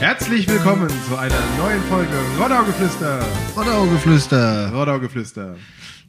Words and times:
Herzlich 0.00 0.46
willkommen 0.48 0.88
zu 1.08 1.16
einer 1.16 1.40
neuen 1.56 1.82
Folge 1.84 2.12
Roddaugeflüster. 2.38 3.24
Rodaugeflüster. 3.56 4.70
Roddaugeflüster. 4.72 5.56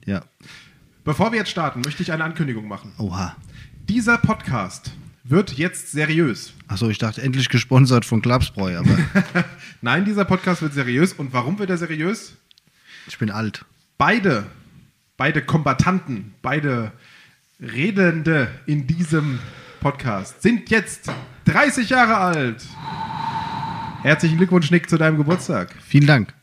Ja. 0.05 0.23
Bevor 1.03 1.31
wir 1.31 1.39
jetzt 1.39 1.49
starten, 1.51 1.81
möchte 1.85 2.03
ich 2.03 2.11
eine 2.11 2.23
Ankündigung 2.23 2.67
machen. 2.67 2.91
Oha. 2.97 3.35
Dieser 3.87 4.17
Podcast 4.17 4.91
wird 5.23 5.53
jetzt 5.53 5.91
seriös. 5.93 6.53
Achso, 6.67 6.89
ich 6.89 6.97
dachte 6.97 7.21
endlich 7.21 7.47
gesponsert 7.49 8.03
von 8.03 8.21
Klapsbräu, 8.21 8.77
aber 8.77 8.97
Nein, 9.81 10.03
dieser 10.03 10.25
Podcast 10.25 10.61
wird 10.61 10.73
seriös. 10.73 11.13
Und 11.13 11.31
warum 11.33 11.57
wird 11.59 11.69
er 11.69 11.77
seriös? 11.77 12.33
ich 13.07 13.17
bin 13.17 13.31
alt. 13.31 13.63
Beide, 13.97 14.45
beide 15.15 15.41
Kombatanten, 15.41 16.33
beide 16.41 16.91
Redende 17.61 18.49
in 18.65 18.85
diesem 18.85 19.39
Podcast 19.79 20.41
sind 20.41 20.69
jetzt 20.69 21.09
30 21.45 21.89
Jahre 21.89 22.17
alt. 22.17 22.65
Herzlichen 24.07 24.37
Glückwunsch, 24.37 24.71
Nick, 24.71 24.89
zu 24.89 24.97
deinem 24.97 25.17
Geburtstag. 25.17 25.75
Vielen 25.85 26.07
Dank. 26.07 26.33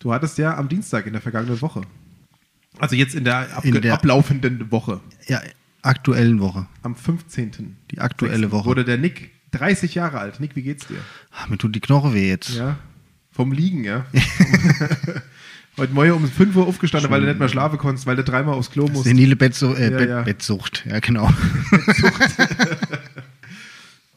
Du 0.00 0.12
hattest 0.12 0.36
ja 0.36 0.56
am 0.56 0.68
Dienstag 0.68 1.06
in 1.06 1.12
der 1.12 1.22
vergangenen 1.22 1.60
Woche. 1.62 1.82
Also 2.80 2.96
jetzt 2.96 3.14
in 3.14 3.22
der, 3.22 3.46
In 3.62 3.80
der- 3.80 3.94
ablaufenden 3.94 4.72
Woche. 4.72 5.00
Ja, 5.28 5.40
aktuellen 5.82 6.40
Woche. 6.40 6.66
Am 6.82 6.96
15. 6.96 7.76
Die 7.92 8.00
aktuelle 8.00 8.50
Woche. 8.50 8.64
Wurde 8.66 8.84
der 8.84 8.98
Nick 8.98 9.30
30 9.52 9.94
Jahre 9.94 10.18
alt. 10.18 10.40
Nick, 10.40 10.56
wie 10.56 10.62
geht's 10.62 10.88
dir? 10.88 10.96
Ah, 11.30 11.46
mir 11.48 11.56
tut 11.56 11.72
die 11.76 11.80
Knoche 11.80 12.14
weh 12.14 12.28
jetzt. 12.28 12.50
Ja. 12.56 12.78
Vom 13.30 13.52
Liegen, 13.52 13.84
ja. 13.84 14.06
Heute 15.76 15.92
Morgen 15.92 16.10
um 16.12 16.28
5 16.28 16.56
Uhr 16.56 16.66
aufgestanden, 16.66 17.12
weil 17.12 17.20
du 17.20 17.28
nicht 17.28 17.38
mehr 17.38 17.48
schlafen 17.48 17.78
konntest, 17.78 18.06
weil 18.08 18.16
du 18.16 18.24
dreimal 18.24 18.54
aufs 18.54 18.70
Klo 18.72 18.88
musst. 18.88 19.04
Senile 19.04 19.36
Bettsu 19.36 19.72
äh, 19.74 19.92
Ja, 19.92 20.00
ja. 20.04 20.22
Bettsucht. 20.22 20.84
Ja, 20.88 20.98
genau. 20.98 21.30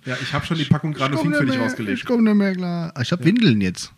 Ja, 0.07 0.15
ich 0.21 0.33
habe 0.33 0.45
schon 0.45 0.57
die 0.57 0.63
Packung 0.63 0.93
Granofin 0.93 1.33
für 1.33 1.45
dich 1.45 1.59
rausgelegt. 1.59 1.99
Ich 1.99 2.05
komme 2.05 2.23
nicht 2.23 2.35
mehr 2.35 2.55
klar. 2.55 2.93
Ah, 2.95 3.01
Ich 3.01 3.11
habe 3.11 3.25
Windeln 3.25 3.59
jetzt. 3.59 3.91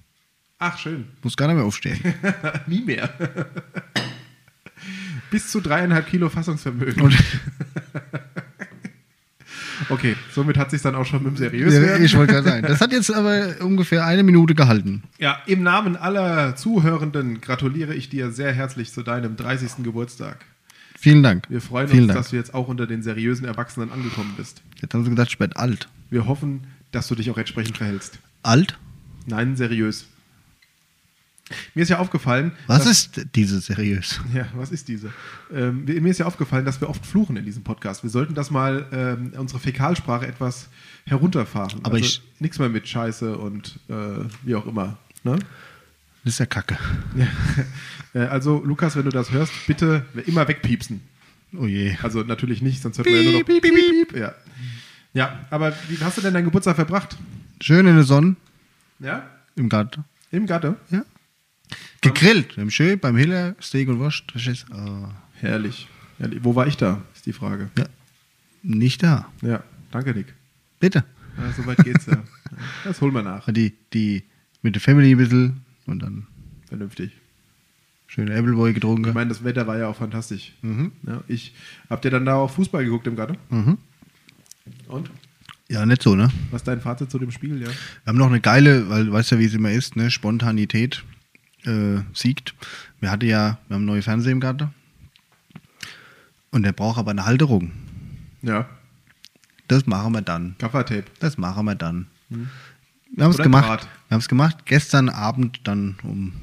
Ach, 0.58 0.77
schön. 0.77 1.05
Muss 1.22 1.38
gar 1.38 1.48
nicht 1.48 1.57
mehr 1.57 1.66
aufstehen. 1.66 1.99
Nie 2.68 2.82
mehr. 2.82 3.10
Bis 5.32 5.51
zu 5.51 5.62
dreieinhalb 5.62 6.07
Kilo 6.07 6.29
Fassungsvermögen. 6.29 7.13
Okay, 9.88 10.16
somit 10.35 10.57
hat 10.57 10.71
sich 10.71 10.82
dann 10.82 10.93
auch 10.93 11.05
schon 11.05 11.24
mit 11.24 11.34
dem 11.34 11.38
seriös 11.38 11.74
ja, 11.74 11.98
ich 11.98 12.16
wollte 12.16 12.34
gerade 12.34 12.49
sagen. 12.49 12.68
Das 12.68 12.82
hat 12.82 12.91
jetzt 12.91 13.12
aber 13.12 13.55
ungefähr 13.62 14.05
eine 14.05 14.23
Minute 14.23 14.54
gehalten. 14.54 15.04
Ja, 15.18 15.41
im 15.46 15.63
Namen 15.63 15.96
aller 15.96 16.55
Zuhörenden 16.55 17.40
gratuliere 17.40 17.96
ich 17.96 18.10
dir 18.10 18.32
sehr 18.32 18.51
herzlich 18.51 18.91
zu 18.91 19.04
deinem 19.04 19.38
30. 19.38 19.84
Geburtstag. 19.84 20.46
Vielen 21.01 21.23
Dank. 21.23 21.45
Wir 21.49 21.61
freuen 21.61 21.87
Vielen 21.87 22.03
uns, 22.03 22.07
Dank. 22.13 22.19
dass 22.19 22.29
du 22.31 22.35
jetzt 22.35 22.53
auch 22.53 22.67
unter 22.67 22.85
den 22.85 23.01
seriösen 23.01 23.45
Erwachsenen 23.45 23.89
angekommen 23.91 24.33
bist. 24.35 24.61
Jetzt 24.81 24.93
haben 24.93 25.03
sie 25.05 25.09
gedacht, 25.09 25.29
ich 25.29 25.39
werde 25.39 25.55
alt. 25.55 25.87
Wir 26.09 26.25
hoffen, 26.27 26.67
dass 26.91 27.07
du 27.07 27.15
dich 27.15 27.29
auch 27.31 27.37
entsprechend 27.37 27.77
verhältst. 27.77 28.19
Alt? 28.43 28.77
Nein, 29.25 29.55
seriös. 29.55 30.07
Mir 31.73 31.81
ist 31.81 31.89
ja 31.89 31.97
aufgefallen. 31.99 32.51
Was 32.67 32.83
dass, 32.83 32.91
ist 32.91 33.25
diese 33.35 33.59
seriös? 33.59 34.20
Ja, 34.33 34.45
was 34.55 34.71
ist 34.71 34.87
diese? 34.87 35.11
Ähm, 35.51 35.85
mir 35.85 35.99
mir 36.01 36.09
ist 36.09 36.20
ja 36.20 36.25
aufgefallen, 36.27 36.65
dass 36.65 36.79
wir 36.81 36.89
oft 36.89 37.05
fluchen 37.05 37.37
in 37.37 37.45
diesem 37.45 37.63
Podcast. 37.63 38.03
Wir 38.03 38.09
sollten 38.09 38.35
das 38.35 38.51
mal, 38.51 38.85
ähm, 38.91 39.31
unsere 39.37 39.59
Fäkalsprache 39.59 40.27
etwas 40.27 40.70
herunterfahren. 41.05 41.79
Aber 41.83 41.95
also 41.95 42.05
ich- 42.05 42.21
nichts 42.39 42.59
mehr 42.59 42.70
mit 42.70 42.87
Scheiße 42.87 43.37
und 43.37 43.79
äh, 43.87 43.93
wie 44.43 44.53
auch 44.55 44.67
immer. 44.67 44.97
Ne? 45.23 45.39
Das 46.23 46.34
ist 46.34 46.39
ja 46.39 46.45
Kacke. 46.45 46.77
Ja. 47.15 47.27
Äh, 48.13 48.25
also, 48.27 48.63
Lukas, 48.65 48.95
wenn 48.95 49.05
du 49.05 49.12
das 49.12 49.31
hörst, 49.31 49.53
bitte 49.67 50.05
immer 50.26 50.48
wegpiepsen. 50.48 51.01
Oh 51.55 51.65
je. 51.65 51.95
Also 52.03 52.21
natürlich 52.23 52.61
nicht, 52.61 52.81
sonst 52.81 52.98
hört 52.98 53.07
man 53.07 53.15
ja 53.15 53.23
nur 53.23 53.31
noch 53.39 53.45
Piep, 53.45 53.61
piep, 53.61 53.73
piep, 53.73 54.09
piep. 54.09 54.20
Ja. 54.20 54.34
ja, 55.13 55.45
aber 55.49 55.73
wie 55.87 55.98
hast 56.03 56.17
du 56.17 56.21
denn 56.21 56.34
deinen 56.34 56.45
Geburtstag 56.45 56.76
verbracht? 56.76 57.17
Schön 57.61 57.85
in 57.87 57.95
der 57.95 58.03
Sonne 58.03 58.35
Ja? 58.99 59.27
im 59.55 59.70
Garten. 59.70 60.05
Im 60.31 60.45
Gatte? 60.45 60.76
Ja. 60.91 61.03
Gegrillt. 62.01 62.55
Haben 62.57 62.70
schön 62.71 62.99
beim 62.99 63.15
Hiller 63.17 63.55
Steak 63.61 63.89
und 63.89 63.99
Wurst. 63.99 64.23
Das 64.33 64.45
ist, 64.47 64.66
äh, 64.72 65.07
Herrlich. 65.39 65.88
Herrlich. 66.17 66.39
Wo 66.44 66.55
war 66.55 66.67
ich 66.67 66.77
da, 66.77 67.01
ist 67.15 67.25
die 67.25 67.33
Frage. 67.33 67.69
ja. 67.77 67.85
Nicht 68.61 69.03
da. 69.03 69.27
Ja, 69.41 69.63
danke, 69.91 70.13
Nick. 70.13 70.33
Bitte. 70.79 71.03
Ja, 71.38 71.51
Soweit 71.53 71.77
geht's 71.83 72.05
ja. 72.07 72.17
Das 72.83 72.99
holen 73.01 73.13
wir 73.13 73.21
nach. 73.23 73.51
Die, 73.51 73.73
die 73.94 74.23
mit 74.61 74.75
der 74.75 74.81
Family 74.81 75.11
ein 75.11 75.17
bisschen 75.17 75.61
und 75.89 76.00
dann 76.00 76.27
Vernünftig. 76.67 77.11
schöne 78.07 78.35
Appleboy 78.35 78.69
Ich 78.69 78.75
getrunken. 78.75 79.13
meine, 79.13 79.29
das 79.29 79.44
Wetter 79.44 79.66
war 79.67 79.77
ja 79.77 79.88
auch 79.88 79.95
fantastisch. 79.95 80.53
Mhm. 80.61 80.91
Ja, 81.07 81.22
ich, 81.27 81.53
habt 81.89 82.05
ihr 82.05 82.11
dann 82.11 82.25
da 82.25 82.35
auch 82.35 82.51
Fußball 82.51 82.83
geguckt 82.85 83.07
im 83.07 83.16
Garten? 83.16 83.38
Mhm. 83.50 83.77
Und? 84.88 85.09
Ja, 85.67 85.85
nicht 85.85 86.01
so, 86.01 86.16
ne? 86.16 86.29
Was 86.51 86.61
ist 86.61 86.67
dein 86.67 86.81
Fazit 86.81 87.11
zu 87.11 87.19
dem 87.19 87.31
Spiel? 87.31 87.61
Ja. 87.61 87.67
Wir 87.67 87.73
haben 88.07 88.17
noch 88.17 88.27
eine 88.27 88.39
geile, 88.41 88.89
weil 88.89 89.05
du 89.05 89.11
weißt 89.11 89.31
ja, 89.31 89.39
wie 89.39 89.45
es 89.45 89.53
immer 89.53 89.72
ist, 89.72 89.95
ne? 89.95 90.09
Spontanität 90.09 91.03
äh, 91.66 92.00
siegt. 92.13 92.56
Wir 93.00 93.11
hatten 93.11 93.25
ja, 93.27 93.59
wir 93.67 93.75
haben 93.75 93.85
neue 93.85 94.01
Fernseher 94.01 94.31
im 94.31 94.39
Garten. 94.39 94.69
Und 96.51 96.63
der 96.63 96.71
braucht 96.71 96.97
aber 96.97 97.11
eine 97.11 97.25
Halterung. 97.25 97.71
Ja. 98.41 98.67
Das 99.67 99.85
machen 99.85 100.13
wir 100.13 100.21
dann. 100.23 100.56
Gaffertape. 100.57 101.06
Das 101.19 101.38
machen 101.38 101.66
wir 101.66 101.75
dann. 101.75 102.07
Wir 103.19 103.25
haben 103.25 103.31
es 103.31 103.38
gemacht. 103.38 103.88
Wir 104.07 104.16
haben 104.16 104.22
es 104.22 104.30
gemacht. 104.30 104.66
Gestern 104.66 105.09
Abend 105.09 105.59
dann 105.66 105.97
um 106.03 106.34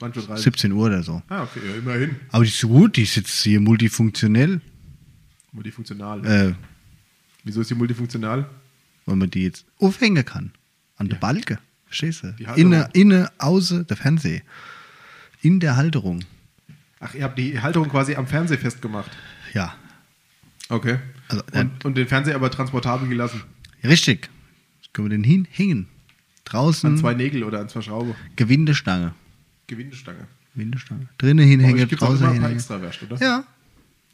20.30 0.00 0.28
Uhr. 0.28 0.36
17 0.36 0.72
Uhr 0.72 0.86
oder 0.86 1.02
so. 1.02 1.22
Ah, 1.28 1.44
okay, 1.44 1.60
ja, 1.66 1.76
immerhin. 1.76 2.16
Aber 2.30 2.42
die 2.42 2.50
ist 2.50 2.58
so 2.58 2.68
gut, 2.68 2.96
die 2.96 3.02
ist 3.02 3.14
jetzt 3.14 3.42
hier 3.42 3.60
multifunktionell. 3.60 4.60
Multifunktional. 5.52 6.26
Äh, 6.26 6.54
Wieso 7.44 7.60
ist 7.60 7.70
die 7.70 7.74
multifunktional? 7.74 8.46
weil 9.06 9.16
man 9.16 9.30
die 9.30 9.42
jetzt 9.44 9.66
aufhängen 9.78 10.24
kann. 10.24 10.52
An 10.96 11.08
der 11.08 11.16
Balke. 11.16 11.58
Verstehst 11.86 12.22
du? 12.22 12.34
Inne, 12.56 12.88
inne, 12.94 13.30
außer 13.38 13.84
der 13.84 13.96
Fernseher. 13.96 14.40
In 15.42 15.60
der 15.60 15.76
Halterung. 15.76 16.24
Ach, 17.00 17.14
ihr 17.14 17.24
habt 17.24 17.38
die 17.38 17.60
Halterung 17.60 17.88
quasi 17.90 18.14
am 18.14 18.26
Fernseher 18.26 18.58
festgemacht. 18.58 19.10
Ja. 19.52 19.74
Okay. 20.68 20.98
Also, 21.28 21.44
und, 21.52 21.84
und 21.84 21.96
den 21.96 22.08
Fernseher 22.08 22.34
aber 22.34 22.50
transportabel 22.50 23.08
gelassen. 23.08 23.42
Richtig. 23.82 24.30
Jetzt 24.80 24.94
können 24.94 25.10
wir 25.10 25.16
den 25.16 25.24
hinhängen. 25.24 25.88
Draußen 26.44 26.90
An 26.90 26.98
zwei 26.98 27.14
Nägel 27.14 27.44
oder 27.44 27.60
an 27.60 27.68
zwei 27.68 27.80
Schraube. 27.82 28.14
Gewindestange. 28.36 29.14
Gewindestange. 29.66 30.26
Gewindestange. 30.54 31.08
Drinnen 31.18 31.46
hinhängen, 31.46 31.88
draußen 31.88 32.26
ein 32.26 32.32
hinhängen. 32.34 32.56
extra 32.56 32.80
Wäscht, 32.80 33.02
oder? 33.02 33.16
Ja, 33.20 33.44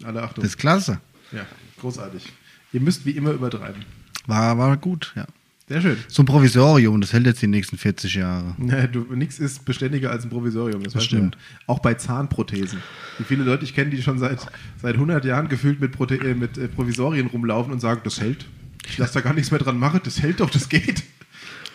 Alle 0.04 0.22
Achtung. 0.22 0.42
das 0.42 0.52
ist 0.52 0.58
klasse. 0.58 1.00
ja, 1.32 1.44
großartig. 1.80 2.24
Ihr 2.72 2.80
müsst 2.80 3.04
wie 3.04 3.10
immer 3.12 3.32
übertreiben. 3.32 3.84
War, 4.26 4.56
war 4.58 4.76
gut, 4.76 5.12
ja. 5.16 5.26
Sehr 5.68 5.80
schön. 5.82 5.96
So 6.08 6.22
ein 6.22 6.26
Provisorium, 6.26 7.00
das 7.00 7.12
hält 7.12 7.26
jetzt 7.26 7.42
die 7.42 7.46
nächsten 7.46 7.78
40 7.78 8.14
Jahre. 8.14 8.56
Ja, 8.66 8.86
du, 8.88 9.06
nix 9.14 9.38
ist 9.38 9.64
beständiger 9.64 10.10
als 10.10 10.24
ein 10.24 10.30
Provisorium. 10.30 10.82
Das, 10.82 10.94
Das 10.94 11.04
stimmt. 11.04 11.36
Auch 11.68 11.78
bei 11.78 11.94
Zahnprothesen. 11.94 12.80
Wie 13.18 13.24
viele 13.24 13.44
Leute 13.44 13.62
ich 13.64 13.74
kenne, 13.74 13.90
die 13.90 14.02
schon 14.02 14.18
seit, 14.18 14.40
seit 14.82 14.94
100 14.94 15.24
Jahren 15.24 15.48
gefühlt 15.48 15.80
mit, 15.80 15.92
Prote 15.92 16.16
äh, 16.16 16.34
mit 16.34 16.58
äh, 16.58 16.66
Provisorien 16.68 17.28
rumlaufen 17.28 17.72
und 17.72 17.78
sagen, 17.80 18.00
das 18.02 18.20
hält. 18.20 18.46
Ich 18.88 18.98
lasse 18.98 19.14
da 19.14 19.20
gar 19.20 19.32
nichts 19.32 19.50
mehr 19.52 19.60
dran 19.60 19.78
machen. 19.78 20.00
Das 20.02 20.20
hält 20.22 20.40
doch, 20.40 20.50
das 20.50 20.68
geht. 20.68 21.04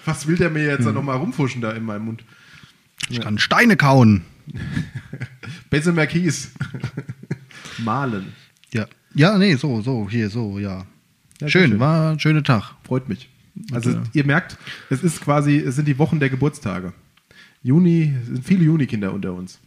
Was 0.06 0.28
will 0.28 0.38
der 0.38 0.50
mir 0.50 0.64
jetzt 0.66 0.84
da 0.86 0.90
Hm. 0.90 0.96
nochmal 0.96 1.18
rumfuschen 1.18 1.62
da 1.62 1.72
in 1.72 1.84
meinem 1.84 2.06
Mund? 2.06 2.24
Ich 3.10 3.20
kann 3.22 3.38
Steine 3.40 3.76
kauen. 3.78 4.24
Bessemer 5.70 6.08
Kies. 6.08 6.52
Malen. 7.80 8.34
Ja. 8.74 8.88
Ja, 9.14 9.38
nee, 9.38 9.56
so, 9.56 9.82
so, 9.82 10.08
hier, 10.10 10.30
so, 10.30 10.60
ja. 10.60 10.86
Ja, 11.42 11.50
schön, 11.50 11.72
schön. 11.72 11.80
war 11.80 12.12
ein 12.12 12.20
schöner 12.20 12.44
Tag. 12.44 12.74
Freut 12.84 13.10
mich. 13.10 13.30
Also 13.72 13.92
Ja. 13.92 14.04
ihr 14.14 14.26
merkt, 14.26 14.58
es 14.90 15.04
ist 15.04 15.22
quasi, 15.22 15.58
es 15.58 15.76
sind 15.76 15.88
die 15.88 15.98
Wochen 15.98 16.20
der 16.20 16.30
Geburtstage. 16.30 16.94
Juni, 17.64 18.14
es 18.22 18.28
sind 18.28 18.46
viele 18.46 18.64
Juni-Kinder 18.66 19.12
unter 19.14 19.34
uns. 19.34 19.60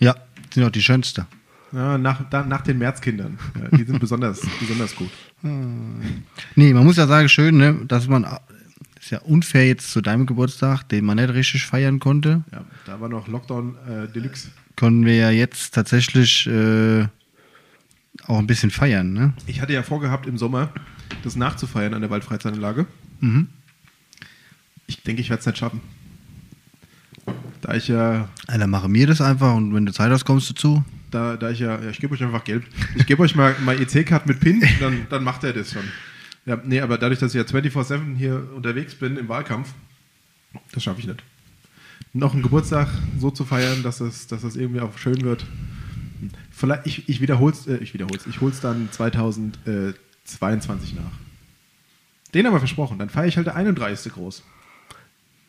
Ja, 0.00 0.14
sind 0.52 0.64
auch 0.64 0.70
die 0.70 0.82
schönste. 0.82 1.26
Ja, 1.72 1.98
nach, 1.98 2.28
da, 2.30 2.44
nach 2.44 2.62
den 2.62 2.78
Märzkindern. 2.78 3.38
Ja, 3.60 3.76
die 3.76 3.84
sind 3.84 3.98
besonders, 3.98 4.40
besonders 4.60 4.94
gut. 4.94 5.10
Nee, 5.42 6.72
man 6.72 6.84
muss 6.84 6.96
ja 6.96 7.06
sagen, 7.06 7.28
schön, 7.28 7.56
ne, 7.56 7.76
dass 7.86 8.06
man, 8.08 8.24
ist 9.00 9.10
ja 9.10 9.18
unfair 9.20 9.66
jetzt 9.66 9.90
zu 9.90 10.00
deinem 10.00 10.26
Geburtstag, 10.26 10.84
den 10.88 11.04
man 11.04 11.16
nicht 11.16 11.34
richtig 11.34 11.66
feiern 11.66 11.98
konnte, 11.98 12.44
Ja, 12.52 12.64
da 12.86 13.00
war 13.00 13.08
noch 13.08 13.28
Lockdown 13.28 13.76
äh, 13.88 14.08
Deluxe. 14.12 14.48
können 14.76 15.04
wir 15.04 15.16
ja 15.16 15.30
jetzt 15.30 15.74
tatsächlich 15.74 16.46
äh, 16.46 17.06
auch 18.26 18.38
ein 18.38 18.46
bisschen 18.46 18.70
feiern, 18.70 19.12
ne? 19.12 19.34
Ich 19.46 19.60
hatte 19.60 19.72
ja 19.72 19.82
vorgehabt, 19.82 20.26
im 20.26 20.38
Sommer 20.38 20.70
das 21.22 21.36
nachzufeiern 21.36 21.94
an 21.94 22.00
der 22.00 22.10
Waldfreizeitanlage. 22.10 22.86
Mhm. 23.20 23.48
Ich 24.86 25.02
denke, 25.02 25.20
ich 25.20 25.30
werde 25.30 25.40
es 25.40 25.46
nicht 25.46 25.58
schaffen. 25.58 25.80
Da 27.60 27.74
ich 27.74 27.88
ja, 27.88 28.28
Ja, 28.48 28.58
dann 28.58 28.70
machen 28.70 28.94
wir 28.94 29.06
das 29.08 29.20
einfach 29.20 29.54
und 29.54 29.74
wenn 29.74 29.84
du 29.86 29.92
Zeit 29.92 30.10
hast, 30.10 30.24
kommst 30.24 30.48
du 30.50 30.54
zu. 30.54 30.84
Da, 31.16 31.36
da 31.36 31.50
ich 31.50 31.58
ja, 31.60 31.80
ja 31.80 31.90
ich 31.90 31.98
gebe 31.98 32.14
euch 32.14 32.22
einfach 32.22 32.44
Geld. 32.44 32.64
Ich 32.94 33.06
gebe 33.06 33.22
euch 33.22 33.34
mal, 33.34 33.56
mal 33.64 33.80
EC-Card 33.80 34.26
mit 34.26 34.38
PIN, 34.40 34.62
dann, 34.80 35.06
dann 35.08 35.24
macht 35.24 35.42
er 35.44 35.54
das 35.54 35.72
schon. 35.72 35.84
Ja, 36.44 36.60
nee, 36.64 36.80
aber 36.80 36.98
dadurch, 36.98 37.18
dass 37.18 37.34
ich 37.34 37.38
ja 37.38 37.44
24-7 37.58 38.14
hier 38.16 38.46
unterwegs 38.54 38.94
bin 38.94 39.16
im 39.16 39.28
Wahlkampf, 39.28 39.72
das 40.72 40.84
schaffe 40.84 41.00
ich 41.00 41.06
nicht. 41.06 41.22
Noch 42.12 42.34
einen 42.34 42.42
Geburtstag 42.42 42.88
so 43.18 43.30
zu 43.30 43.44
feiern, 43.44 43.82
dass 43.82 43.96
das, 43.98 44.26
dass 44.26 44.42
das 44.42 44.56
irgendwie 44.56 44.80
auch 44.80 44.98
schön 44.98 45.22
wird. 45.22 45.46
Vielleicht, 46.50 46.86
ich, 46.86 47.08
ich 47.08 47.20
wiederhol's, 47.20 47.66
äh, 47.66 47.76
ich 47.78 47.94
wiederhol's, 47.94 48.26
ich 48.26 48.40
hol's 48.40 48.60
dann 48.60 48.88
2022 48.90 50.94
nach. 50.94 51.12
Den 52.32 52.46
haben 52.46 52.54
wir 52.54 52.58
versprochen. 52.58 52.98
Dann 52.98 53.10
feiere 53.10 53.26
ich 53.26 53.36
halt 53.36 53.46
der 53.46 53.56
31. 53.56 54.12
groß. 54.12 54.42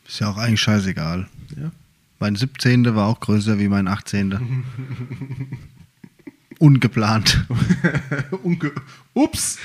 Ist 0.07 0.19
ja 0.19 0.29
auch 0.29 0.37
eigentlich 0.37 0.61
scheißegal. 0.61 1.27
Ja. 1.55 1.71
Mein 2.19 2.35
17. 2.35 2.95
war 2.95 3.07
auch 3.07 3.19
größer 3.19 3.59
wie 3.59 3.67
mein 3.67 3.87
18. 3.87 4.63
Ungeplant. 6.59 7.45
Unge 8.43 8.71
Ups! 9.13 9.59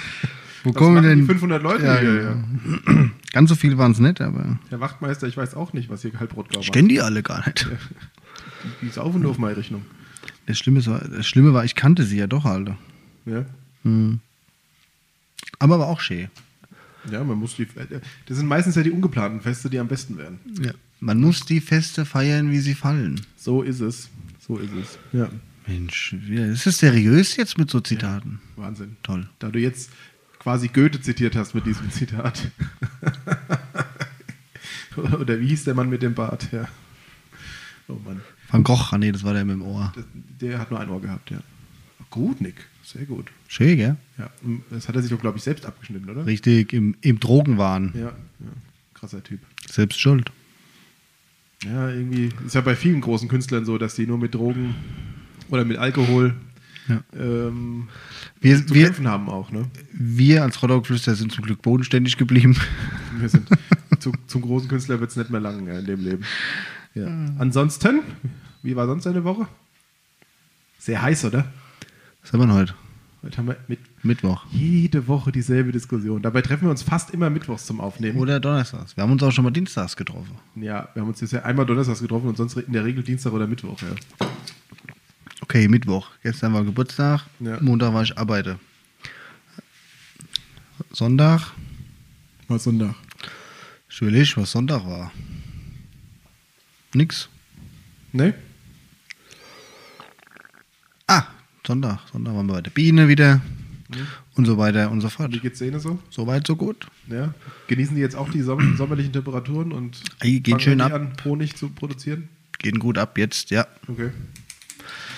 Wo 0.65 0.71
Was 0.71 0.77
kommen 0.77 1.03
denn 1.03 1.21
die 1.21 1.27
500 1.27 1.63
Leute 1.63 1.85
Ja, 1.85 1.99
hier? 1.99 2.15
ja. 2.15 2.93
Ja. 2.93 3.09
Ganz 3.33 3.49
so 3.49 3.57
viel 3.57 3.79
waren 3.79 3.93
es 3.93 3.99
nicht, 3.99 4.21
aber 4.21 4.59
Herr 4.69 4.81
Wachtmeister, 4.81 5.27
ich 5.27 5.37
weiß 5.37 5.55
auch 5.55 5.73
nicht, 5.73 5.89
was 5.89 6.03
hier 6.03 6.13
Halbrot 6.21 6.55
ich 6.57 6.71
kenne 6.71 6.89
die 6.89 7.01
alle 7.01 7.23
gar 7.23 7.45
nicht. 7.47 7.69
Die 8.81 8.87
ist 8.87 8.99
auf 8.99 9.15
und 9.15 9.25
auf 9.27 9.39
meine 9.39 9.57
Rechnung. 9.57 9.83
Das 10.47 10.59
Schlimme, 10.59 10.85
war, 10.87 11.01
das 11.01 11.27
Schlimme 11.27 11.53
war, 11.55 11.65
ich 11.65 11.75
kannte 11.75 12.05
sie 12.05 12.19
ja 12.19 12.27
doch 12.27 12.45
alle. 12.45 12.77
Ja. 13.25 13.45
Hm. 13.85 14.21
Aber 15.59 15.79
war 15.79 15.87
auch 15.87 16.01
schön. 16.01 16.29
Ja, 17.11 17.25
man 17.25 17.39
muss 17.39 17.57
die. 17.57 17.67
Das 18.27 18.37
sind 18.37 18.47
meistens 18.47 18.77
ja 18.77 18.83
die 18.83 18.91
ungeplanten 18.91 19.41
Feste, 19.41 19.69
die 19.71 19.79
am 19.79 19.89
besten 19.89 20.19
werden. 20.19 20.39
Ja. 20.61 20.73
Man 21.05 21.21
muss 21.21 21.45
die 21.45 21.61
Feste 21.61 22.05
feiern, 22.05 22.53
wie 22.53 22.61
sie 22.61 22.75
fallen. 22.77 23.21
So 23.37 23.63
ist 23.63 23.81
es. 23.81 24.09
So 24.47 24.57
ist 24.59 24.71
es. 24.73 24.99
Ja. 25.13 25.29
Mensch, 25.67 26.15
wie- 26.21 26.37
ist 26.37 26.65
es 26.69 26.79
seriös 26.79 27.35
jetzt 27.35 27.59
mit 27.59 27.69
so 27.71 27.81
Zitaten? 27.81 28.41
Wahnsinn. 28.55 28.97
Toll. 29.03 29.29
Da 29.41 29.49
du 29.51 29.59
jetzt 29.59 29.91
quasi 30.39 30.69
Goethe 30.69 31.01
zitiert 31.01 31.35
hast 31.35 31.55
mit 31.57 31.67
diesem 31.67 31.91
Zitat. 31.91 32.53
Oder 34.97 35.41
wie 35.41 35.49
hieß 35.49 35.65
der 35.65 35.75
Mann 35.75 35.89
mit 35.91 36.03
dem 36.03 36.15
Bart? 36.15 36.49
Ja. 36.53 36.69
Oh 37.89 37.99
Mann. 38.05 38.21
Van 38.49 38.63
Gogh, 38.63 38.93
ah 38.93 38.99
nee, 38.99 39.11
das 39.11 39.25
war 39.25 39.33
der 39.33 39.45
mit 39.45 39.55
dem 39.57 39.63
Ohr. 39.63 39.93
Das, 39.97 40.05
der 40.41 40.59
hat 40.61 40.71
nur 40.71 40.79
ein 40.79 40.89
Ohr 40.89 41.01
gehabt, 41.01 41.31
ja. 41.33 41.39
Gut, 42.11 42.41
Nick. 42.41 42.57
Sehr 42.85 43.07
gut. 43.07 43.27
Schön, 43.49 43.77
gell? 43.77 43.97
Ja. 44.19 44.31
Das 44.71 44.87
hat 44.87 44.95
er 44.95 45.03
sich 45.03 45.11
doch, 45.11 45.21
glaube 45.21 45.39
ich, 45.39 45.43
selbst 45.45 45.67
abgeschnitten, 45.67 46.09
oder? 46.11 46.27
Richtig, 46.27 46.73
im, 46.73 46.95
im 47.01 47.19
Drogenwahn. 47.19 47.93
Ja, 47.95 48.01
ja. 48.01 48.13
Krasser 48.95 49.23
Typ. 49.25 49.41
Selbst 49.69 49.99
schuld. 50.01 50.31
Ja, 51.65 51.89
irgendwie 51.91 52.31
ist 52.45 52.55
ja 52.55 52.61
bei 52.61 52.75
vielen 52.77 53.01
großen 53.01 53.29
Künstlern 53.29 53.65
so, 53.65 53.79
dass 53.79 53.95
die 53.95 54.07
nur 54.07 54.19
mit 54.19 54.35
Drogen 54.35 54.75
oder 55.51 55.65
mit 55.65 55.79
Alkohol 55.79 56.35
Ja. 56.89 57.03
ähm, 57.17 57.89
Wir, 58.41 58.67
zu 58.67 58.75
wir, 58.75 58.87
kämpfen 58.87 59.07
haben 59.09 59.29
auch, 59.29 59.51
ne? 59.53 59.67
wir 59.93 60.43
als 60.43 60.61
Rottau-Geflüster 60.63 61.15
sind 61.15 61.31
zum 61.33 61.45
Glück 61.45 61.63
bodenständig 61.63 62.17
geblieben. 62.17 62.57
Wir 63.19 63.29
sind 63.29 63.47
zu, 64.01 64.13
zum 64.27 64.43
großen 64.43 64.69
Künstler 64.69 64.99
wird 64.99 65.11
es 65.11 65.17
nicht 65.17 65.31
mehr 65.31 65.41
lang 65.41 65.69
in 65.69 65.85
dem 65.85 66.01
Leben. 66.01 66.25
Ja. 66.95 67.07
Ansonsten, 67.39 68.01
wie 68.63 68.75
war 68.75 68.87
sonst 68.87 69.05
deine 69.05 69.23
Woche? 69.23 69.47
Sehr 70.79 71.01
heiß, 71.01 71.27
oder? 71.27 71.45
Was 72.23 72.33
haben 72.33 72.49
wir 72.49 72.55
heute? 72.55 72.75
Heute 73.23 73.39
haben 73.39 73.47
wir 73.47 73.57
mit 73.69 73.79
Mittwoch. 74.05 74.45
jede 74.51 75.07
Woche 75.07 75.31
dieselbe 75.31 75.71
Diskussion. 75.71 76.23
Dabei 76.23 76.43
treffen 76.43 76.65
wir 76.65 76.71
uns 76.71 76.83
fast 76.83 77.13
immer 77.13 77.31
mittwochs 77.31 77.67
zum 77.67 77.81
Aufnehmen. 77.81 78.19
Oder 78.19 78.41
Donnerstags. 78.41 78.97
Wir 78.97 79.05
haben 79.05 79.13
uns 79.13 79.23
auch 79.23 79.31
schon 79.31 79.45
mal 79.45 79.53
dienstags 79.53 79.97
getroffen. 79.97 80.37
Ja, 80.57 80.89
wir 80.93 81.03
haben 81.03 81.09
uns 81.09 81.21
jetzt 81.21 81.33
ja 81.33 81.43
einmal 81.43 81.65
donnerstags 81.65 82.01
getroffen 82.01 82.27
und 82.29 82.37
sonst 82.37 82.57
in 82.57 82.73
der 82.73 82.85
Regel 82.85 83.05
Dienstag 83.05 83.33
oder 83.33 83.47
Mittwoch. 83.47 83.81
Ja. 83.81 84.27
Okay, 85.41 85.69
Mittwoch. 85.69 86.11
Gestern 86.25 86.53
war 86.53 86.65
Geburtstag. 86.65 87.27
Ja. 87.39 87.59
Montag 87.61 87.95
war 87.95 88.03
ich 88.03 88.19
arbeite. 88.19 88.59
Sonntag. 90.91 91.53
Mal 92.49 92.59
Sonntag. 92.59 92.97
Ich 93.89 94.01
will 94.01 94.27
was 94.37 94.51
Sonntag 94.51 94.85
war. 94.85 95.13
Nix. 96.93 97.29
Ne? 98.11 98.35
Ah, 101.07 101.27
Sonntag. 101.67 102.01
Sonntag 102.13 102.35
waren 102.35 102.47
wir 102.47 102.55
bei 102.55 102.63
der 102.63 102.71
Biene 102.71 103.09
wieder. 103.09 103.41
Und 104.35 104.47
so 104.47 104.57
weiter 104.57 104.91
und 104.91 105.03
so 105.03 105.11
fort. 105.11 105.33
Wie 105.33 105.39
geht's 105.39 105.59
denen 105.59 105.79
so? 105.79 105.99
So 106.09 106.27
weit, 106.27 106.47
so 106.47 106.57
gut. 106.57 106.87
Ja. 107.09 107.35
Genießen 107.67 107.95
die 107.95 108.01
jetzt 108.01 108.17
auch 108.17 108.31
die 108.31 108.41
som 108.41 108.77
sommerlichen 108.79 109.13
Temperaturen 109.13 109.73
und 109.73 110.01
Ey, 110.21 110.41
geht 110.41 110.63
schön 110.63 110.79
die 110.79 110.85
ab. 110.85 110.93
an, 110.93 111.13
Honig 111.25 111.57
zu 111.57 111.69
produzieren? 111.69 112.29
Gehen 112.59 112.79
gut 112.79 112.97
ab 112.97 113.19
jetzt, 113.19 113.51
ja. 113.51 113.67
Okay. 113.89 114.11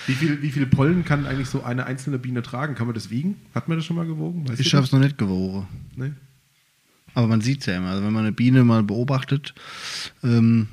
Wie 0.07 0.13
viel, 0.13 0.41
wie 0.41 0.51
viel 0.51 0.65
Pollen 0.67 1.03
kann 1.05 1.25
eigentlich 1.25 1.49
so 1.49 1.63
eine 1.63 1.85
einzelne 1.85 2.19
Biene 2.19 2.43
tragen? 2.43 2.75
Kann 2.75 2.85
man 2.85 2.93
das 2.93 3.09
wiegen? 3.09 3.37
Hat 3.55 3.67
man 3.67 3.77
das 3.77 3.85
schon 3.85 3.95
mal 3.95 4.05
gewogen? 4.05 4.47
Weißt 4.47 4.59
Ich 4.59 4.73
habe 4.75 4.85
es 4.85 4.91
noch 4.91 4.99
nicht 4.99 5.17
gewogen. 5.17 5.67
Nee? 5.95 6.11
Aber 7.13 7.27
man 7.27 7.41
sieht 7.41 7.61
es 7.61 7.65
ja 7.67 7.77
immer. 7.77 7.89
Also 7.89 8.03
wenn 8.03 8.13
man 8.13 8.23
eine 8.23 8.33
Biene 8.33 8.63
mal 8.63 8.83
beobachtet, 8.83 9.55
ähm, 10.21 10.67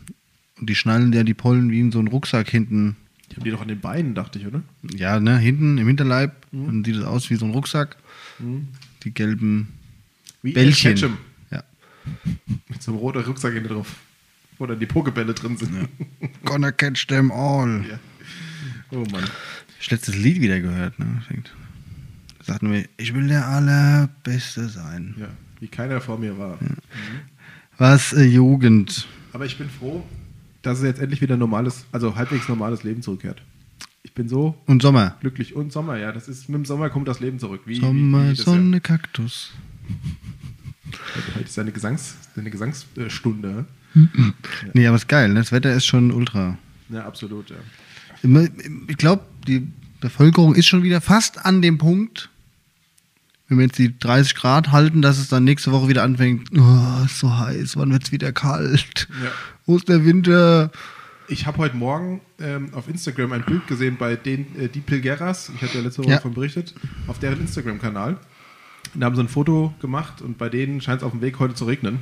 und 0.61 0.69
die 0.69 0.75
schnallen 0.75 1.13
ja 1.13 1.25
die 1.25 1.35
Pollen 1.35 1.71
wie 1.71 1.81
in 1.81 1.93
so 1.93 1.99
einen 1.99 2.09
Rucksack 2.09 2.49
hinten. 2.51 2.97
Die 3.33 3.37
haben 3.37 3.45
die 3.45 3.51
doch 3.51 3.63
an 3.63 3.69
den 3.69 3.81
Beinen, 3.81 4.15
dachte 4.15 4.39
ich, 4.39 4.47
oder? 4.47 4.63
Ja, 4.95 5.19
ne, 5.19 5.39
hinten 5.39 5.79
im 5.79 5.87
Hinterleib. 5.87 6.33
Dann 6.53 6.85
sieht 6.85 6.97
es 6.97 7.05
aus 7.05 7.31
wie 7.31 7.37
so 7.37 7.47
ein 7.47 7.53
Rucksack. 7.53 7.97
Mhm. 8.39 8.69
Die 9.05 9.15
gelben 9.15 9.69
Wie 10.43 10.53
Bällchen. 10.53 10.95
Ketchum. 10.95 11.17
Ja. 11.51 11.65
Mit 12.69 12.83
so 12.83 12.91
einem 12.91 13.01
roten 13.01 13.23
Rucksack 13.23 13.55
hinten 13.55 13.71
drauf. 13.71 13.97
Wo 14.59 14.67
dann 14.67 14.79
die 14.79 14.87
Pokebälle 14.87 15.33
drin 15.33 15.57
sind. 15.57 15.89
Gonna 16.45 16.73
catch 16.73 17.07
them 17.07 17.33
all. 17.33 17.87
Ja. 17.89 17.99
Oh 18.91 19.05
Mann. 19.11 19.25
Ich 19.81 19.91
letztes 19.91 20.15
Lied 20.15 20.43
wieder 20.43 20.61
gehört, 20.61 20.99
ne? 20.99 21.23
Sagten 22.43 22.71
wir, 22.71 22.87
ich 22.99 23.15
will 23.15 23.29
der 23.29 23.47
Allerbeste 23.47 24.69
sein. 24.69 25.15
Ja. 25.19 25.29
Wie 25.59 25.69
keiner 25.69 26.03
vor 26.03 26.19
mir 26.19 26.37
war. 26.37 26.59
Was 27.79 28.13
äh, 28.13 28.25
Jugend. 28.25 29.09
Aber 29.33 29.47
ich 29.47 29.57
bin 29.57 29.71
froh, 29.71 30.05
dass 30.63 30.79
es 30.79 30.85
jetzt 30.85 31.01
endlich 31.01 31.21
wieder 31.21 31.37
normales, 31.37 31.85
also 31.93 32.17
halbwegs 32.17 32.49
normales 32.49 32.83
Leben 32.83 33.03
zurückkehrt. 33.03 33.43
Ich 34.05 34.15
bin 34.15 34.29
so 34.29 34.57
Und 34.67 34.83
Sommer. 34.83 35.17
glücklich. 35.21 35.55
Und 35.55 35.73
Sommer, 35.73 35.97
ja. 35.97 36.13
Das 36.13 36.29
ist, 36.29 36.49
mit 36.49 36.59
dem 36.59 36.65
Sommer 36.65 36.91
kommt 36.91 37.09
das 37.09 37.21
Leben 37.21 37.39
zurück. 37.39 37.63
Wie, 37.67 37.77
Sommer, 37.81 38.27
wie, 38.27 38.31
wie 38.33 38.37
Sonne, 38.37 38.81
Kaktus. 38.81 39.53
Ja. 39.89 39.95
Heute 41.37 41.45
ist 41.45 41.59
eine, 41.59 41.73
Gesangs, 41.73 42.17
eine 42.37 42.51
Gesangsstunde. 42.51 43.65
Nee, 44.75 44.87
aber 44.87 44.97
ist 44.97 45.09
geil, 45.09 45.29
ne? 45.29 45.35
Das 45.37 45.53
Wetter 45.53 45.73
ist 45.75 45.87
schon 45.87 46.11
ultra. 46.13 46.59
Ja, 46.89 47.05
absolut, 47.07 47.51
ja. 47.51 47.57
Ich 48.89 48.97
glaube, 48.97 49.25
die 49.47 49.69
Bevölkerung 50.01 50.55
ist 50.55 50.67
schon 50.67 50.83
wieder 50.83 51.01
fast 51.01 51.45
an 51.45 51.63
dem 51.63 51.79
Punkt, 51.79 52.31
wenn 53.53 53.59
wir 53.59 53.67
jetzt 53.67 53.79
die 53.79 53.99
30 53.99 54.35
Grad 54.35 54.73
halten, 54.73 55.03
dass 55.03 55.19
es 55.19 55.29
dann 55.29 55.45
nächste 55.45 55.73
Woche 55.73 55.89
wieder 55.89 56.03
anfängt, 56.03 56.49
oh, 56.59 57.05
ist 57.05 57.19
so 57.19 57.37
heiß, 57.37 57.77
wann 57.77 57.93
wird 57.93 58.05
es 58.05 58.13
wieder 58.13 58.33
kalt? 58.33 59.09
Ja. 59.23 59.31
Wo 59.67 59.77
ist 59.77 59.89
der 59.89 60.05
Winter? 60.05 60.71
Ich 61.29 61.47
habe 61.47 61.59
heute 61.59 61.77
Morgen 61.77 62.21
ähm, 62.41 62.75
auf 62.75 62.89
Instagram 62.89 63.33
ein 63.33 63.45
Bild 63.45 63.67
gesehen 63.67 63.97
bei 63.99 64.17
den 64.17 64.59
äh, 64.59 64.69
die 64.69 64.81
Pilgeras. 64.81 65.51
Ich 65.55 65.63
hatte 65.63 65.79
ja 65.79 65.85
letzte 65.85 66.03
Woche 66.03 66.11
Ja. 66.11 66.17
davon 66.17 66.35
berichtet. 66.35 66.75
Auf 67.07 67.19
deren 67.21 67.41
Instagram-Kanal. 67.41 68.19
Und 68.95 69.01
Da 69.01 69.07
haben 69.07 69.15
sie 69.17 69.23
ein 69.23 69.29
Foto 69.29 69.73
gemacht 69.81 70.21
und 70.21 70.37
bei 70.39 70.49
denen 70.49 70.81
scheint 70.81 70.99
es 71.01 71.05
auf 71.05 71.13
dem 71.13 71.21
Weg 71.23 71.39
heute 71.39 71.55
zu 71.55 71.65
regnen. 71.65 72.01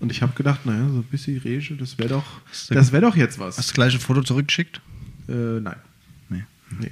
Und 0.00 0.10
ich 0.10 0.20
habe 0.20 0.32
gedacht, 0.34 0.66
naja, 0.66 0.88
so 0.88 0.96
ein 0.98 1.04
bisschen 1.04 1.38
Rege, 1.38 1.76
das 1.76 1.96
wäre 1.98 2.08
doch, 2.08 2.24
das 2.68 2.90
wäre 2.92 3.02
doch 3.02 3.14
jetzt 3.16 3.34
Hast 3.34 3.38
du 3.38 3.44
was. 3.44 3.56
das 3.56 3.72
gleiche 3.72 4.00
Foto 4.00 4.22
zurückgeschickt? 4.22 4.80
Äh, 5.28 5.32
nein. 5.60 5.76
Nee. 6.28 6.42
Nee. 6.80 6.90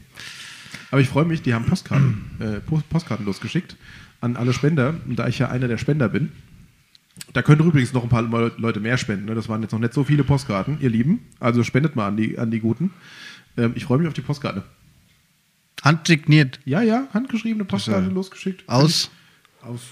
Aber 0.90 1.00
ich 1.00 1.08
freue 1.08 1.24
mich, 1.24 1.42
die 1.42 1.54
haben 1.54 1.66
Postkarten, 1.66 2.24
äh, 2.40 2.60
Post- 2.60 2.88
Postkarten 2.88 3.26
losgeschickt 3.26 3.76
an 4.20 4.36
alle 4.36 4.52
Spender. 4.52 4.94
Und 5.06 5.16
da 5.18 5.28
ich 5.28 5.38
ja 5.38 5.48
einer 5.48 5.68
der 5.68 5.78
Spender 5.78 6.08
bin, 6.08 6.32
da 7.32 7.42
können 7.42 7.60
übrigens 7.64 7.92
noch 7.92 8.02
ein 8.02 8.08
paar 8.08 8.22
Le- 8.22 8.52
Leute 8.58 8.80
mehr 8.80 8.96
spenden. 8.98 9.26
Ne? 9.26 9.34
Das 9.34 9.48
waren 9.48 9.62
jetzt 9.62 9.72
noch 9.72 9.78
nicht 9.78 9.94
so 9.94 10.04
viele 10.04 10.24
Postkarten, 10.24 10.78
ihr 10.80 10.90
Lieben. 10.90 11.20
Also 11.38 11.62
spendet 11.62 11.94
mal 11.96 12.08
an 12.08 12.16
die, 12.16 12.38
an 12.38 12.50
die 12.50 12.60
Guten. 12.60 12.90
Ähm, 13.56 13.72
ich 13.76 13.84
freue 13.84 13.98
mich 13.98 14.08
auf 14.08 14.14
die 14.14 14.20
Postkarte. 14.22 14.64
Handsigniert. 15.82 16.60
Ja, 16.64 16.82
ja, 16.82 17.06
handgeschriebene 17.14 17.64
Postkarte 17.64 18.06
ja- 18.08 18.12
losgeschickt. 18.12 18.68
Aus? 18.68 19.10
Aus 19.62 19.82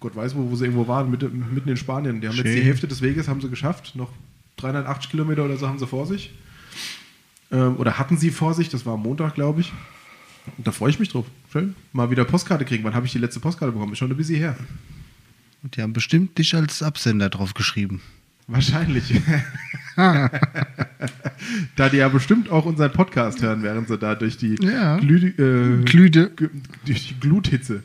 Gott 0.00 0.16
weiß 0.16 0.34
wo, 0.36 0.50
wo 0.50 0.56
sie 0.56 0.64
irgendwo 0.64 0.88
waren, 0.88 1.10
mitten, 1.10 1.44
mitten 1.54 1.68
in 1.68 1.76
Spanien. 1.76 2.20
Die 2.20 2.28
haben 2.28 2.34
jetzt 2.36 2.46
Schön. 2.46 2.56
die 2.56 2.62
Hälfte 2.62 2.88
des 2.88 3.02
Weges 3.02 3.28
haben 3.28 3.40
sie 3.40 3.48
geschafft. 3.48 3.94
Noch 3.94 4.10
380 4.56 5.10
Kilometer 5.10 5.44
oder 5.44 5.56
so 5.56 5.68
haben 5.68 5.78
sie 5.78 5.86
vor 5.86 6.06
sich. 6.06 6.32
Ähm, 7.50 7.76
oder 7.76 7.98
hatten 7.98 8.16
sie 8.16 8.30
vor 8.30 8.54
sich, 8.54 8.68
das 8.68 8.84
war 8.86 8.94
am 8.94 9.02
Montag, 9.02 9.34
glaube 9.34 9.60
ich. 9.62 9.72
Und 10.56 10.66
da 10.66 10.72
freue 10.72 10.90
ich 10.90 10.98
mich 10.98 11.08
drauf. 11.10 11.26
Schön. 11.52 11.74
Mal 11.92 12.10
wieder 12.10 12.24
Postkarte 12.24 12.64
kriegen. 12.64 12.84
Wann 12.84 12.94
habe 12.94 13.06
ich 13.06 13.12
die 13.12 13.18
letzte 13.18 13.40
Postkarte 13.40 13.72
bekommen? 13.72 13.92
Ist 13.92 13.98
schon 13.98 14.10
ein 14.10 14.16
bisschen 14.16 14.36
her. 14.36 14.56
Und 15.62 15.76
die 15.76 15.82
haben 15.82 15.92
bestimmt 15.92 16.38
dich 16.38 16.54
als 16.54 16.82
Absender 16.82 17.28
drauf 17.28 17.54
geschrieben. 17.54 18.00
Wahrscheinlich. 18.46 19.12
da 21.76 21.88
die 21.90 21.98
ja 21.98 22.08
bestimmt 22.08 22.50
auch 22.50 22.64
unseren 22.64 22.92
Podcast 22.92 23.42
hören, 23.42 23.62
während 23.62 23.88
sie 23.88 23.98
da 23.98 24.14
durch 24.14 24.36
die, 24.38 24.56
Ja. 24.60 24.96
Glü 24.98 25.28
äh, 25.28 25.84
Glüde. 25.84 26.30
Durch 26.86 27.08
die 27.08 27.20
Gluthitze 27.20 27.82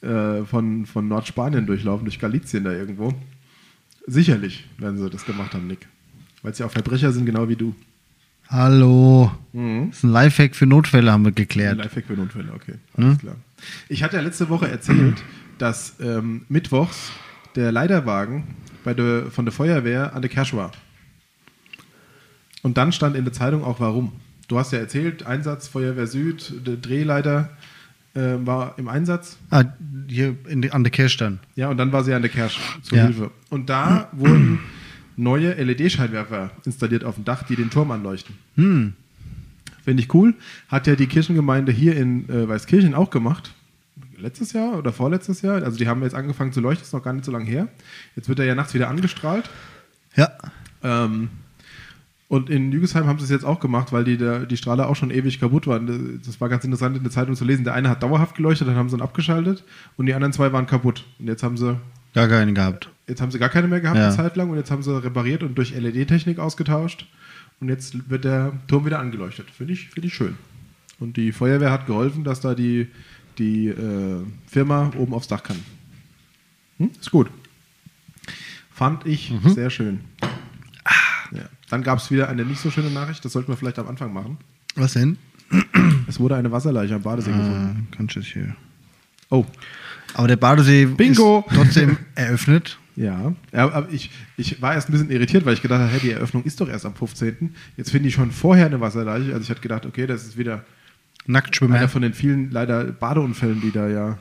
äh, 0.00 0.44
von, 0.44 0.86
von 0.86 1.08
Nordspanien 1.08 1.66
durchlaufen, 1.66 2.04
durch 2.04 2.18
Galizien 2.18 2.64
da 2.64 2.72
irgendwo. 2.72 3.14
Sicherlich 4.06 4.64
werden 4.78 4.98
sie 4.98 5.10
das 5.10 5.24
gemacht 5.26 5.54
haben, 5.54 5.66
Nick. 5.66 5.86
Weil 6.42 6.54
sie 6.54 6.64
auch 6.64 6.70
Verbrecher 6.72 7.12
sind, 7.12 7.26
genau 7.26 7.48
wie 7.48 7.56
du. 7.56 7.74
Hallo. 8.52 9.32
Mhm. 9.54 9.88
Das 9.88 9.98
ist 9.98 10.04
ein 10.04 10.10
Lifehack 10.10 10.54
für 10.54 10.66
Notfälle, 10.66 11.10
haben 11.10 11.24
wir 11.24 11.32
geklärt. 11.32 11.78
Lifehack 11.78 12.04
für 12.06 12.12
Notfälle, 12.12 12.52
okay. 12.54 12.74
Hm? 12.96 13.04
Alles 13.04 13.18
klar. 13.18 13.36
Ich 13.88 14.02
hatte 14.02 14.16
ja 14.16 14.22
letzte 14.22 14.48
Woche 14.50 14.68
erzählt, 14.68 15.22
dass 15.58 15.94
ähm, 16.00 16.44
mittwochs 16.48 17.12
der 17.56 17.72
Leiterwagen 17.72 18.44
bei 18.84 18.92
der, 18.92 19.30
von 19.30 19.46
der 19.46 19.52
Feuerwehr 19.52 20.14
an 20.14 20.20
der 20.22 20.30
Cash 20.30 20.52
war. 20.54 20.72
Und 22.62 22.76
dann 22.76 22.92
stand 22.92 23.16
in 23.16 23.24
der 23.24 23.32
Zeitung 23.32 23.64
auch 23.64 23.80
warum. 23.80 24.12
Du 24.48 24.58
hast 24.58 24.72
ja 24.72 24.78
erzählt, 24.78 25.24
Einsatz 25.26 25.68
Feuerwehr 25.68 26.06
Süd, 26.06 26.66
der 26.66 26.76
Drehleiter 26.76 27.50
äh, 28.14 28.34
war 28.44 28.74
im 28.78 28.88
Einsatz. 28.88 29.38
Ah, 29.50 29.64
hier 30.08 30.36
in 30.46 30.70
an 30.70 30.84
der 30.84 30.90
Kirche 30.90 31.16
dann. 31.18 31.40
Ja, 31.56 31.68
und 31.68 31.78
dann 31.78 31.90
war 31.92 32.04
sie 32.04 32.12
an 32.12 32.20
der 32.22 32.30
Kersch 32.30 32.58
zur 32.82 32.98
Ja. 32.98 33.04
Hilfe. 33.04 33.30
Und 33.48 33.70
da 33.70 34.08
wurden 34.12 34.60
neue 35.16 35.52
LED-Scheinwerfer 35.54 36.50
installiert 36.64 37.04
auf 37.04 37.16
dem 37.16 37.24
Dach, 37.24 37.42
die 37.42 37.56
den 37.56 37.70
Turm 37.70 37.90
anleuchten. 37.90 38.36
Hm. 38.56 38.94
Finde 39.84 40.02
ich 40.02 40.14
cool. 40.14 40.34
Hat 40.68 40.86
ja 40.86 40.94
die 40.94 41.06
Kirchengemeinde 41.06 41.72
hier 41.72 41.96
in 41.96 42.28
äh, 42.28 42.48
Weißkirchen 42.48 42.94
auch 42.94 43.10
gemacht. 43.10 43.54
Letztes 44.16 44.52
Jahr 44.52 44.78
oder 44.78 44.92
vorletztes 44.92 45.42
Jahr. 45.42 45.62
Also 45.62 45.76
die 45.76 45.88
haben 45.88 46.02
jetzt 46.02 46.14
angefangen 46.14 46.52
zu 46.52 46.60
leuchten, 46.60 46.84
ist 46.84 46.92
noch 46.92 47.02
gar 47.02 47.12
nicht 47.12 47.24
so 47.24 47.32
lange 47.32 47.46
her. 47.46 47.68
Jetzt 48.14 48.28
wird 48.28 48.38
er 48.38 48.44
ja 48.44 48.54
nachts 48.54 48.74
wieder 48.74 48.88
angestrahlt. 48.88 49.50
Ja. 50.14 50.30
Ähm, 50.82 51.28
und 52.32 52.48
in 52.48 52.72
Jügesheim 52.72 53.06
haben 53.06 53.18
sie 53.18 53.24
es 53.24 53.30
jetzt 53.30 53.44
auch 53.44 53.60
gemacht, 53.60 53.92
weil 53.92 54.04
die, 54.04 54.16
der, 54.16 54.46
die 54.46 54.56
Strahler 54.56 54.88
auch 54.88 54.96
schon 54.96 55.10
ewig 55.10 55.38
kaputt 55.38 55.66
waren. 55.66 56.20
Das 56.24 56.40
war 56.40 56.48
ganz 56.48 56.64
interessant 56.64 56.96
in 56.96 57.02
der 57.02 57.12
Zeitung 57.12 57.34
zu 57.34 57.44
lesen. 57.44 57.64
Der 57.64 57.74
eine 57.74 57.90
hat 57.90 58.02
dauerhaft 58.02 58.36
geleuchtet, 58.36 58.68
dann 58.68 58.76
haben 58.76 58.88
sie 58.88 58.96
ihn 58.96 59.02
abgeschaltet 59.02 59.64
und 59.98 60.06
die 60.06 60.14
anderen 60.14 60.32
zwei 60.32 60.50
waren 60.50 60.66
kaputt. 60.66 61.04
Und 61.18 61.26
jetzt 61.26 61.42
haben 61.42 61.58
sie, 61.58 61.76
Gar 62.14 62.28
keinen 62.28 62.54
gehabt. 62.54 62.90
jetzt 63.06 63.20
haben 63.20 63.30
sie 63.30 63.38
gar 63.38 63.48
keine 63.48 63.68
mehr 63.68 63.80
gehabt 63.80 63.96
Ja. 63.98 64.06
eine 64.08 64.16
Zeit 64.16 64.36
lang 64.36 64.50
und 64.50 64.56
jetzt 64.56 64.70
haben 64.70 64.82
sie 64.82 65.02
repariert 65.02 65.42
und 65.42 65.56
durch 65.56 65.74
LED-Technik 65.74 66.38
ausgetauscht. 66.38 67.06
Und 67.60 67.68
jetzt 67.68 68.10
wird 68.10 68.24
der 68.24 68.52
Turm 68.66 68.84
wieder 68.86 68.98
angeleuchtet. 68.98 69.50
Finde 69.50 69.72
ich, 69.72 69.88
finde 69.90 70.08
ich 70.08 70.14
schön. 70.14 70.36
Und 70.98 71.16
die 71.16 71.32
Feuerwehr 71.32 71.70
hat 71.70 71.86
geholfen, 71.86 72.24
dass 72.24 72.40
da 72.40 72.54
die, 72.54 72.88
die 73.38 73.68
äh, 73.68 74.24
Firma 74.46 74.90
oben 74.96 75.14
aufs 75.14 75.28
Dach 75.28 75.42
kann. 75.42 75.56
Hm? 76.78 76.90
Ist 77.00 77.10
gut. 77.10 77.30
Fand 78.72 79.06
ich 79.06 79.30
Mhm. 79.30 79.48
sehr 79.50 79.70
schön. 79.70 80.00
Ja. 81.32 81.44
Dann 81.70 81.82
gab 81.82 81.98
es 81.98 82.10
wieder 82.10 82.28
eine 82.28 82.44
nicht 82.44 82.60
so 82.60 82.70
schöne 82.70 82.90
Nachricht, 82.90 83.24
das 83.24 83.32
sollten 83.32 83.50
wir 83.50 83.56
vielleicht 83.56 83.78
am 83.78 83.88
Anfang 83.88 84.12
machen. 84.12 84.38
Was 84.74 84.94
denn? 84.94 85.16
Es 86.08 86.18
wurde 86.18 86.36
eine 86.36 86.50
Wasserleiche 86.50 86.94
am 86.94 87.02
Badesee 87.02 87.30
gefunden. 87.30 87.86
Ah, 87.90 87.94
kannst 87.96 88.16
du 88.16 88.20
es 88.20 88.26
hier. 88.26 88.54
Oh, 89.30 89.44
Aber 90.14 90.28
der 90.28 90.36
Badesee 90.36 90.86
Bingo! 90.86 91.44
ist 91.48 91.56
trotzdem 91.56 91.96
eröffnet. 92.14 92.78
ja. 92.96 93.32
aber 93.52 93.88
ich, 93.90 94.10
ich 94.36 94.60
war 94.60 94.74
erst 94.74 94.88
ein 94.88 94.92
bisschen 94.92 95.10
irritiert, 95.10 95.46
weil 95.46 95.54
ich 95.54 95.62
gedacht 95.62 95.80
habe, 95.80 95.90
hey, 95.90 96.00
die 96.00 96.10
Eröffnung 96.10 96.44
ist 96.44 96.60
doch 96.60 96.68
erst 96.68 96.84
am 96.84 96.94
15. 96.94 97.54
Jetzt 97.76 97.90
finde 97.90 98.08
ich 98.08 98.14
schon 98.14 98.30
vorher 98.30 98.66
eine 98.66 98.80
Wasserleiche. 98.80 99.32
Also 99.32 99.44
ich 99.44 99.50
hatte 99.50 99.62
gedacht, 99.62 99.86
okay, 99.86 100.06
das 100.06 100.24
ist 100.24 100.36
wieder 100.36 100.64
Nacktschwimmer. 101.26 101.76
einer 101.76 101.88
von 101.88 102.02
den 102.02 102.14
vielen 102.14 102.50
leider 102.50 102.84
Badeunfällen, 102.84 103.60
die 103.60 103.70
da 103.70 103.88
ja 103.88 104.18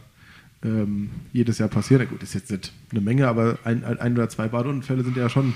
ähm, 0.63 1.09
jedes 1.33 1.57
Jahr 1.57 1.69
passieren. 1.69 2.03
Na 2.05 2.09
gut, 2.09 2.23
ist 2.23 2.33
jetzt 2.33 2.51
nicht 2.51 2.71
eine 2.91 3.01
Menge, 3.01 3.27
aber 3.27 3.57
ein, 3.63 3.83
ein, 3.83 3.99
ein 3.99 4.13
oder 4.13 4.29
zwei 4.29 4.47
Badeunfälle 4.47 5.03
sind 5.03 5.17
ja 5.17 5.29
schon 5.29 5.53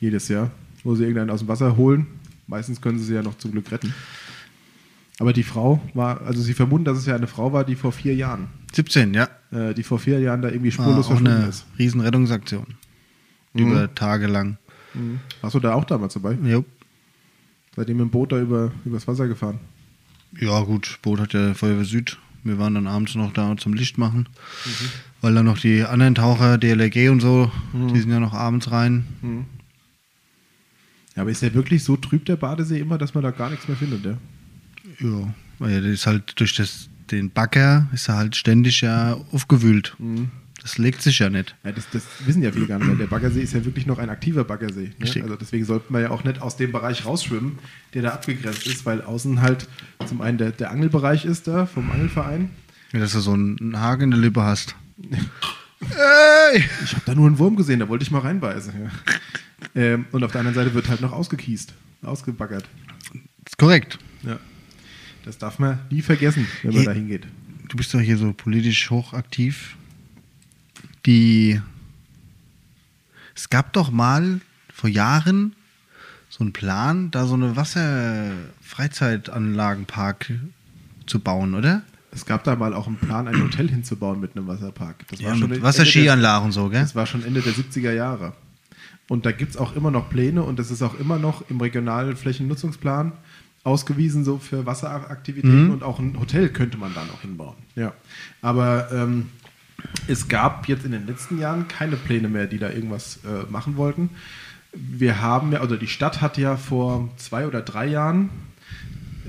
jedes 0.00 0.28
Jahr, 0.28 0.50
wo 0.84 0.94
sie 0.94 1.04
irgendeinen 1.04 1.30
aus 1.30 1.40
dem 1.40 1.48
Wasser 1.48 1.76
holen. 1.76 2.06
Meistens 2.46 2.80
können 2.80 2.98
sie 2.98 3.04
sie 3.04 3.14
ja 3.14 3.22
noch 3.22 3.38
zum 3.38 3.52
Glück 3.52 3.70
retten. 3.70 3.94
Aber 5.18 5.32
die 5.32 5.42
Frau 5.42 5.80
war, 5.94 6.22
also 6.22 6.40
sie 6.42 6.54
vermuten, 6.54 6.84
dass 6.84 6.98
es 6.98 7.06
ja 7.06 7.14
eine 7.14 7.26
Frau 7.26 7.52
war, 7.52 7.64
die 7.64 7.76
vor 7.76 7.92
vier 7.92 8.14
Jahren, 8.14 8.48
17, 8.72 9.14
ja. 9.14 9.28
äh, 9.52 9.74
die 9.74 9.82
vor 9.82 9.98
vier 9.98 10.18
Jahren 10.20 10.42
da 10.42 10.48
irgendwie 10.48 10.70
Ah, 10.70 10.72
spurlos 10.72 11.06
auch 11.06 11.10
verschwunden 11.18 11.48
ist. 11.48 11.66
riesen 11.78 12.00
Rettungsaktion. 12.00 12.66
Über 13.54 13.94
Tage 13.94 14.26
lang. 14.26 14.56
Mhm. 14.94 15.20
Warst 15.42 15.54
du 15.54 15.60
da 15.60 15.74
auch 15.74 15.84
damals 15.84 16.14
dabei? 16.14 16.38
Jo. 16.42 16.64
Seitdem 17.76 18.00
im 18.00 18.10
Boot 18.10 18.32
da 18.32 18.40
über, 18.40 18.72
übers 18.84 19.06
Wasser 19.06 19.28
gefahren. 19.28 19.58
Ja, 20.40 20.60
gut, 20.62 20.98
Boot 21.02 21.20
hat 21.20 21.34
ja 21.34 21.52
Feuerwehr 21.54 21.84
Süd. 21.84 22.18
Wir 22.44 22.58
waren 22.58 22.74
dann 22.74 22.86
abends 22.86 23.14
noch 23.14 23.32
da 23.32 23.54
zum 23.58 23.74
Licht 23.74 23.98
machen. 23.98 24.28
Mhm. 24.64 24.70
Weil 25.20 25.34
dann 25.34 25.44
noch 25.46 25.58
die 25.58 25.84
anderen 25.84 26.14
Taucher, 26.14 26.56
DLRG 26.58 27.10
und 27.10 27.20
so, 27.20 27.52
die 27.94 28.00
sind 28.00 28.10
ja 28.10 28.18
noch 28.18 28.32
abends 28.32 28.70
rein. 28.72 29.04
Ja, 31.14 31.22
aber 31.22 31.30
ist 31.30 31.42
der 31.42 31.54
wirklich 31.54 31.84
so 31.84 31.96
trüb, 31.96 32.24
der 32.24 32.36
Badesee, 32.36 32.80
immer, 32.80 32.98
dass 32.98 33.14
man 33.14 33.22
da 33.22 33.30
gar 33.30 33.50
nichts 33.50 33.68
mehr 33.68 33.76
findet, 33.76 34.04
ja? 34.04 34.16
Ja, 35.00 35.34
weil 35.58 35.82
das 35.82 35.90
ist 35.90 36.06
halt 36.06 36.38
durch 36.40 36.54
das, 36.54 36.88
den 37.10 37.30
Bagger 37.30 37.88
ist 37.92 38.08
er 38.08 38.16
halt 38.16 38.36
ständig 38.36 38.80
ja 38.80 39.14
aufgewühlt. 39.32 39.94
Mhm. 39.98 40.30
Das 40.62 40.78
legt 40.78 41.02
sich 41.02 41.18
ja 41.18 41.28
nicht. 41.28 41.56
Ja, 41.64 41.72
das, 41.72 41.90
das 41.90 42.04
wissen 42.24 42.40
ja 42.40 42.52
viele 42.52 42.66
gar 42.66 42.78
nicht. 42.78 42.88
weil 42.88 42.96
Der 42.96 43.08
Baggersee 43.08 43.42
ist 43.42 43.52
ja 43.52 43.64
wirklich 43.64 43.84
noch 43.86 43.98
ein 43.98 44.08
aktiver 44.08 44.44
Baggersee. 44.44 44.92
Ne? 44.96 45.22
Also 45.22 45.34
deswegen 45.34 45.64
sollten 45.64 45.92
wir 45.92 46.00
ja 46.00 46.10
auch 46.10 46.22
nicht 46.22 46.40
aus 46.40 46.56
dem 46.56 46.70
Bereich 46.70 47.04
rausschwimmen, 47.04 47.58
der 47.94 48.02
da 48.02 48.10
abgegrenzt 48.10 48.66
ist, 48.68 48.86
weil 48.86 49.02
außen 49.02 49.40
halt 49.42 49.68
zum 50.06 50.20
einen 50.20 50.38
der, 50.38 50.52
der 50.52 50.70
Angelbereich 50.70 51.24
ist 51.24 51.48
da 51.48 51.66
vom 51.66 51.90
Angelverein. 51.90 52.50
Ja, 52.92 53.00
dass 53.00 53.12
du 53.12 53.18
so 53.18 53.32
einen 53.32 53.80
Haken 53.80 54.04
in 54.04 54.10
der 54.12 54.20
Lippe 54.20 54.42
hast. 54.42 54.76
Ey! 55.80 56.64
Ich 56.84 56.92
habe 56.92 57.02
da 57.06 57.14
nur 57.16 57.26
einen 57.26 57.38
Wurm 57.38 57.56
gesehen, 57.56 57.80
da 57.80 57.88
wollte 57.88 58.04
ich 58.04 58.12
mal 58.12 58.20
reinbeißen. 58.20 58.72
Ja. 58.84 58.90
Ähm, 59.74 60.06
und 60.12 60.22
auf 60.22 60.30
der 60.30 60.40
anderen 60.40 60.54
Seite 60.54 60.74
wird 60.74 60.88
halt 60.88 61.00
noch 61.00 61.12
ausgekiest, 61.12 61.74
ausgebaggert. 62.02 62.68
Ist 63.44 63.58
korrekt. 63.58 63.98
Ja. 64.22 64.38
Das 65.24 65.38
darf 65.38 65.58
man 65.58 65.78
nie 65.90 66.02
vergessen, 66.02 66.46
wenn 66.62 66.74
man 66.74 66.84
da 66.84 66.92
hingeht. 66.92 67.26
Du 67.68 67.76
bist 67.76 67.92
doch 67.94 68.00
hier 68.00 68.18
so 68.18 68.32
politisch 68.32 68.90
hochaktiv. 68.90 69.76
Die. 71.06 71.60
Es 73.34 73.48
gab 73.48 73.72
doch 73.72 73.90
mal 73.90 74.40
vor 74.72 74.90
Jahren 74.90 75.54
so 76.28 76.44
einen 76.44 76.52
Plan, 76.52 77.10
da 77.10 77.26
so 77.26 77.34
eine 77.34 77.56
Wasserfreizeitanlagenpark 77.56 80.32
zu 81.06 81.20
bauen, 81.20 81.54
oder? 81.54 81.82
Es 82.10 82.26
gab 82.26 82.44
da 82.44 82.54
mal 82.56 82.74
auch 82.74 82.86
einen 82.86 82.96
Plan, 82.96 83.26
ein 83.26 83.42
Hotel 83.42 83.70
hinzubauen 83.70 84.20
mit 84.20 84.36
einem 84.36 84.46
Wasserpark. 84.46 85.06
Das 85.08 85.20
Ja, 85.20 85.30
schon 85.30 85.48
mit 85.48 85.52
Ende 85.52 85.62
Wasserskianlagen 85.62 86.44
und 86.46 86.52
so, 86.52 86.68
gell? 86.68 86.82
das 86.82 86.94
war 86.94 87.06
schon 87.06 87.24
Ende 87.24 87.40
der 87.40 87.54
70er 87.54 87.92
Jahre. 87.92 88.34
Und 89.08 89.26
da 89.26 89.32
gibt 89.32 89.52
es 89.52 89.56
auch 89.56 89.74
immer 89.74 89.90
noch 89.90 90.10
Pläne 90.10 90.42
und 90.42 90.58
das 90.58 90.70
ist 90.70 90.82
auch 90.82 90.98
immer 90.98 91.18
noch 91.18 91.48
im 91.50 91.58
regionalen 91.60 92.16
Flächennutzungsplan 92.16 93.12
ausgewiesen, 93.64 94.24
so 94.24 94.38
für 94.38 94.66
Wasseraktivitäten 94.66 95.70
und 95.70 95.82
auch 95.82 95.98
ein 95.98 96.18
Hotel 96.18 96.48
könnte 96.48 96.78
man 96.78 96.94
da 96.94 97.04
noch 97.04 97.20
hinbauen. 97.20 97.56
Ja. 97.76 97.92
Aber 98.40 98.90
ähm, 98.92 99.28
es 100.08 100.28
gab 100.28 100.68
jetzt 100.68 100.84
in 100.84 100.92
den 100.92 101.06
letzten 101.06 101.38
Jahren 101.38 101.68
keine 101.68 101.96
Pläne 101.96 102.28
mehr, 102.28 102.46
die 102.46 102.58
da 102.58 102.70
irgendwas 102.70 103.20
äh, 103.24 103.50
machen 103.50 103.76
wollten. 103.76 104.10
Wir 104.72 105.20
haben 105.20 105.52
ja, 105.52 105.60
also 105.60 105.76
die 105.76 105.86
Stadt 105.86 106.20
hat 106.20 106.38
ja 106.38 106.56
vor 106.56 107.08
zwei 107.16 107.46
oder 107.46 107.60
drei 107.60 107.86
Jahren 107.86 108.30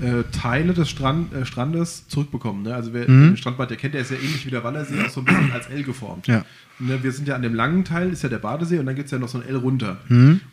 äh, 0.00 0.24
Teile 0.32 0.74
des 0.74 0.90
Strand, 0.90 1.32
äh, 1.32 1.46
Strandes 1.46 2.08
zurückbekommen. 2.08 2.64
Ne? 2.64 2.74
Also 2.74 2.92
wer 2.92 3.04
den 3.04 3.36
Strandbad 3.36 3.70
ja 3.70 3.76
kennt, 3.76 3.94
der 3.94 4.00
ist 4.00 4.10
ja 4.10 4.16
ähnlich 4.16 4.44
wie 4.46 4.50
der 4.50 4.64
Wallersee, 4.64 5.00
auch 5.04 5.10
so 5.10 5.20
ein 5.20 5.26
bisschen 5.26 5.52
als 5.52 5.66
L 5.68 5.84
geformt. 5.84 6.26
Ja. 6.26 6.44
Ne, 6.80 7.04
wir 7.04 7.12
sind 7.12 7.28
ja 7.28 7.36
an 7.36 7.42
dem 7.42 7.54
langen 7.54 7.84
Teil, 7.84 8.10
ist 8.10 8.24
ja 8.24 8.28
der 8.28 8.38
Badesee 8.38 8.80
und 8.80 8.86
dann 8.86 8.96
gibt 8.96 9.06
es 9.06 9.12
ja 9.12 9.18
noch 9.18 9.28
so 9.28 9.38
ein 9.38 9.46
L 9.46 9.54
runter. 9.56 9.98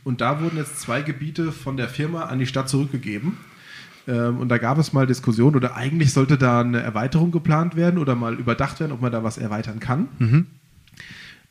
Und 0.04 0.22
da 0.22 0.40
wurden 0.40 0.58
jetzt 0.58 0.80
zwei 0.80 1.02
Gebiete 1.02 1.52
von 1.52 1.78
der 1.78 1.90
Firma 1.90 2.26
an 2.26 2.38
die 2.38 2.46
Stadt 2.46 2.70
zurückgegeben. 2.70 3.38
Ähm, 4.08 4.38
und 4.38 4.50
da 4.50 4.58
gab 4.58 4.78
es 4.78 4.94
mal 4.94 5.06
Diskussionen 5.06 5.56
oder 5.56 5.76
eigentlich 5.76 6.14
sollte 6.14 6.38
da 6.38 6.62
eine 6.62 6.82
Erweiterung 6.82 7.32
geplant 7.32 7.76
werden 7.76 8.00
oder 8.00 8.16
mal 8.16 8.36
überdacht 8.36 8.80
werden, 8.80 8.92
ob 8.92 9.02
man 9.02 9.12
da 9.12 9.24
was 9.24 9.38
erweitern 9.38 9.80
kann. 9.80 10.08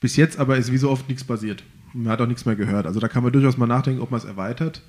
Bis 0.00 0.16
jetzt 0.16 0.38
aber 0.38 0.56
ist 0.56 0.72
wie 0.72 0.78
so 0.78 0.90
oft 0.90 1.08
nichts 1.08 1.24
passiert. 1.24 1.62
Man 1.92 2.12
hat 2.12 2.20
auch 2.20 2.26
nichts 2.26 2.46
mehr 2.46 2.56
gehört. 2.56 2.86
Also 2.86 3.00
da 3.00 3.08
kann 3.08 3.22
man 3.22 3.32
durchaus 3.32 3.56
mal 3.56 3.66
nachdenken, 3.66 4.00
ob 4.00 4.10
man 4.10 4.18
es 4.18 4.24
erweitert 4.24 4.82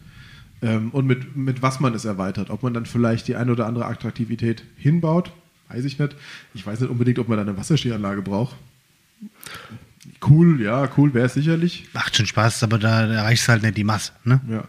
ähm, 0.61 0.89
und 0.91 1.05
mit, 1.05 1.35
mit 1.35 1.61
was 1.61 1.79
man 1.79 1.93
es 1.93 2.05
erweitert. 2.05 2.49
Ob 2.49 2.63
man 2.63 2.73
dann 2.73 2.85
vielleicht 2.85 3.27
die 3.27 3.35
eine 3.35 3.51
oder 3.51 3.65
andere 3.65 3.85
Attraktivität 3.85 4.63
hinbaut, 4.77 5.31
weiß 5.69 5.85
ich 5.85 5.99
nicht. 5.99 6.15
Ich 6.53 6.65
weiß 6.65 6.79
nicht 6.79 6.89
unbedingt, 6.89 7.19
ob 7.19 7.27
man 7.27 7.37
da 7.37 7.43
eine 7.43 7.57
Wasserskianlage 7.57 8.21
braucht. 8.21 8.55
Cool, 10.27 10.61
ja, 10.61 10.89
cool 10.97 11.13
wäre 11.13 11.27
es 11.27 11.33
sicherlich. 11.33 11.87
Macht 11.93 12.15
schon 12.15 12.25
Spaß, 12.25 12.63
aber 12.63 12.79
da 12.79 13.05
erreichst 13.05 13.47
du 13.47 13.51
halt 13.51 13.63
nicht 13.63 13.77
die 13.77 13.83
Masse, 13.83 14.13
ne? 14.23 14.41
Ja. 14.49 14.63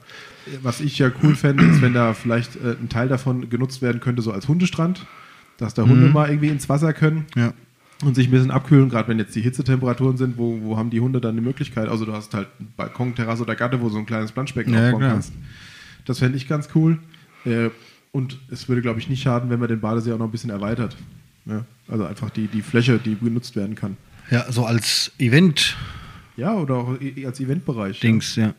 Was 0.63 0.81
ich 0.81 0.99
ja 0.99 1.11
cool 1.23 1.35
fände, 1.37 1.65
ist, 1.65 1.81
wenn 1.83 1.95
da 1.95 2.15
vielleicht 2.15 2.57
äh, 2.57 2.77
ein 2.81 2.89
Teil 2.89 3.09
davon 3.09 3.49
genutzt 3.51 3.83
werden 3.83 4.01
könnte, 4.01 4.23
so 4.23 4.33
als 4.33 4.49
Hundestrand, 4.49 5.07
dass 5.59 5.75
da 5.75 5.83
Hunde 5.83 6.09
mal 6.09 6.29
irgendwie 6.29 6.49
ins 6.49 6.69
Wasser 6.69 6.93
können 6.93 7.27
Ja. 7.37 7.53
und 8.05 8.15
sich 8.17 8.27
ein 8.29 8.31
bisschen 8.33 8.51
abkühlen, 8.51 8.89
gerade 8.89 9.09
wenn 9.09 9.19
jetzt 9.19 9.35
die 9.37 9.41
Hitzetemperaturen 9.41 10.17
sind, 10.17 10.37
wo, 10.39 10.59
wo 10.63 10.77
haben 10.77 10.91
die 10.91 11.01
Hunde 11.01 11.21
dann 11.21 11.37
die 11.37 11.41
Möglichkeit? 11.43 11.89
Also 11.89 12.05
du 12.05 12.13
hast 12.13 12.35
halt 12.35 12.49
einen 12.59 12.73
Balkon, 12.77 13.15
Terrasse 13.15 13.43
oder 13.43 13.55
Gatte, 13.55 13.81
wo 13.81 13.89
so 13.89 13.99
ein 13.99 14.07
kleines 14.07 14.33
Planschbecken 14.33 14.73
Ja, 14.75 14.87
aufbauen 14.87 15.03
kannst. 15.03 15.33
Das 16.07 16.19
fände 16.19 16.37
ich 16.37 16.49
ganz 16.49 16.69
cool. 16.75 16.99
Äh, 17.45 17.71
und 18.11 18.39
es 18.51 18.69
würde, 18.69 18.83
glaube 18.83 18.99
ich, 19.01 19.09
nicht 19.09 19.23
schaden, 19.23 19.49
wenn 19.51 19.61
man 19.61 19.69
den 19.69 19.81
Badesee 19.81 20.13
auch 20.13 20.19
noch 20.19 20.27
ein 20.27 20.33
bisschen 20.33 20.51
erweitert. 20.51 20.97
Ja, 21.47 21.65
also 21.89 22.05
einfach 22.05 22.31
die, 22.31 22.47
die 22.49 22.63
Fläche, 22.63 22.99
die 22.99 23.17
genutzt 23.17 23.55
werden 23.57 23.75
kann. 23.75 23.97
Ja, 24.31 24.51
so 24.51 24.65
als 24.67 25.13
Event-Dings, 25.19 25.75
Ja, 26.37 26.55
oder 26.55 26.75
auch 26.77 26.97
als 27.27 27.41
Eventbereich. 27.41 28.03
ja. 28.03 28.11
Ja. 28.37 28.55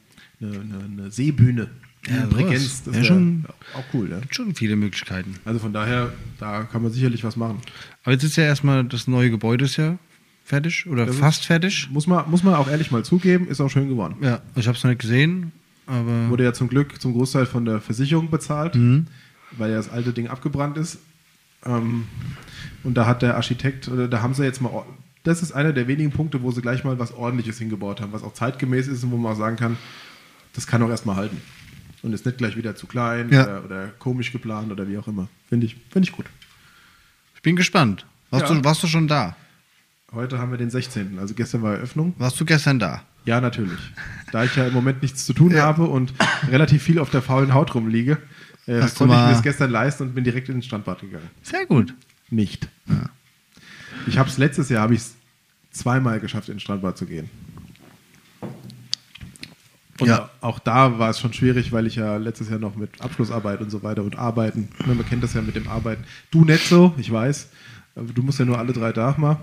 Eine, 0.48 0.60
eine, 0.60 0.84
eine 1.04 1.12
Seebühne. 1.12 1.70
Ja. 2.08 2.26
Bregenz. 2.26 2.84
Das 2.84 2.98
Ja, 2.98 3.04
schon- 3.06 3.46
auch 3.76 3.84
cool, 3.94 4.10
ja. 4.12 4.20
Gibt 4.20 4.36
schon 4.36 4.54
viele 4.56 4.76
Möglichkeiten. 4.76 5.36
Also 5.46 5.60
von 5.60 5.72
daher, 5.72 6.12
da 6.38 6.64
kann 6.64 6.84
man 6.84 6.92
sicherlich 6.92 7.24
was 7.24 7.38
machen. 7.38 7.60
Aber 8.04 8.12
jetzt 8.12 8.24
ist 8.24 8.36
ja 8.36 8.44
erstmal 8.44 8.84
das 8.84 9.08
neue 9.08 9.30
Gebäude 9.30 9.64
ist 9.66 9.78
ja 9.78 9.98
fertig 10.44 10.86
oder 10.88 11.06
Das 11.06 11.16
ist- 11.16 11.22
fast 11.22 11.46
fertig. 11.46 11.88
Muss 11.92 12.06
man, 12.06 12.30
muss 12.30 12.44
man 12.44 12.56
auch 12.56 12.68
ehrlich 12.70 12.92
mal 12.92 13.06
zugeben, 13.06 13.48
ist 13.48 13.62
auch 13.62 13.70
schön 13.70 13.88
geworden. 13.88 14.16
Ja, 14.22 14.42
ich 14.56 14.68
habe 14.68 14.78
es 14.78 14.84
noch 14.84 14.90
nicht 14.90 15.00
gesehen, 15.02 15.54
aber 15.88 16.30
Wurde 16.30 16.44
ja 16.44 16.52
zum 16.54 16.68
Glück 16.68 17.00
zum 17.02 17.14
Großteil 17.14 17.46
von 17.46 17.64
der 17.64 17.80
Versicherung 17.80 18.30
bezahlt, 18.30 18.76
Mhm. 18.76 19.08
weil 19.52 19.70
ja 19.72 19.78
das 19.78 19.90
alte 19.90 20.12
Ding 20.12 20.28
abgebrannt 20.28 20.78
ist. 20.78 20.98
Ähm, 21.66 22.04
und 22.84 22.96
da 22.96 23.06
hat 23.06 23.22
der 23.22 23.38
Architekt, 23.38 23.88
oder 23.88 24.10
da 24.10 24.22
haben 24.22 24.34
sie 24.34 24.44
jetzt 24.44 24.60
mal, 24.62 24.84
das 25.24 25.42
ist 25.42 25.54
einer 25.54 25.72
der 25.72 25.88
wenigen 25.88 26.12
Punkte, 26.12 26.42
wo 26.42 26.52
sie 26.52 26.62
gleich 26.62 26.84
mal 26.84 27.00
was 27.00 27.14
Ordentliches 27.14 27.58
hingebaut 27.60 28.02
haben, 28.02 28.12
was 28.12 28.24
auch 28.24 28.34
zeitgemäß 28.34 28.90
ist 28.90 29.06
und 29.06 29.12
wo 29.12 29.18
man 29.18 29.32
auch 29.32 29.38
sagen 29.38 29.56
kann, 29.56 29.78
das 30.54 30.68
kann 30.68 30.82
auch 30.84 30.90
erstmal 30.90 31.16
halten. 31.16 31.42
Und 32.02 32.12
ist 32.14 32.26
nicht 32.26 32.38
gleich 32.38 32.58
wieder 32.58 32.76
zu 32.76 32.86
klein 32.86 33.30
Ja. 33.32 33.44
oder, 33.44 33.66
oder 33.66 33.88
komisch 34.00 34.32
geplant 34.32 34.72
oder 34.72 34.88
wie 34.88 34.98
auch 34.98 35.08
immer. 35.08 35.28
Finde 35.48 35.66
ich, 35.66 35.78
finde 35.90 36.08
ich 36.10 36.12
gut. 36.16 36.26
ich 37.36 37.42
bin 37.42 37.56
gespannt. 37.56 38.06
Warst, 38.30 38.50
Ja. 38.50 38.56
du, 38.56 38.64
warst 38.64 38.84
du 38.84 38.88
schon 38.88 39.08
da? 39.08 39.36
Heute 40.12 40.38
haben 40.38 40.52
wir 40.52 40.58
den 40.58 40.70
16. 40.70 41.18
Also 41.20 41.34
gestern 41.34 41.62
war 41.62 41.74
Eröffnung. 41.76 42.14
Warst 42.18 42.40
du 42.40 42.46
gestern 42.46 42.78
da? 42.80 43.04
Ja, 43.26 43.40
natürlich. 43.40 43.80
Da 44.32 44.44
ich 44.44 44.56
ja 44.56 44.68
im 44.68 44.74
Moment 44.74 45.02
nichts 45.02 45.26
zu 45.26 45.34
tun 45.34 45.56
habe 45.60 45.84
und 45.86 46.14
relativ 46.50 46.84
viel 46.84 47.00
auf 47.00 47.10
der 47.10 47.22
faulen 47.22 47.54
Haut 47.54 47.74
rumliege, 47.74 48.18
äh, 48.68 48.82
Hast 48.82 48.98
konnte 48.98 49.14
ich 49.16 49.20
mir 49.22 49.30
das 49.30 49.42
gestern 49.42 49.72
leisten 49.72 50.04
und 50.04 50.16
bin 50.16 50.24
direkt 50.26 50.50
in 50.50 50.56
den 50.56 50.62
Strandbad 50.62 51.02
gegangen. 51.02 51.30
Sehr 51.42 51.66
gut. 51.66 51.94
Nicht. 52.30 52.68
Ich 54.08 54.18
habe 54.18 54.30
es 54.30 54.38
letztes 54.38 54.70
Jahr 54.70 54.82
habe 54.84 54.94
ich 54.94 55.00
es 55.02 55.16
zweimal 55.72 56.20
geschafft, 56.20 56.50
in 56.50 56.56
den 56.56 56.60
Strandbad 56.60 56.98
zu 56.98 57.06
gehen. 57.06 57.30
Und 60.04 60.10
Ja. 60.10 60.30
auch 60.42 60.60
da 60.60 61.00
war 61.00 61.10
es 61.10 61.20
schon 61.20 61.34
schwierig, 61.34 61.72
weil 61.72 61.88
ich 61.88 61.96
ja 61.96 62.18
letztes 62.18 62.50
Jahr 62.50 62.60
noch 62.60 62.76
mit 62.76 63.02
Abschlussarbeit 63.02 63.62
und 63.62 63.70
so 63.70 63.84
weiter 63.84 64.04
und 64.04 64.18
Arbeiten, 64.18 64.68
ne, 64.86 64.94
man 64.96 65.06
kennt 65.08 65.24
das 65.24 65.34
ja 65.34 65.42
mit 65.42 65.56
dem 65.56 65.68
Arbeiten. 65.68 66.04
Du 66.32 66.44
nicht 66.46 66.68
so, 66.68 66.94
ich 66.98 67.12
weiß. 67.12 67.50
Du 67.96 68.22
musst 68.24 68.40
ja 68.40 68.46
nur 68.46 68.58
alle 68.60 68.74
drei 68.74 68.92
Tage 68.92 69.20
mal. 69.22 69.38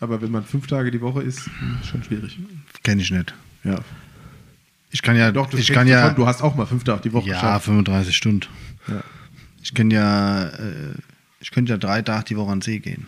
Aber 0.00 0.20
wenn 0.22 0.30
man 0.30 0.44
fünf 0.44 0.66
Tage 0.66 0.90
die 0.90 1.00
Woche 1.00 1.22
ist, 1.22 1.48
ist 1.82 1.88
schon 1.90 2.02
schwierig. 2.02 2.38
Kenne 2.82 3.02
ich 3.02 3.10
nicht. 3.10 3.34
Ja. 3.64 3.76
Ich 4.90 5.02
kann 5.02 5.14
ja, 5.16 5.30
Doch, 5.30 5.48
das 5.48 5.60
ich 5.60 5.70
kann 5.72 5.86
du 5.86 5.92
ja. 5.92 6.10
Du 6.10 6.26
hast 6.26 6.42
auch 6.42 6.54
mal 6.56 6.66
fünf 6.66 6.82
Tage 6.84 7.02
die 7.02 7.12
Woche 7.12 7.28
ja, 7.28 7.34
geschafft. 7.34 7.66
35 7.66 8.16
Stunden. 8.16 8.46
Ja. 8.88 9.02
Ich 9.62 9.74
kann 9.74 9.90
ja, 9.90 10.44
äh, 10.48 10.94
ich 11.40 11.50
könnte 11.50 11.72
ja 11.72 11.78
drei 11.78 12.02
Tage 12.02 12.24
die 12.24 12.36
Woche 12.36 12.50
an 12.50 12.58
den 12.58 12.62
See 12.62 12.78
gehen. 12.80 13.06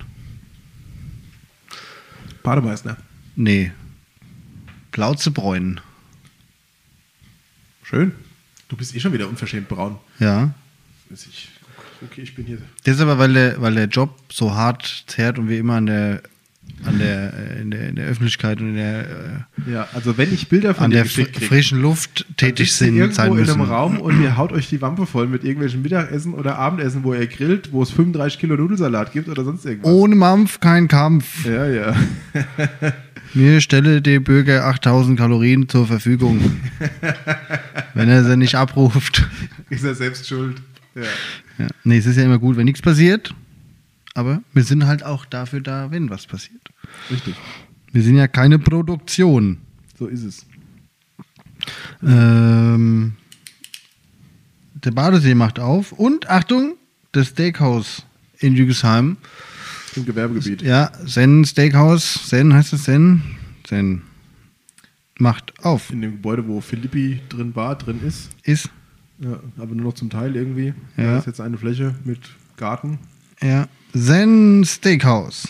Bademeister. 2.43 2.97
Nee. 3.37 3.73
Plauzebräunen. 4.91 5.81
Schön. 7.93 8.13
Du 8.69 8.77
bist 8.77 8.97
eh 8.97 9.01
schon 9.01 9.13
wieder 9.13 9.29
unverschämt 9.29 9.69
braun. 9.69 9.97
Ja. 10.19 10.55
Ich, 11.11 11.51
okay, 12.03 12.23
ich 12.23 12.35
bin 12.35 12.47
hier. 12.47 12.57
Das 12.85 12.95
ist 12.95 13.03
aber, 13.03 13.19
weil 13.19 13.35
der, 13.35 13.61
weil 13.61 13.75
der 13.75 13.85
Job 13.85 14.19
so 14.33 14.55
hart 14.55 15.05
zerrt 15.09 15.39
und 15.39 15.51
wir 15.51 15.59
immer 15.59 15.75
an 15.75 15.85
der, 15.85 16.23
an 16.87 16.99
der, 16.99 17.35
äh, 17.35 17.61
in 17.61 17.71
der, 17.71 17.91
in 17.91 17.97
der 17.97 18.07
Öffentlichkeit 18.07 18.63
und 18.63 18.71
in 18.71 18.77
der, 18.77 19.45
äh, 19.67 19.71
Ja, 19.71 19.89
also 19.93 20.17
wenn 20.17 20.33
ich 20.33 20.49
Bilder 20.49 20.75
von 20.75 20.85
an 20.85 20.91
dir 20.91 21.03
der 21.03 21.05
fr 21.05 21.25
krieg, 21.25 21.45
frischen 21.45 21.83
Luft 21.83 22.25
tätig 22.39 22.73
sind, 22.73 22.97
irgendwo 22.97 23.15
sein 23.15 23.31
in 23.33 23.39
müssen. 23.41 23.61
einem 23.61 23.71
Raum 23.71 23.99
und 23.99 24.23
ihr 24.23 24.39
haut 24.39 24.53
euch 24.53 24.71
die 24.71 24.81
Wampe 24.81 25.05
voll 25.05 25.27
mit 25.27 25.45
irgendwelchen 25.45 25.83
Mittagessen 25.83 26.33
oder 26.33 26.59
Abendessen, 26.59 27.05
wo 27.05 27.13
ihr 27.13 27.27
grillt, 27.27 27.73
wo 27.73 27.83
es 27.83 27.91
35 27.91 28.39
Kilo 28.41 28.57
Nudelsalat 28.57 29.13
gibt 29.13 29.29
oder 29.29 29.45
sonst 29.45 29.67
irgendwas. 29.67 29.93
Ohne 29.93 30.15
Mampf 30.15 30.61
kein 30.61 30.89
Kampf. 30.89 31.45
Ja, 31.45 31.69
ja. 31.69 31.95
Mir 33.35 33.61
stelle 33.61 34.03
der 34.03 34.21
Bürger 34.21 34.67
8000 34.67 35.19
Kalorien 35.19 35.69
zur 35.69 35.87
Verfügung. 35.87 36.61
wenn 37.95 38.09
er 38.09 38.25
sie 38.25 38.37
nicht 38.37 38.55
abruft. 38.55 39.27
Ist 39.71 39.85
er 39.85 39.95
selbst 39.95 40.29
schuld. 40.29 40.61
Ja. 40.95 41.03
Ja. 41.59 41.69
Nee, 41.85 41.99
es 41.99 42.07
ist 42.07 42.17
ja 42.17 42.25
immer 42.25 42.39
gut, 42.39 42.57
wenn 42.57 42.65
nichts 42.65 42.83
passiert. 42.83 43.35
Aber 44.15 44.43
wir 44.53 44.65
sind 44.65 44.87
halt 44.87 45.03
auch 45.03 45.25
dafür 45.25 45.61
da, 45.61 45.91
wenn 45.91 46.11
was 46.11 46.27
passiert. 46.27 46.69
Richtig. 47.11 47.35
Wir 47.93 48.03
sind 48.03 48.17
ja 48.17 48.29
keine 48.29 48.59
Produktion. 48.59 49.59
So 49.99 50.07
ist 50.07 50.25
es. 50.25 50.47
Ähm, 52.03 53.15
der 54.75 54.91
Badesee 54.91 55.35
macht 55.35 55.59
auf. 55.59 55.93
Und 55.93 56.29
Achtung, 56.29 56.77
das 57.13 57.29
Steakhouse 57.29 58.05
in 58.39 58.55
Jügesheim. 58.55 59.17
Im 59.97 60.07
Gewerbegebiet. 60.07 60.63
Ja, 60.63 60.91
Zen 61.07 61.45
Steakhouse. 61.45 62.29
Zen 62.29 62.55
heißt 62.55 62.73
es 62.73 62.85
Zen? 62.85 63.23
Zen. 63.65 64.03
Macht 65.19 65.53
auf. 65.65 65.91
In 65.91 66.01
dem 66.01 66.13
Gebäude, 66.13 66.47
wo 66.47 66.61
Philippi 66.61 67.21
drin 67.29 67.55
war, 67.55 67.77
drin 67.77 68.01
ist. 68.07 68.31
Ist. 68.43 68.71
Ja, 69.19 69.39
aber 69.57 69.75
nur 69.75 69.87
noch 69.87 69.95
zum 69.95 70.11
Teil 70.11 70.35
irgendwie. 70.35 70.75
Ja. 70.97 71.05
Da 71.05 71.19
ist 71.19 71.27
jetzt 71.27 71.41
eine 71.41 71.59
Fläche 71.59 71.95
mit 72.05 72.19
Garten. 72.57 72.99
Ja. 73.41 73.69
Zen 73.95 74.65
Steakhouse. 74.65 75.49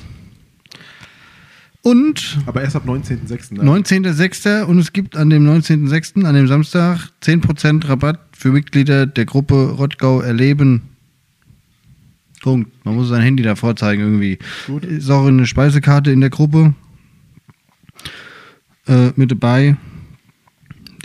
Und 1.83 2.39
Aber 2.47 2.63
erst 2.63 2.77
ab 2.77 2.85
19.06. 2.87 3.55
Ne? 3.55 3.63
19.06. 3.63 4.63
und 4.63 4.79
es 4.79 4.93
gibt 4.93 5.17
an 5.17 5.31
dem 5.31 5.45
19.06., 5.45 6.25
an 6.25 6.35
dem 6.35 6.47
Samstag, 6.47 7.11
10% 7.23 7.89
Rabatt 7.89 8.21
für 8.33 8.53
Mitglieder 8.53 9.07
der 9.07 9.25
Gruppe 9.25 9.71
Rottgau 9.71 10.21
erleben. 10.21 10.83
Punkt. 12.43 12.85
Man 12.85 12.97
muss 12.97 13.09
sein 13.09 13.23
Handy 13.23 13.43
da 13.43 13.57
vorzeigen 13.57 14.03
irgendwie. 14.03 14.39
Gut. 14.67 14.85
Ist 14.85 15.09
auch 15.11 15.25
eine 15.25 15.47
Speisekarte 15.47 16.11
in 16.11 16.21
der 16.21 16.29
Gruppe 16.31 16.75
äh, 18.87 19.11
mit 19.17 19.31
dabei, 19.31 19.77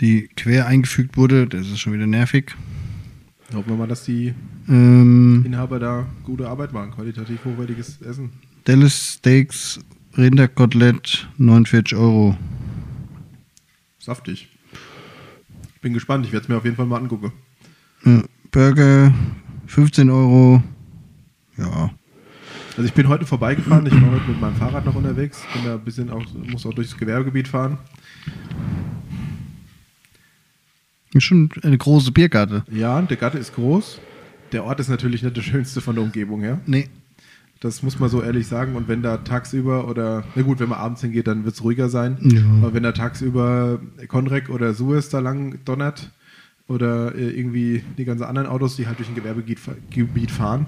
die 0.00 0.28
quer 0.36 0.66
eingefügt 0.66 1.16
wurde. 1.16 1.46
Das 1.46 1.62
ist 1.68 1.78
schon 1.78 1.92
wieder 1.94 2.06
nervig. 2.06 2.54
Hoffen 3.54 3.68
wir 3.70 3.76
mal, 3.76 3.86
dass 3.86 4.04
die 4.04 4.34
Ähm, 4.68 5.42
Inhaber 5.46 5.78
da 5.78 6.06
gute 6.24 6.48
Arbeit 6.48 6.72
machen. 6.72 6.90
Qualitativ 6.90 7.44
hochwertiges 7.44 8.02
Essen. 8.02 8.30
Dallas 8.64 9.14
Steaks, 9.14 9.80
Rinderkotelett, 10.16 11.28
49 11.38 11.96
Euro. 11.96 12.36
Saftig. 14.00 14.48
Bin 15.80 15.94
gespannt. 15.94 16.26
Ich 16.26 16.32
werde 16.32 16.42
es 16.44 16.48
mir 16.48 16.56
auf 16.56 16.64
jeden 16.64 16.76
Fall 16.76 16.86
mal 16.86 16.98
angucken. 16.98 17.32
Ja, 18.04 18.22
Burger, 18.50 19.14
15 19.66 20.10
Euro. 20.10 20.62
Ja. 21.58 21.90
Also 22.76 22.86
ich 22.86 22.94
bin 22.94 23.08
heute 23.08 23.26
vorbeigefahren. 23.26 23.86
Ich 23.86 23.92
war 24.00 24.12
heute 24.12 24.28
mit 24.28 24.40
meinem 24.40 24.54
Fahrrad 24.56 24.86
noch 24.86 24.94
unterwegs. 24.94 25.42
Bin 25.52 25.64
da 25.64 25.74
ein 25.74 25.80
bisschen 25.80 26.10
auch, 26.10 26.24
muss 26.50 26.64
auch 26.64 26.72
durchs 26.74 26.96
Gewerbegebiet 26.96 27.48
fahren. 27.48 27.78
Ist 31.12 31.24
schon 31.24 31.50
eine 31.62 31.78
große 31.78 32.12
Biergarte. 32.12 32.64
Ja, 32.70 33.00
der 33.02 33.16
Gatte 33.16 33.38
ist 33.38 33.54
groß. 33.54 34.00
Der 34.52 34.64
Ort 34.64 34.80
ist 34.80 34.88
natürlich 34.88 35.22
nicht 35.22 35.36
der 35.36 35.42
schönste 35.42 35.80
von 35.80 35.94
der 35.96 36.04
Umgebung 36.04 36.40
her. 36.40 36.60
Nee. 36.66 36.88
Das 37.60 37.82
muss 37.82 37.98
man 37.98 38.08
so 38.08 38.22
ehrlich 38.22 38.46
sagen. 38.46 38.76
Und 38.76 38.86
wenn 38.86 39.02
da 39.02 39.16
tagsüber 39.16 39.88
oder, 39.88 40.22
na 40.36 40.42
gut, 40.42 40.60
wenn 40.60 40.68
man 40.68 40.78
abends 40.78 41.00
hingeht, 41.00 41.26
dann 41.26 41.44
wird 41.44 41.54
es 41.56 41.64
ruhiger 41.64 41.88
sein. 41.88 42.18
Ja. 42.22 42.42
Aber 42.62 42.72
wenn 42.74 42.84
da 42.84 42.92
tagsüber 42.92 43.80
Conrec 44.06 44.48
oder 44.50 44.74
Suez 44.74 45.08
da 45.08 45.18
lang 45.18 45.58
donnert 45.64 46.12
oder 46.68 47.14
äh, 47.16 47.30
irgendwie 47.30 47.82
die 47.96 48.04
ganzen 48.04 48.24
anderen 48.24 48.46
Autos, 48.46 48.76
die 48.76 48.86
halt 48.86 48.98
durch 48.98 49.08
ein 49.08 49.14
Gewerbegebiet 49.16 49.58
fa- 49.58 49.74
Gebiet 49.90 50.30
fahren, 50.30 50.66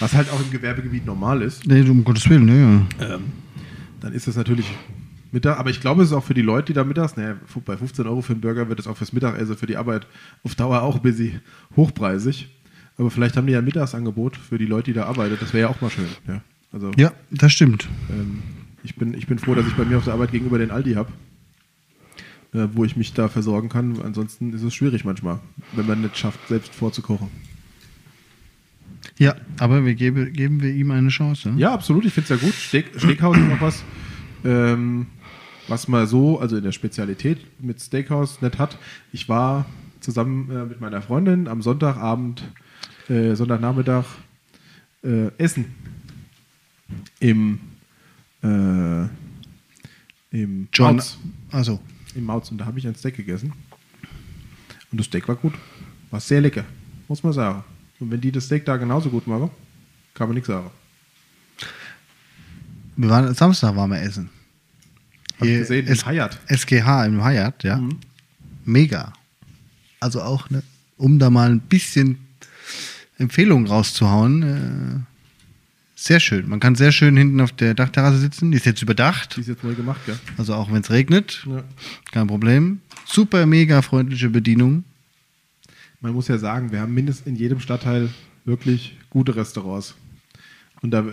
was 0.00 0.12
halt 0.14 0.30
auch 0.30 0.40
im 0.40 0.50
Gewerbegebiet 0.50 1.04
normal 1.06 1.42
ist, 1.42 1.66
Nee, 1.66 1.82
um 1.88 2.04
Gottes 2.04 2.28
Willen, 2.28 2.44
ne, 2.44 2.86
ja. 3.00 3.14
ähm, 3.14 3.24
dann 4.00 4.12
ist 4.12 4.26
das 4.28 4.36
natürlich 4.36 4.66
Mittag. 5.32 5.58
Aber 5.58 5.70
ich 5.70 5.80
glaube, 5.80 6.02
es 6.02 6.08
ist 6.10 6.14
auch 6.14 6.24
für 6.24 6.34
die 6.34 6.42
Leute, 6.42 6.66
die 6.66 6.72
da 6.74 6.84
mittags, 6.84 7.16
naja, 7.16 7.36
bei 7.64 7.76
15 7.76 8.06
Euro 8.06 8.22
für 8.22 8.32
einen 8.32 8.40
Burger 8.40 8.68
wird 8.68 8.78
es 8.80 8.86
auch 8.86 8.96
fürs 8.96 9.12
Mittagessen, 9.12 9.56
für 9.56 9.66
die 9.66 9.76
Arbeit 9.76 10.06
auf 10.44 10.54
Dauer 10.54 10.82
auch 10.82 10.96
ein 10.96 11.02
bisschen 11.02 11.40
hochpreisig. 11.76 12.48
Aber 12.96 13.10
vielleicht 13.10 13.36
haben 13.36 13.46
die 13.46 13.52
ja 13.52 13.58
ein 13.60 13.64
Mittagsangebot 13.64 14.36
für 14.36 14.58
die 14.58 14.66
Leute, 14.66 14.90
die 14.90 14.94
da 14.94 15.04
arbeiten. 15.06 15.36
Das 15.40 15.52
wäre 15.52 15.68
ja 15.68 15.68
auch 15.68 15.80
mal 15.80 15.90
schön. 15.90 16.06
Ja, 16.26 16.40
also, 16.72 16.90
Ja, 16.96 17.12
das 17.30 17.52
stimmt. 17.52 17.88
ähm, 18.10 18.42
ich, 18.82 18.96
bin, 18.96 19.14
ich 19.14 19.26
bin 19.26 19.38
froh, 19.38 19.54
dass 19.54 19.66
ich 19.66 19.74
bei 19.74 19.84
mir 19.84 19.98
auf 19.98 20.04
der 20.04 20.14
Arbeit 20.14 20.32
gegenüber 20.32 20.58
den 20.58 20.70
Aldi 20.70 20.94
habe, 20.94 21.10
äh, 22.54 22.66
wo 22.72 22.84
ich 22.84 22.96
mich 22.96 23.12
da 23.12 23.28
versorgen 23.28 23.68
kann. 23.68 24.00
Ansonsten 24.02 24.52
ist 24.52 24.62
es 24.62 24.74
schwierig 24.74 25.04
manchmal, 25.04 25.40
wenn 25.74 25.86
man 25.86 26.00
nicht 26.02 26.16
schafft, 26.16 26.48
selbst 26.48 26.74
vorzukochen. 26.74 27.28
Ja, 29.18 29.34
aber 29.58 29.84
wir 29.84 29.94
gebe, 29.94 30.30
geben 30.30 30.62
wir 30.62 30.72
ihm 30.72 30.90
eine 30.90 31.08
Chance. 31.08 31.52
Ja, 31.56 31.74
absolut. 31.74 32.04
Ich 32.04 32.12
finde 32.12 32.34
es 32.34 32.40
ja 32.40 32.46
gut. 32.46 32.54
Steak, 32.54 32.86
Steakhouse 32.96 33.36
ist 33.36 33.48
noch 33.48 33.60
was, 33.60 33.84
ähm, 34.44 35.06
was 35.66 35.88
man 35.88 36.06
so, 36.06 36.38
also 36.38 36.56
in 36.56 36.62
der 36.64 36.72
Spezialität 36.72 37.38
mit 37.60 37.80
Steakhouse 37.80 38.40
nicht 38.40 38.58
hat. 38.58 38.78
Ich 39.12 39.28
war 39.28 39.66
zusammen 40.00 40.50
äh, 40.50 40.64
mit 40.64 40.80
meiner 40.80 41.02
Freundin 41.02 41.48
am 41.48 41.62
Sonntagabend, 41.62 42.44
äh, 43.08 43.34
Sonntagnachmittag 43.34 44.04
äh, 45.02 45.28
essen 45.36 45.66
im 47.18 47.58
äh, 48.42 49.08
im 50.30 50.68
John. 50.72 50.96
Mautz. 50.96 51.18
Also, 51.50 51.80
Im 52.14 52.24
Mautz. 52.24 52.50
Und 52.50 52.58
da 52.58 52.66
habe 52.66 52.78
ich 52.78 52.86
ein 52.86 52.94
Steak 52.94 53.16
gegessen. 53.16 53.52
Und 54.90 54.98
das 54.98 55.06
Steak 55.06 55.26
war 55.28 55.36
gut. 55.36 55.54
War 56.10 56.20
sehr 56.20 56.40
lecker, 56.40 56.64
muss 57.08 57.22
man 57.22 57.32
sagen. 57.32 57.64
Und 58.00 58.10
wenn 58.10 58.20
die 58.20 58.30
das 58.32 58.44
Steak 58.46 58.64
da 58.64 58.76
genauso 58.76 59.10
gut 59.10 59.26
machen, 59.26 59.50
kann 60.14 60.28
man 60.28 60.34
nichts 60.34 60.48
sagen. 60.48 60.70
wir 62.96 63.08
waren 63.08 63.34
Samstag 63.34 63.76
waren 63.76 63.90
wir 63.90 64.00
essen. 64.02 64.30
Hab 65.36 65.42
ich 65.44 65.48
Hier 65.50 65.58
gesehen, 65.60 65.86
S- 65.86 66.02
im 66.02 66.08
Hyatt. 66.08 66.40
SGH 66.46 67.06
im 67.06 67.24
Hyatt, 67.24 67.62
ja. 67.64 67.76
Mhm. 67.76 67.98
Mega. 68.64 69.12
Also 70.00 70.20
auch, 70.22 70.50
ne, 70.50 70.62
um 70.96 71.18
da 71.18 71.30
mal 71.30 71.50
ein 71.50 71.60
bisschen 71.60 72.18
Empfehlungen 73.18 73.66
rauszuhauen. 73.66 74.42
Äh, 74.42 75.00
sehr 75.94 76.20
schön. 76.20 76.48
Man 76.48 76.60
kann 76.60 76.76
sehr 76.76 76.92
schön 76.92 77.16
hinten 77.16 77.40
auf 77.40 77.50
der 77.52 77.74
Dachterrasse 77.74 78.18
sitzen. 78.18 78.50
Die 78.52 78.56
ist 78.58 78.66
jetzt 78.66 78.82
überdacht. 78.82 79.36
Die 79.36 79.40
ist 79.40 79.48
jetzt 79.48 79.64
neu 79.64 79.74
gemacht, 79.74 80.00
gell? 80.06 80.18
Also 80.36 80.54
auch 80.54 80.70
wenn 80.72 80.82
es 80.82 80.90
regnet, 80.90 81.44
Ja. 81.48 81.64
kein 82.12 82.28
Problem. 82.28 82.80
Super 83.06 83.46
mega 83.46 83.82
freundliche 83.82 84.28
Bedienung. 84.30 84.84
Man 86.00 86.12
muss 86.12 86.28
ja 86.28 86.38
sagen, 86.38 86.70
wir 86.72 86.80
haben 86.80 86.94
mindestens 86.94 87.26
in 87.26 87.36
jedem 87.36 87.60
Stadtteil 87.60 88.08
wirklich 88.44 88.96
gute 89.10 89.34
Restaurants. 89.36 89.96
Und 90.80 90.92
da, 90.92 91.04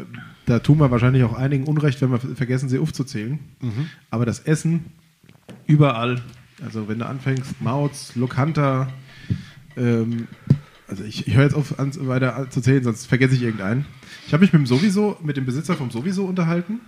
da 0.45 0.59
tun 0.59 0.77
wir 0.79 0.91
wahrscheinlich 0.91 1.23
auch 1.23 1.33
einigen 1.33 1.63
Unrecht, 1.65 1.99
wenn 2.01 2.11
wir 2.11 2.19
vergessen, 2.19 2.69
sie 2.69 2.77
aufzuzählen. 2.77 3.39
Aber 4.11 4.25
das 4.25 4.39
Essen 4.41 4.85
überall, 5.65 6.21
also 6.63 6.87
wenn 6.87 6.99
du 6.99 7.05
anfängst, 7.07 7.61
Mautz, 7.61 8.15
Lokanta, 8.15 8.89
ähm, 9.75 10.27
also 10.87 11.03
ich, 11.03 11.27
ich 11.27 11.35
höre 11.35 11.43
jetzt 11.45 11.55
auf, 11.55 11.79
an, 11.79 11.91
weiter 12.07 12.47
zu 12.51 12.61
zählen, 12.61 12.83
sonst 12.83 13.07
vergesse 13.07 13.33
ich 13.33 13.41
irgendeinen. 13.41 13.85
Ich 14.27 14.33
habe 14.33 14.41
mich 14.41 14.53
mit 14.53 14.61
dem 14.61 14.67
sowieso, 14.67 15.17
mit 15.23 15.35
dem 15.35 15.45
Besitzer 15.47 15.75
vom 15.75 15.89
sowieso 15.89 16.25
unterhalten. 16.25 16.79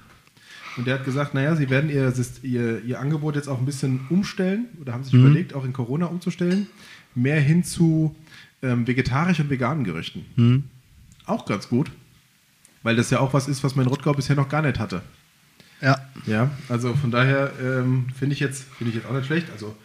Und 0.77 0.85
der 0.85 0.99
hat 0.99 1.05
gesagt, 1.05 1.33
naja, 1.33 1.55
sie 1.55 1.71
werden 1.71 1.89
ihr, 1.89 2.13
ihr, 2.43 2.83
ihr 2.83 2.99
Angebot 2.99 3.35
jetzt 3.35 3.47
auch 3.47 3.57
ein 3.57 3.65
bisschen 3.65 4.01
umstellen 4.11 4.65
oder 4.79 4.93
haben 4.93 5.03
sich 5.03 5.13
Mhm. 5.13 5.21
überlegt, 5.25 5.55
auch 5.55 5.65
in 5.65 5.73
Corona 5.73 6.05
umzustellen, 6.05 6.67
mehr 7.17 7.39
hin 7.41 7.63
zu 7.63 8.15
ähm, 8.61 8.87
vegetarisch 8.87 9.39
und 9.39 9.49
veganen 9.49 9.83
Gerichten. 9.83 10.25
Mhm. 10.35 10.63
Auch 11.25 11.45
ganz 11.45 11.67
gut, 11.69 11.91
weil 12.83 12.95
das 12.95 13.09
ja 13.09 13.19
auch 13.19 13.33
was 13.33 13.47
ist, 13.47 13.63
was 13.63 13.75
man 13.75 13.85
in 13.85 13.89
Rottgau 13.89 14.13
bisher 14.13 14.35
noch 14.35 14.49
gar 14.49 14.61
nicht 14.61 14.79
hatte. 14.79 15.01
Ja. 15.81 15.97
Ja, 16.25 16.49
also 16.69 16.95
von 16.95 17.11
daher 17.11 17.51
ähm, 17.61 18.07
finde 18.17 18.33
ich, 18.33 18.39
jetzt 18.39 18.63
finde 18.77 18.89
ich 18.89 18.95
jetzt 18.95 19.07
auch 19.07 19.13
nicht 19.13 19.27
schlecht. 19.27 19.47
Also 19.51 19.75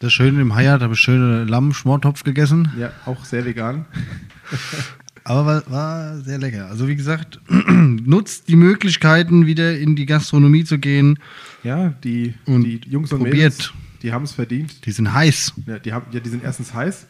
Das 0.00 0.12
Schöne 0.12 0.40
im 0.42 0.54
Haiat 0.54 0.82
habe 0.82 0.94
ich 0.94 1.00
schöne 1.00 1.44
Lamm-Schmortopf 1.44 2.24
gegessen. 2.24 2.70
ja, 2.78 2.92
auch 3.06 3.24
sehr 3.24 3.44
vegan. 3.44 3.86
Aber 5.26 5.46
war, 5.46 5.70
war 5.70 6.18
sehr 6.18 6.36
lecker. 6.38 6.66
Also 6.68 6.86
wie 6.86 6.96
gesagt, 6.96 7.40
nutzt 7.48 8.48
die 8.48 8.56
Möglichkeiten, 8.56 9.46
wieder 9.46 9.78
in 9.78 9.96
die 9.96 10.04
Gastronomie 10.04 10.64
zu 10.64 10.78
gehen. 10.78 11.18
Ja, 11.62 11.94
die, 12.04 12.34
Und 12.44 12.64
die 12.64 12.80
Jungs 12.86 13.10
und 13.10 13.20
probiert. 13.20 13.34
Mädels, 13.34 13.72
die 14.04 14.12
haben 14.12 14.24
es 14.24 14.32
verdient. 14.32 14.84
Die 14.84 14.92
sind 14.92 15.12
heiß. 15.12 15.54
Ja, 15.66 15.78
die, 15.78 15.92
haben, 15.92 16.06
ja, 16.12 16.20
die 16.20 16.28
sind 16.28 16.44
erstens 16.44 16.74
heiß, 16.74 17.06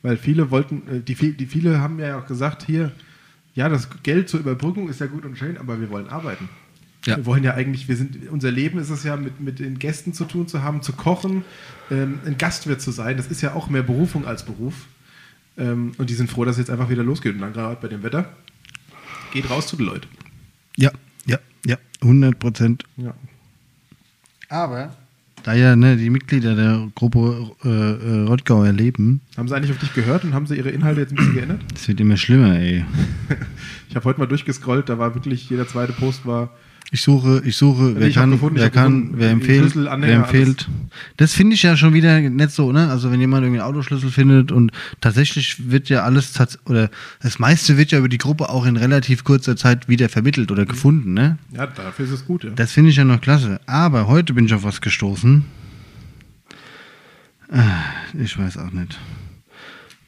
weil 0.00 0.16
viele 0.16 0.50
wollten, 0.50 0.88
äh, 0.88 1.00
die, 1.00 1.14
die 1.14 1.46
viele 1.46 1.78
haben 1.78 1.98
ja 1.98 2.18
auch 2.18 2.26
gesagt, 2.26 2.64
hier, 2.64 2.90
ja, 3.54 3.68
das 3.68 3.88
Geld 4.02 4.30
zur 4.30 4.40
Überbrückung 4.40 4.88
ist 4.88 4.98
ja 4.98 5.06
gut 5.06 5.26
und 5.26 5.36
schön, 5.36 5.58
aber 5.58 5.78
wir 5.80 5.90
wollen 5.90 6.08
arbeiten. 6.08 6.48
Ja. 7.04 7.18
Wir 7.18 7.26
wollen 7.26 7.44
ja 7.44 7.52
eigentlich, 7.52 7.86
wir 7.86 7.96
sind, 7.96 8.30
unser 8.30 8.50
Leben 8.50 8.78
ist 8.78 8.88
es 8.88 9.04
ja, 9.04 9.16
mit, 9.16 9.40
mit 9.40 9.58
den 9.58 9.78
Gästen 9.78 10.14
zu 10.14 10.24
tun 10.24 10.48
zu 10.48 10.62
haben, 10.62 10.80
zu 10.80 10.94
kochen, 10.94 11.44
ähm, 11.90 12.20
ein 12.24 12.38
Gastwirt 12.38 12.80
zu 12.80 12.92
sein. 12.92 13.18
Das 13.18 13.26
ist 13.26 13.42
ja 13.42 13.54
auch 13.54 13.68
mehr 13.68 13.82
Berufung 13.82 14.26
als 14.26 14.44
Beruf. 14.46 14.86
Ähm, 15.58 15.92
und 15.98 16.08
die 16.08 16.14
sind 16.14 16.30
froh, 16.30 16.46
dass 16.46 16.54
es 16.54 16.60
jetzt 16.60 16.70
einfach 16.70 16.88
wieder 16.88 17.02
losgeht. 17.02 17.34
Und 17.34 17.42
dann 17.42 17.52
gerade 17.52 17.78
bei 17.78 17.88
dem 17.88 18.02
Wetter, 18.02 18.32
geht 19.32 19.50
raus 19.50 19.66
zu 19.66 19.76
den 19.76 19.84
Leuten. 19.84 20.08
Ja, 20.76 20.92
ja, 21.26 21.38
ja, 21.66 21.76
100 22.00 22.38
Prozent. 22.38 22.84
Ja. 22.96 23.14
Aber 24.48 24.96
da 25.42 25.54
ja 25.54 25.76
ne, 25.76 25.96
die 25.96 26.10
Mitglieder 26.10 26.54
der 26.54 26.88
Gruppe 26.94 27.50
äh, 27.64 27.68
äh, 27.68 28.26
Rottgau 28.26 28.64
erleben, 28.64 29.20
Haben 29.36 29.48
sie 29.48 29.56
eigentlich 29.56 29.70
auf 29.72 29.78
dich 29.78 29.92
gehört 29.94 30.24
und 30.24 30.34
haben 30.34 30.46
sie 30.46 30.56
ihre 30.56 30.70
Inhalte 30.70 31.00
jetzt 31.00 31.10
ein 31.12 31.16
bisschen 31.16 31.34
geändert? 31.34 31.60
das 31.72 31.88
wird 31.88 32.00
immer 32.00 32.16
schlimmer, 32.16 32.58
ey. 32.58 32.84
Ich 33.88 33.96
habe 33.96 34.06
heute 34.06 34.20
mal 34.20 34.26
durchgescrollt, 34.26 34.88
da 34.88 34.98
war 34.98 35.14
wirklich, 35.14 35.50
jeder 35.50 35.68
zweite 35.68 35.92
Post 35.92 36.24
war, 36.24 36.50
Ich 36.94 37.00
suche, 37.00 37.40
ich 37.46 37.56
suche, 37.56 37.98
wer 37.98 38.06
ich 38.06 38.16
kann, 38.16 38.32
gefunden, 38.32 38.56
wer 38.58 38.68
kann, 38.68 38.92
gefunden, 38.92 39.14
wer 39.16 39.30
empfiehlt, 39.30 39.74
wer 39.74 40.14
empfiehlt. 40.14 40.68
Das 41.16 41.32
finde 41.32 41.54
ich 41.54 41.62
ja 41.62 41.74
schon 41.74 41.94
wieder 41.94 42.20
nicht 42.20 42.50
so, 42.50 42.70
ne? 42.70 42.90
Also 42.90 43.10
wenn 43.10 43.18
jemand 43.18 43.44
irgendwie 43.44 43.62
einen 43.62 43.70
Autoschlüssel 43.70 44.10
findet 44.10 44.52
und 44.52 44.72
tatsächlich 45.00 45.70
wird 45.70 45.88
ja 45.88 46.02
alles 46.02 46.34
oder 46.66 46.90
das 47.22 47.38
meiste 47.38 47.78
wird 47.78 47.92
ja 47.92 47.98
über 47.98 48.10
die 48.10 48.18
Gruppe 48.18 48.50
auch 48.50 48.66
in 48.66 48.76
relativ 48.76 49.24
kurzer 49.24 49.56
Zeit 49.56 49.88
wieder 49.88 50.10
vermittelt 50.10 50.52
oder 50.52 50.66
gefunden, 50.66 51.14
ne? 51.14 51.38
ja, 51.52 51.66
dafür 51.66 52.04
ist 52.04 52.10
es 52.10 52.26
gut, 52.26 52.44
ja. 52.44 52.50
Das 52.50 52.72
finde 52.72 52.90
ich 52.90 52.96
ja 52.96 53.04
noch 53.04 53.22
klasse. 53.22 53.58
Aber 53.64 54.06
heute 54.06 54.34
bin 54.34 54.44
ich 54.44 54.52
auf 54.52 54.62
was 54.62 54.82
gestoßen. 54.82 55.46
Ah, 57.50 57.84
Ich 58.22 58.38
weiß 58.38 58.58
auch 58.58 58.70
nicht. 58.70 58.98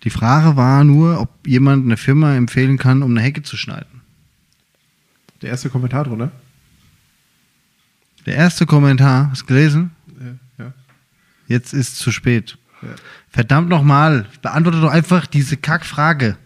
Die 0.02 0.10
Frage 0.10 0.56
war 0.56 0.84
nur, 0.84 1.18
ob 1.18 1.30
jemand 1.46 1.86
eine 1.86 1.96
Firma 1.96 2.34
empfehlen 2.34 2.76
kann, 2.76 3.02
um 3.02 3.12
eine 3.12 3.22
Hecke 3.22 3.42
zu 3.42 3.56
schneiden. 3.56 4.02
Der 5.40 5.48
erste 5.48 5.70
Kommentar 5.70 6.04
drunter. 6.04 6.30
Der 8.26 8.36
erste 8.36 8.66
Kommentar, 8.66 9.30
hast 9.30 9.42
du 9.42 9.46
gelesen? 9.46 9.90
Ja. 10.58 10.72
Jetzt 11.46 11.74
ist 11.74 11.98
zu 11.98 12.10
spät. 12.10 12.56
Ja. 12.82 12.88
Verdammt 13.28 13.68
nochmal, 13.68 14.26
beantworte 14.42 14.80
doch 14.80 14.90
einfach 14.90 15.26
diese 15.26 15.56
Kackfrage. 15.56 16.36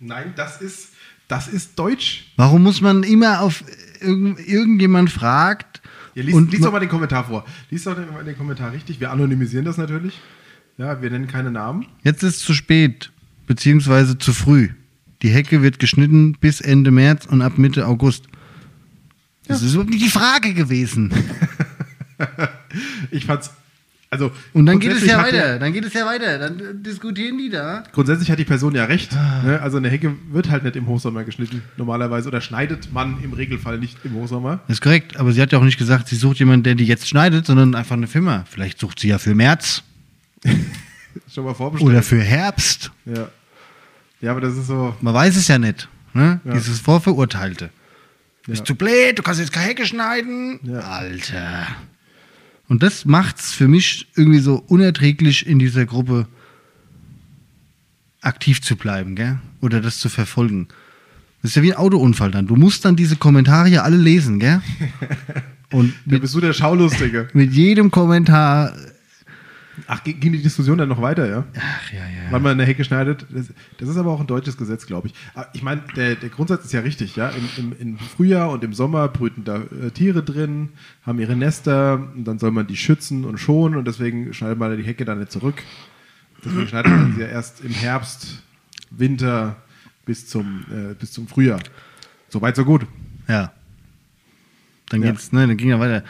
Nein, 0.00 0.32
das 0.36 0.60
ist, 0.60 0.90
das 1.28 1.48
ist 1.48 1.78
Deutsch. 1.78 2.32
Warum 2.36 2.62
muss 2.62 2.80
man 2.80 3.02
immer 3.02 3.40
auf 3.40 3.64
irgend, 4.00 4.40
irgendjemand 4.40 5.10
fragt? 5.10 5.82
Ja, 6.14 6.22
lies, 6.22 6.34
und 6.34 6.52
lies 6.52 6.60
doch 6.60 6.72
mal 6.72 6.80
den 6.80 6.88
Kommentar 6.88 7.24
vor. 7.24 7.44
Lies 7.70 7.84
doch 7.84 7.94
den, 7.94 8.06
den 8.24 8.36
Kommentar 8.36 8.72
richtig. 8.72 9.00
Wir 9.00 9.10
anonymisieren 9.10 9.64
das 9.64 9.76
natürlich. 9.76 10.20
Ja, 10.76 11.00
wir 11.02 11.10
nennen 11.10 11.26
keine 11.26 11.50
Namen. 11.50 11.86
Jetzt 12.02 12.22
ist 12.22 12.40
zu 12.40 12.54
spät, 12.54 13.10
beziehungsweise 13.46 14.18
zu 14.18 14.32
früh. 14.32 14.70
Die 15.22 15.30
Hecke 15.30 15.62
wird 15.62 15.78
geschnitten 15.78 16.32
bis 16.32 16.60
Ende 16.60 16.90
März 16.90 17.26
und 17.26 17.42
ab 17.42 17.58
Mitte 17.58 17.86
August. 17.86 18.28
Das 19.46 19.62
ist 19.62 19.72
überhaupt 19.72 19.90
nicht 19.90 20.04
die 20.04 20.10
Frage 20.10 20.54
gewesen. 20.54 21.12
Ich 23.10 23.26
fand's, 23.26 23.50
also. 24.10 24.30
Und 24.52 24.66
dann 24.66 24.78
geht 24.78 24.92
es 24.92 25.04
ja 25.04 25.18
weiter. 25.18 25.58
Dann 25.58 25.72
geht 25.72 25.84
es 25.84 25.92
ja 25.92 26.06
weiter. 26.06 26.38
Dann 26.38 26.58
äh, 26.60 26.62
diskutieren 26.74 27.36
die 27.36 27.50
da. 27.50 27.82
Grundsätzlich 27.92 28.30
hat 28.30 28.38
die 28.38 28.44
Person 28.44 28.74
ja 28.74 28.84
recht. 28.84 29.12
Ah. 29.14 29.42
Ne? 29.44 29.60
Also 29.60 29.76
eine 29.76 29.88
Hecke 29.90 30.14
wird 30.30 30.50
halt 30.50 30.62
nicht 30.62 30.76
im 30.76 30.86
Hochsommer 30.86 31.24
geschnitten, 31.24 31.62
normalerweise. 31.76 32.28
Oder 32.28 32.40
schneidet 32.40 32.92
man 32.92 33.22
im 33.22 33.32
Regelfall 33.32 33.78
nicht 33.78 33.98
im 34.04 34.14
Hochsommer. 34.14 34.60
Das 34.68 34.76
ist 34.76 34.80
korrekt, 34.82 35.16
aber 35.16 35.32
sie 35.32 35.42
hat 35.42 35.52
ja 35.52 35.58
auch 35.58 35.64
nicht 35.64 35.78
gesagt, 35.78 36.08
sie 36.08 36.16
sucht 36.16 36.38
jemanden, 36.38 36.62
der 36.62 36.74
die 36.76 36.86
jetzt 36.86 37.08
schneidet, 37.08 37.44
sondern 37.46 37.74
einfach 37.74 37.96
eine 37.96 38.06
Firma. 38.06 38.44
Vielleicht 38.48 38.78
sucht 38.78 39.00
sie 39.00 39.08
ja 39.08 39.18
für 39.18 39.34
März 39.34 39.82
Schon 41.32 41.44
mal 41.44 41.54
vorbestellt. 41.54 41.90
oder 41.90 42.02
für 42.02 42.20
Herbst. 42.20 42.92
Ja. 43.04 43.28
Ja, 44.20 44.30
aber 44.30 44.40
das 44.40 44.56
ist 44.56 44.68
so. 44.68 44.94
Man 45.00 45.12
weiß 45.12 45.36
es 45.36 45.48
ja 45.48 45.58
nicht. 45.58 45.88
Ne? 46.12 46.40
Ja. 46.44 46.52
Dieses 46.54 46.78
Vorverurteilte. 46.80 47.70
Bist 48.46 48.60
Ja. 48.60 48.64
du 48.66 48.74
blöd, 48.74 49.18
du 49.18 49.22
kannst 49.22 49.40
jetzt 49.40 49.52
keine 49.52 49.66
Hecke 49.68 49.86
schneiden. 49.86 50.60
Ja. 50.64 50.80
Alter. 50.80 51.66
Und 52.68 52.82
das 52.82 53.04
macht's 53.04 53.52
für 53.52 53.68
mich 53.68 54.06
irgendwie 54.16 54.38
so 54.40 54.56
unerträglich 54.66 55.46
in 55.46 55.58
dieser 55.58 55.86
Gruppe 55.86 56.26
aktiv 58.20 58.62
zu 58.62 58.76
bleiben, 58.76 59.16
gell? 59.16 59.38
Oder 59.60 59.80
das 59.80 59.98
zu 59.98 60.08
verfolgen. 60.08 60.68
Das 61.42 61.50
ist 61.50 61.56
ja 61.56 61.62
wie 61.62 61.72
ein 61.72 61.78
Autounfall 61.78 62.30
dann. 62.30 62.46
Du 62.46 62.56
musst 62.56 62.84
dann 62.84 62.96
diese 62.96 63.16
Kommentare 63.16 63.68
ja 63.68 63.82
alle 63.82 63.96
lesen, 63.98 64.38
gell? 64.38 64.62
Und 65.72 65.92
Da 66.06 66.12
mit, 66.12 66.22
bist 66.22 66.34
du 66.34 66.40
der 66.40 66.52
Schaulustige. 66.52 67.28
mit 67.34 67.52
jedem 67.52 67.90
Kommentar. 67.90 68.74
Ach, 69.86 70.02
ging 70.04 70.20
die 70.32 70.42
Diskussion 70.42 70.78
dann 70.78 70.88
noch 70.88 71.02
weiter, 71.02 71.28
ja? 71.28 71.44
Ach 71.58 71.92
ja, 71.92 71.98
ja. 72.00 72.30
Wann 72.30 72.42
man 72.42 72.52
eine 72.52 72.64
Hecke 72.64 72.84
schneidet. 72.84 73.26
Das, 73.30 73.46
das 73.78 73.88
ist 73.88 73.96
aber 73.96 74.10
auch 74.12 74.20
ein 74.20 74.26
deutsches 74.26 74.56
Gesetz, 74.56 74.86
glaube 74.86 75.08
ich. 75.08 75.14
Aber 75.34 75.48
Ich 75.52 75.62
meine, 75.62 75.82
der, 75.96 76.14
der 76.14 76.28
Grundsatz 76.28 76.64
ist 76.64 76.72
ja 76.72 76.80
richtig, 76.80 77.16
ja. 77.16 77.30
Im, 77.30 77.48
im, 77.72 77.78
Im 77.78 77.98
Frühjahr 77.98 78.50
und 78.50 78.62
im 78.64 78.72
Sommer 78.72 79.08
brüten 79.08 79.44
da 79.44 79.56
äh, 79.58 79.90
Tiere 79.92 80.22
drin, 80.22 80.70
haben 81.02 81.18
ihre 81.18 81.36
Nester, 81.36 81.94
und 82.14 82.24
dann 82.24 82.38
soll 82.38 82.50
man 82.52 82.66
die 82.66 82.76
schützen 82.76 83.24
und 83.24 83.38
schonen 83.38 83.76
und 83.78 83.86
deswegen 83.86 84.32
schneidet 84.32 84.58
man 84.58 84.76
die 84.76 84.84
Hecke 84.84 85.04
dann 85.04 85.18
nicht 85.18 85.32
zurück. 85.32 85.62
Deswegen 86.44 86.68
schneidet 86.68 86.92
man 86.92 87.14
sie 87.14 87.20
ja 87.22 87.26
erst 87.28 87.62
im 87.64 87.72
Herbst, 87.72 88.42
Winter 88.90 89.56
bis 90.06 90.26
zum, 90.28 90.64
äh, 90.70 90.94
bis 90.94 91.12
zum 91.12 91.26
Frühjahr. 91.26 91.60
Soweit, 92.28 92.54
so 92.56 92.64
gut. 92.64 92.86
Ja. 93.28 93.52
Dann 94.90 95.02
Ja. 95.02 95.10
geht's, 95.10 95.32
ne, 95.32 95.46
dann 95.46 95.56
ging 95.56 95.70
ja 95.70 95.80
weiter. 95.80 96.04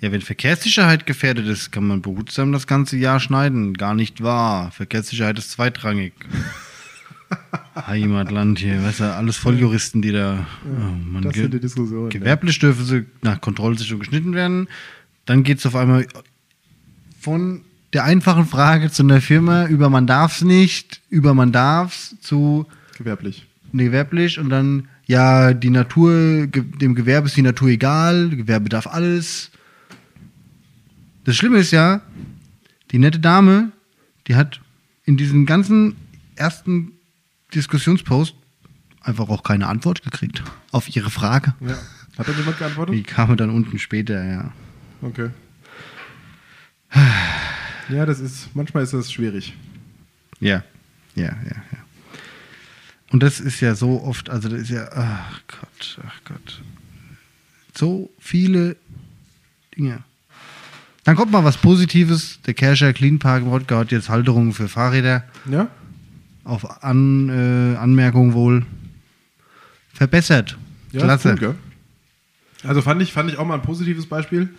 Ja, 0.00 0.10
wenn 0.12 0.22
Verkehrssicherheit 0.22 1.06
gefährdet 1.06 1.46
ist, 1.46 1.72
kann 1.72 1.86
man 1.86 2.00
behutsam 2.00 2.52
das 2.52 2.66
ganze 2.66 2.96
Jahr 2.96 3.20
schneiden. 3.20 3.74
Gar 3.74 3.94
nicht 3.94 4.22
wahr. 4.22 4.70
Verkehrssicherheit 4.70 5.38
ist 5.38 5.50
zweitrangig. 5.50 6.14
Heimatland 7.86 8.58
hier, 8.58 8.82
weißt 8.82 9.00
du, 9.00 9.14
alles 9.14 9.36
Volljuristen, 9.36 10.02
die 10.02 10.12
da. 10.12 10.46
oh 10.64 11.12
Mann, 11.12 11.22
das 11.22 11.34
sind 11.34 11.54
die 11.54 11.60
Diskussionen. 11.60 12.08
gewerblich 12.08 12.58
dürfen 12.58 12.84
sie 12.84 13.04
nach 13.22 13.40
Kontrollsicherung 13.40 14.00
geschnitten 14.00 14.34
werden. 14.34 14.68
Dann 15.26 15.44
geht's 15.44 15.64
auf 15.66 15.76
einmal 15.76 16.06
von 17.20 17.62
der 17.92 18.04
einfachen 18.04 18.46
Frage 18.46 18.90
zu 18.90 19.02
einer 19.02 19.20
Firma 19.20 19.66
über 19.66 19.90
man 19.90 20.06
darf's 20.06 20.42
nicht, 20.42 21.02
über 21.10 21.34
man 21.34 21.52
darf's 21.52 22.16
zu 22.20 22.66
Ja. 22.68 22.76
Gewerblich. 22.98 23.46
gewerblich 23.72 24.38
und 24.38 24.50
dann, 24.50 24.88
ja, 25.06 25.54
die 25.54 25.70
Natur, 25.70 26.46
dem 26.46 26.94
Gewerbe 26.94 27.28
ist 27.28 27.36
die 27.36 27.42
Natur 27.42 27.68
egal, 27.68 28.30
Gewerbe 28.30 28.68
darf 28.68 28.86
alles. 28.86 29.50
Das 31.24 31.36
Schlimme 31.36 31.58
ist 31.58 31.70
ja, 31.70 32.02
die 32.90 32.98
nette 32.98 33.20
Dame, 33.20 33.72
die 34.26 34.36
hat 34.36 34.60
in 35.04 35.16
diesem 35.16 35.46
ganzen 35.46 35.96
ersten 36.36 36.92
Diskussionspost 37.54 38.34
einfach 39.00 39.28
auch 39.28 39.42
keine 39.42 39.66
Antwort 39.66 40.02
gekriegt 40.02 40.42
auf 40.72 40.94
ihre 40.94 41.10
Frage. 41.10 41.54
Ja. 41.60 41.76
Hat 42.18 42.28
da 42.28 42.32
jemand 42.32 42.58
geantwortet? 42.58 42.94
Die 42.94 43.02
kam 43.02 43.36
dann 43.36 43.50
unten 43.50 43.78
später, 43.78 44.24
ja. 44.24 44.52
Okay. 45.02 45.30
Ja, 47.88 48.06
das 48.06 48.20
ist, 48.20 48.54
manchmal 48.54 48.82
ist 48.82 48.92
das 48.92 49.12
schwierig. 49.12 49.54
Ja, 50.38 50.64
ja, 51.14 51.24
ja, 51.24 51.56
ja. 51.72 51.78
Und 53.10 53.22
das 53.22 53.40
ist 53.40 53.60
ja 53.60 53.74
so 53.74 54.02
oft, 54.02 54.30
also 54.30 54.48
das 54.48 54.60
ist 54.62 54.70
ja, 54.70 54.88
ach 54.92 55.40
Gott, 55.48 55.98
ach 56.06 56.20
Gott. 56.24 56.62
So 57.74 58.10
viele 58.18 58.76
Dinge. 59.76 60.04
Dann 61.10 61.16
kommt 61.16 61.32
mal 61.32 61.42
was 61.42 61.56
Positives. 61.56 62.38
Der 62.46 62.54
Kerscher 62.54 62.92
Clean 62.92 63.18
Park 63.18 63.42
Rottgau 63.44 63.78
hat 63.78 63.90
jetzt 63.90 64.08
Halterungen 64.08 64.52
für 64.52 64.68
Fahrräder 64.68 65.24
Ja? 65.50 65.66
auf 66.44 66.84
An, 66.84 67.28
äh, 67.28 67.76
Anmerkung 67.76 68.32
wohl 68.32 68.64
verbessert. 69.92 70.56
Ja, 70.92 71.00
Klasse. 71.02 71.34
Cool? 71.40 71.56
Also 72.62 72.80
fand 72.80 73.02
ich, 73.02 73.12
fand 73.12 73.28
ich 73.28 73.38
auch 73.38 73.44
mal 73.44 73.54
ein 73.54 73.62
positives 73.62 74.06
Beispiel. 74.06 74.50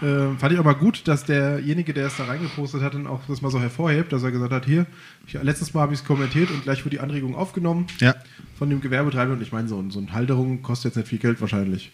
Äh, 0.00 0.36
fand 0.38 0.52
ich 0.52 0.60
aber 0.60 0.76
gut, 0.76 1.08
dass 1.08 1.24
derjenige, 1.24 1.92
der 1.92 2.06
es 2.06 2.16
da 2.18 2.24
reingepostet 2.26 2.82
hat, 2.82 2.94
dann 2.94 3.08
auch 3.08 3.22
das 3.26 3.42
mal 3.42 3.50
so 3.50 3.60
hervorhebt, 3.60 4.12
dass 4.12 4.22
er 4.22 4.30
gesagt 4.30 4.52
hat, 4.52 4.66
hier, 4.66 4.86
ich, 5.26 5.32
letztes 5.42 5.74
Mal 5.74 5.80
habe 5.80 5.92
ich 5.94 5.98
es 6.02 6.06
kommentiert 6.06 6.52
und 6.52 6.62
gleich 6.62 6.82
wurde 6.84 6.90
die 6.90 7.00
Anregung 7.00 7.34
aufgenommen 7.34 7.88
Ja. 7.98 8.14
von 8.56 8.70
dem 8.70 8.80
Gewerbetreiber. 8.80 9.32
Und 9.32 9.42
ich 9.42 9.50
meine, 9.50 9.66
so, 9.66 9.80
ein- 9.80 9.90
so 9.90 9.98
eine 9.98 10.12
Halterung 10.12 10.62
kostet 10.62 10.90
jetzt 10.90 10.98
nicht 10.98 11.08
viel 11.08 11.18
Geld 11.18 11.40
wahrscheinlich. 11.40 11.90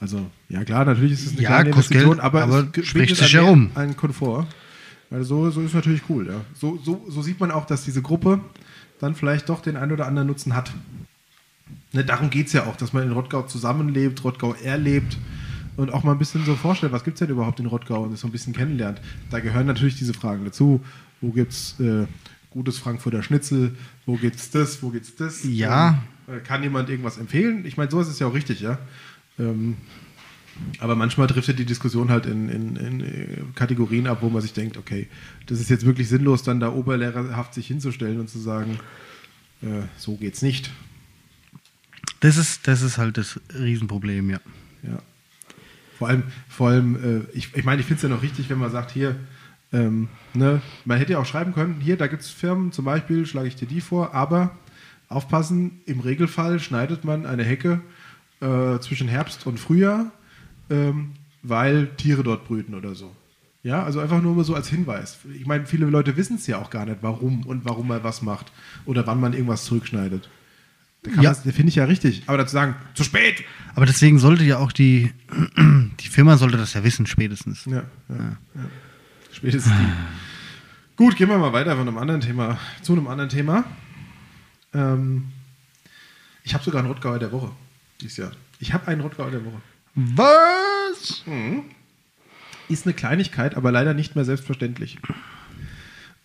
Also, 0.00 0.26
ja 0.48 0.64
klar, 0.64 0.86
natürlich 0.86 1.12
ist 1.12 1.26
es 1.26 1.32
eine 1.32 1.42
Ja, 1.42 1.48
kleine 1.48 1.70
Investition, 1.70 2.12
Geld, 2.12 2.20
aber, 2.20 2.42
aber 2.42 2.68
es 2.74 2.86
spricht 2.86 3.16
sich 3.16 3.34
herum. 3.34 3.70
Einen 3.74 3.96
Komfort. 3.96 4.46
Also 5.10 5.44
so, 5.44 5.50
so 5.50 5.60
ist 5.60 5.74
natürlich 5.74 6.02
cool, 6.08 6.26
ja. 6.28 6.40
So, 6.54 6.78
so, 6.82 7.04
so 7.08 7.20
sieht 7.20 7.38
man 7.38 7.50
auch, 7.50 7.66
dass 7.66 7.84
diese 7.84 8.00
Gruppe 8.00 8.40
dann 8.98 9.14
vielleicht 9.14 9.48
doch 9.48 9.60
den 9.60 9.76
ein 9.76 9.92
oder 9.92 10.06
anderen 10.06 10.28
Nutzen 10.28 10.54
hat. 10.54 10.72
Ne, 11.92 12.04
darum 12.04 12.30
geht 12.30 12.46
es 12.46 12.52
ja 12.52 12.64
auch, 12.64 12.76
dass 12.76 12.92
man 12.92 13.02
in 13.02 13.12
Rottgau 13.12 13.42
zusammenlebt, 13.42 14.22
Rottgau 14.24 14.54
erlebt 14.54 15.18
und 15.76 15.92
auch 15.92 16.04
mal 16.04 16.12
ein 16.12 16.18
bisschen 16.18 16.44
so 16.44 16.54
vorstellt, 16.54 16.92
was 16.92 17.04
gibt 17.04 17.16
es 17.16 17.18
denn 17.20 17.30
überhaupt 17.30 17.58
in 17.60 17.66
Rottgau 17.66 18.02
und 18.02 18.12
es 18.12 18.20
so 18.20 18.28
ein 18.28 18.32
bisschen 18.32 18.52
kennenlernt. 18.52 19.00
Da 19.30 19.40
gehören 19.40 19.66
natürlich 19.66 19.96
diese 19.96 20.14
Fragen 20.14 20.44
dazu. 20.44 20.82
Wo 21.20 21.30
gibt 21.30 21.52
es 21.52 21.78
äh, 21.80 22.06
gutes 22.50 22.78
Frankfurter 22.78 23.22
Schnitzel? 23.22 23.76
Wo 24.06 24.16
gibt's 24.16 24.50
das? 24.50 24.82
Wo 24.82 24.90
gibt's 24.90 25.16
das? 25.16 25.44
Ja. 25.44 26.02
Ähm, 26.28 26.36
äh, 26.36 26.40
kann 26.40 26.62
jemand 26.62 26.88
irgendwas 26.88 27.18
empfehlen? 27.18 27.64
Ich 27.66 27.76
meine, 27.76 27.90
so 27.90 28.00
ist 28.00 28.08
es 28.08 28.18
ja 28.18 28.26
auch 28.28 28.34
richtig, 28.34 28.60
ja. 28.60 28.78
Ähm, 29.40 29.76
aber 30.78 30.94
manchmal 30.94 31.26
driftet 31.26 31.58
die 31.58 31.64
Diskussion 31.64 32.10
halt 32.10 32.26
in, 32.26 32.48
in, 32.48 32.76
in 32.76 33.00
äh, 33.00 33.42
Kategorien 33.54 34.06
ab, 34.06 34.18
wo 34.20 34.28
man 34.28 34.42
sich 34.42 34.52
denkt, 34.52 34.76
okay, 34.76 35.08
das 35.46 35.60
ist 35.60 35.70
jetzt 35.70 35.86
wirklich 35.86 36.08
sinnlos, 36.08 36.42
dann 36.42 36.60
da 36.60 36.70
oberlehrerhaft 36.72 37.54
sich 37.54 37.66
hinzustellen 37.66 38.20
und 38.20 38.28
zu 38.28 38.38
sagen, 38.38 38.78
äh, 39.62 39.82
so 39.96 40.16
geht's 40.16 40.42
nicht. 40.42 40.70
Das 42.20 42.36
ist, 42.36 42.68
das 42.68 42.82
ist 42.82 42.98
halt 42.98 43.16
das 43.16 43.40
Riesenproblem, 43.54 44.30
ja. 44.30 44.40
Ja. 44.82 44.98
Vor 45.98 46.08
allem, 46.08 46.24
vor 46.48 46.68
allem 46.68 46.96
äh, 46.96 47.36
ich, 47.36 47.54
ich 47.54 47.64
meine, 47.64 47.80
ich 47.80 47.86
finde 47.86 47.96
es 47.96 48.02
ja 48.02 48.08
noch 48.08 48.22
richtig, 48.22 48.50
wenn 48.50 48.58
man 48.58 48.70
sagt, 48.70 48.90
hier, 48.90 49.16
ähm, 49.72 50.08
ne, 50.34 50.60
man 50.84 50.98
hätte 50.98 51.12
ja 51.12 51.18
auch 51.18 51.26
schreiben 51.26 51.54
können, 51.54 51.80
hier, 51.80 51.96
da 51.96 52.06
gibt 52.06 52.22
es 52.22 52.30
Firmen, 52.30 52.72
zum 52.72 52.84
Beispiel 52.84 53.26
schlage 53.26 53.48
ich 53.48 53.56
dir 53.56 53.68
die 53.68 53.80
vor, 53.80 54.14
aber 54.14 54.56
aufpassen, 55.08 55.80
im 55.86 56.00
Regelfall 56.00 56.60
schneidet 56.60 57.04
man 57.04 57.26
eine 57.26 57.44
Hecke 57.44 57.80
äh, 58.40 58.78
zwischen 58.80 59.08
Herbst 59.08 59.46
und 59.46 59.58
Frühjahr, 59.60 60.12
ähm, 60.70 61.12
weil 61.42 61.88
Tiere 61.96 62.22
dort 62.22 62.46
brüten 62.46 62.74
oder 62.74 62.94
so. 62.94 63.14
Ja, 63.62 63.82
also 63.82 64.00
einfach 64.00 64.22
nur 64.22 64.42
so 64.44 64.54
als 64.54 64.68
Hinweis. 64.68 65.18
Ich 65.38 65.46
meine, 65.46 65.66
viele 65.66 65.86
Leute 65.86 66.16
wissen 66.16 66.36
es 66.36 66.46
ja 66.46 66.58
auch 66.58 66.70
gar 66.70 66.86
nicht, 66.86 66.98
warum 67.02 67.44
und 67.46 67.64
warum 67.66 67.88
man 67.88 68.02
was 68.02 68.22
macht 68.22 68.50
oder 68.86 69.06
wann 69.06 69.20
man 69.20 69.34
irgendwas 69.34 69.64
zurückschneidet. 69.66 70.30
Da 71.02 71.20
Ja. 71.22 71.34
finde 71.34 71.68
ich 71.68 71.74
ja 71.76 71.84
richtig. 71.84 72.22
Aber 72.26 72.38
dazu 72.38 72.52
sagen, 72.52 72.74
zu 72.94 73.04
spät, 73.04 73.44
Aber 73.74 73.86
deswegen 73.86 74.18
sollte 74.18 74.44
ja 74.44 74.58
auch 74.58 74.72
die, 74.72 75.12
die 76.00 76.08
Firma 76.08 76.36
sollte 76.38 76.56
das 76.56 76.72
ja 76.74 76.84
wissen, 76.84 77.06
spätestens. 77.06 77.64
Ja, 77.66 77.84
ja, 78.08 78.16
ja. 78.54 78.60
Spätestens 79.32 79.72
die. 79.72 80.96
Gut, 80.96 81.16
gehen 81.16 81.28
wir 81.28 81.38
mal 81.38 81.52
weiter 81.52 81.76
von 81.76 81.86
einem 81.88 81.96
anderen 81.98 82.20
Thema 82.20 82.58
zu 82.82 82.92
einem 82.92 83.08
anderen 83.08 83.30
Thema. 83.30 83.64
Ähm, 84.74 85.28
ich 86.44 86.52
habe 86.54 86.64
sogar 86.64 86.80
einen 86.80 86.88
Rottgauer 86.90 87.18
der 87.18 87.32
Woche 87.32 87.50
dieses 88.00 88.16
Jahr. 88.16 88.32
Ich 88.58 88.72
habe 88.72 88.88
einen 88.88 89.00
Rottgauer 89.00 89.30
der 89.30 89.44
Woche. 89.44 89.60
Was? 89.94 91.24
Ist 92.68 92.86
eine 92.86 92.94
Kleinigkeit, 92.94 93.56
aber 93.56 93.72
leider 93.72 93.94
nicht 93.94 94.14
mehr 94.14 94.24
selbstverständlich. 94.24 94.98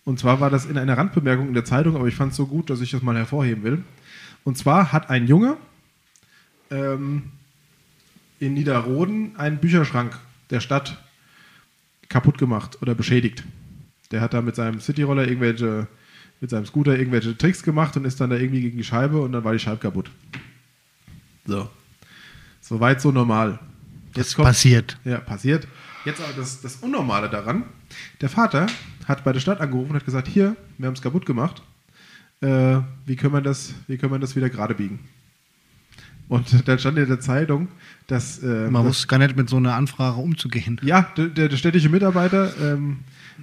Und 0.04 0.20
zwar 0.20 0.40
war 0.40 0.50
das 0.50 0.66
in 0.66 0.78
einer 0.78 0.96
Randbemerkung 0.96 1.48
in 1.48 1.54
der 1.54 1.64
Zeitung, 1.64 1.96
aber 1.96 2.06
ich 2.06 2.14
fand 2.14 2.30
es 2.30 2.36
so 2.36 2.46
gut, 2.46 2.70
dass 2.70 2.80
ich 2.80 2.92
das 2.92 3.02
mal 3.02 3.16
hervorheben 3.16 3.64
will. 3.64 3.82
Und 4.44 4.56
zwar 4.56 4.92
hat 4.92 5.10
ein 5.10 5.26
Junge 5.26 5.56
ähm, 6.70 7.32
in 8.38 8.54
Niederroden 8.54 9.34
einen 9.36 9.58
Bücherschrank 9.58 10.16
der 10.50 10.60
Stadt 10.60 11.02
kaputt 12.08 12.38
gemacht 12.38 12.80
oder 12.82 12.94
beschädigt. 12.94 13.42
Der 14.12 14.20
hat 14.20 14.34
da 14.34 14.42
mit 14.42 14.54
seinem 14.54 14.80
Cityroller 14.80 15.26
irgendwelche, 15.26 15.88
mit 16.40 16.50
seinem 16.50 16.66
Scooter 16.66 16.96
irgendwelche 16.96 17.36
Tricks 17.36 17.64
gemacht 17.64 17.96
und 17.96 18.04
ist 18.04 18.20
dann 18.20 18.30
da 18.30 18.36
irgendwie 18.36 18.60
gegen 18.60 18.78
die 18.78 18.84
Scheibe 18.84 19.20
und 19.20 19.32
dann 19.32 19.42
war 19.42 19.52
die 19.52 19.58
Scheibe 19.58 19.78
kaputt. 19.78 20.10
So. 21.46 21.68
Soweit 22.60 23.00
so 23.00 23.12
normal. 23.12 23.58
Das 24.14 24.34
passiert. 24.34 24.98
Ja, 25.04 25.18
passiert. 25.18 25.66
Jetzt 26.04 26.20
aber 26.20 26.32
das, 26.36 26.60
das 26.60 26.76
Unnormale 26.76 27.28
daran. 27.28 27.64
Der 28.20 28.28
Vater 28.28 28.66
hat 29.06 29.24
bei 29.24 29.32
der 29.32 29.40
Stadt 29.40 29.60
angerufen 29.60 29.90
und 29.90 29.96
hat 29.96 30.04
gesagt, 30.04 30.28
hier, 30.28 30.56
wir 30.78 30.86
haben 30.86 30.94
es 30.94 31.02
kaputt 31.02 31.26
gemacht. 31.26 31.62
Äh, 32.40 32.78
wie, 33.06 33.16
können 33.16 33.32
wir 33.34 33.40
das, 33.40 33.74
wie 33.86 33.96
können 33.98 34.12
wir 34.12 34.18
das 34.18 34.36
wieder 34.36 34.50
gerade 34.50 34.74
biegen? 34.74 35.00
Und 36.28 36.46
dann 36.68 36.78
stand 36.78 36.98
in 36.98 37.06
der 37.08 37.20
Zeitung, 37.20 37.68
dass... 38.06 38.42
Äh, 38.42 38.46
Man 38.70 38.74
dass- 38.74 38.84
wusste 38.84 39.06
gar 39.08 39.18
nicht 39.18 39.36
mit 39.36 39.48
so 39.48 39.56
einer 39.56 39.74
Anfrage 39.74 40.16
umzugehen. 40.16 40.80
ja, 40.82 41.02
der, 41.16 41.26
der, 41.28 41.48
der 41.48 41.56
städtische 41.56 41.88
Mitarbeiter, 41.88 42.52
ähm, 42.60 43.00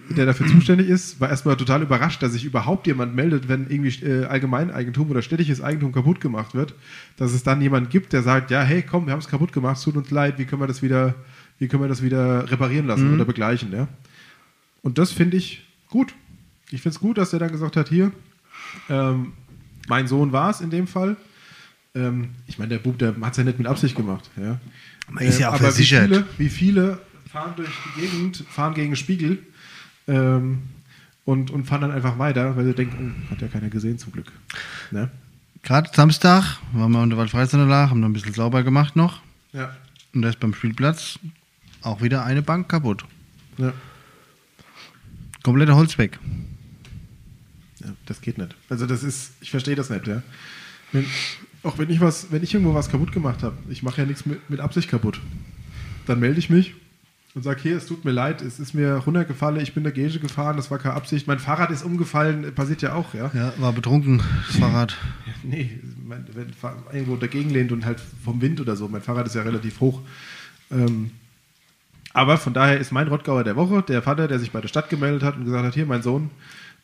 der 0.09 0.25
dafür 0.25 0.47
zuständig 0.47 0.89
ist, 0.89 1.19
war 1.19 1.29
erstmal 1.29 1.55
total 1.55 1.81
überrascht, 1.81 2.21
dass 2.21 2.33
sich 2.33 2.45
überhaupt 2.45 2.87
jemand 2.87 3.15
meldet, 3.15 3.47
wenn 3.47 3.69
irgendwie 3.69 4.05
äh, 4.05 4.25
Allgemeineigentum 4.25 5.09
oder 5.09 5.21
städtisches 5.21 5.61
Eigentum 5.61 5.91
kaputt 5.91 6.19
gemacht 6.19 6.53
wird, 6.55 6.73
dass 7.17 7.33
es 7.33 7.43
dann 7.43 7.61
jemand 7.61 7.89
gibt, 7.89 8.13
der 8.13 8.23
sagt, 8.23 8.51
ja, 8.51 8.63
hey, 8.63 8.83
komm, 8.83 9.05
wir 9.05 9.13
haben 9.13 9.19
es 9.19 9.27
kaputt 9.27 9.53
gemacht, 9.53 9.77
es 9.77 9.83
tut 9.83 9.95
uns 9.95 10.11
leid, 10.11 10.37
wie 10.39 10.45
können 10.45 10.61
wir 10.61 10.67
das 10.67 10.81
wieder, 10.81 11.15
wie 11.59 11.67
können 11.67 11.83
wir 11.83 11.87
das 11.87 12.01
wieder 12.01 12.49
reparieren 12.51 12.87
lassen 12.87 13.13
oder 13.13 13.25
begleichen, 13.25 13.71
ja? 13.71 13.87
Und 14.81 14.97
das 14.97 15.11
finde 15.11 15.37
ich 15.37 15.65
gut. 15.89 16.13
Ich 16.71 16.81
finde 16.81 16.95
es 16.95 16.99
gut, 16.99 17.17
dass 17.17 17.29
der 17.29 17.39
dann 17.39 17.51
gesagt 17.51 17.77
hat, 17.77 17.87
hier, 17.87 18.11
ähm, 18.89 19.33
mein 19.87 20.07
Sohn 20.07 20.31
war 20.31 20.49
es 20.49 20.59
in 20.59 20.69
dem 20.69 20.87
Fall. 20.87 21.15
Ähm, 21.95 22.29
ich 22.47 22.57
meine, 22.57 22.69
der 22.69 22.79
Bub, 22.79 22.97
der 22.97 23.15
hat 23.21 23.31
es 23.31 23.37
ja 23.37 23.43
nicht 23.43 23.59
mit 23.59 23.67
Absicht 23.67 23.95
gemacht. 23.95 24.29
Ja. 24.35 24.59
Man 25.09 25.23
ist 25.23 25.39
ja 25.39 25.49
auch 25.49 25.53
aber 25.53 25.65
versichert. 25.65 26.09
Wie 26.09 26.09
viele, 26.09 26.25
wie 26.37 26.49
viele 26.49 26.99
fahren 27.31 27.53
durch 27.55 27.69
die 27.69 28.01
Gegend, 28.01 28.43
fahren 28.49 28.73
gegen 28.73 28.95
Spiegel 28.95 29.39
ähm, 30.07 30.63
und, 31.25 31.51
und 31.51 31.65
fahren 31.65 31.81
dann 31.81 31.91
einfach 31.91 32.19
weiter, 32.19 32.55
weil 32.55 32.65
sie 32.65 32.73
denken, 32.73 33.23
oh, 33.27 33.31
hat 33.31 33.41
ja 33.41 33.47
keiner 33.47 33.69
gesehen 33.69 33.97
zum 33.97 34.11
Glück. 34.11 34.31
Ne? 34.91 35.09
Gerade 35.63 35.89
Samstag 35.93 36.59
waren 36.73 36.91
wir 36.91 37.01
unter 37.01 37.17
Waldfreisanlage, 37.17 37.89
haben 37.89 38.01
noch 38.01 38.09
ein 38.09 38.13
bisschen 38.13 38.33
sauber 38.33 38.63
gemacht 38.63 38.95
noch. 38.95 39.21
Ja. 39.53 39.75
Und 40.13 40.21
da 40.21 40.29
ist 40.29 40.39
beim 40.39 40.53
Spielplatz 40.53 41.19
auch 41.81 42.01
wieder 42.01 42.25
eine 42.25 42.41
Bank 42.41 42.69
kaputt. 42.69 43.05
ja. 43.57 43.73
Kompletter 45.43 45.75
Holz 45.75 45.97
weg. 45.97 46.19
Ja, 47.81 47.87
das 48.05 48.21
geht 48.21 48.37
nicht. 48.37 48.55
Also 48.69 48.85
das 48.85 49.03
ist, 49.03 49.33
ich 49.41 49.51
verstehe 49.51 49.75
das 49.75 49.89
nicht, 49.89 50.07
ja. 50.07 50.21
Wenn, 50.93 51.05
auch 51.63 51.77
wenn 51.77 51.89
ich 51.89 51.99
was, 51.99 52.31
wenn 52.31 52.43
ich 52.43 52.53
irgendwo 52.53 52.73
was 52.73 52.89
kaputt 52.89 53.11
gemacht 53.11 53.43
habe, 53.43 53.57
ich 53.69 53.83
mache 53.83 54.01
ja 54.01 54.07
nichts 54.07 54.25
mit, 54.25 54.49
mit 54.49 54.61
Absicht 54.61 54.89
kaputt, 54.89 55.19
dann 56.05 56.21
melde 56.21 56.39
ich 56.39 56.49
mich 56.49 56.75
und 57.35 57.41
sage, 57.43 57.61
hier, 57.61 57.77
es 57.77 57.87
tut 57.87 58.05
mir 58.05 58.11
leid, 58.11 58.41
es 58.41 58.59
ist 58.59 58.73
mir 58.73 58.95
runtergefallen, 58.97 59.59
ich 59.59 59.73
bin 59.73 59.83
der 59.83 59.91
Gege 59.91 60.19
gefahren, 60.19 60.55
das 60.55 60.69
war 60.69 60.77
keine 60.77 60.93
Absicht, 60.93 61.27
mein 61.27 61.39
Fahrrad 61.39 61.71
ist 61.71 61.83
umgefallen, 61.83 62.53
passiert 62.53 62.81
ja 62.83 62.93
auch, 62.93 63.13
ja. 63.13 63.31
Ja, 63.33 63.53
war 63.57 63.73
betrunken, 63.73 64.21
das 64.47 64.57
Fahrrad. 64.57 64.97
Nee, 65.45 65.77
mein, 66.07 66.25
wenn 66.35 66.53
irgendwo 66.93 67.17
dagegen 67.17 67.49
lehnt 67.49 67.73
und 67.73 67.85
halt 67.85 67.99
vom 68.23 68.41
Wind 68.41 68.61
oder 68.61 68.77
so, 68.77 68.87
mein 68.87 69.01
Fahrrad 69.01 69.25
ist 69.25 69.35
ja 69.35 69.41
relativ 69.41 69.81
hoch. 69.81 69.99
Ähm, 70.71 71.11
aber 72.13 72.37
von 72.37 72.53
daher 72.53 72.79
ist 72.79 72.93
mein 72.93 73.09
Rottgauer 73.09 73.43
der 73.43 73.57
Woche 73.57 73.81
der 73.81 74.01
Vater, 74.01 74.29
der 74.29 74.39
sich 74.39 74.51
bei 74.51 74.61
der 74.61 74.69
Stadt 74.69 74.89
gemeldet 74.89 75.21
hat 75.21 75.35
und 75.35 75.43
gesagt 75.43 75.65
hat, 75.65 75.73
hier, 75.73 75.85
mein 75.85 76.01
Sohn 76.01 76.29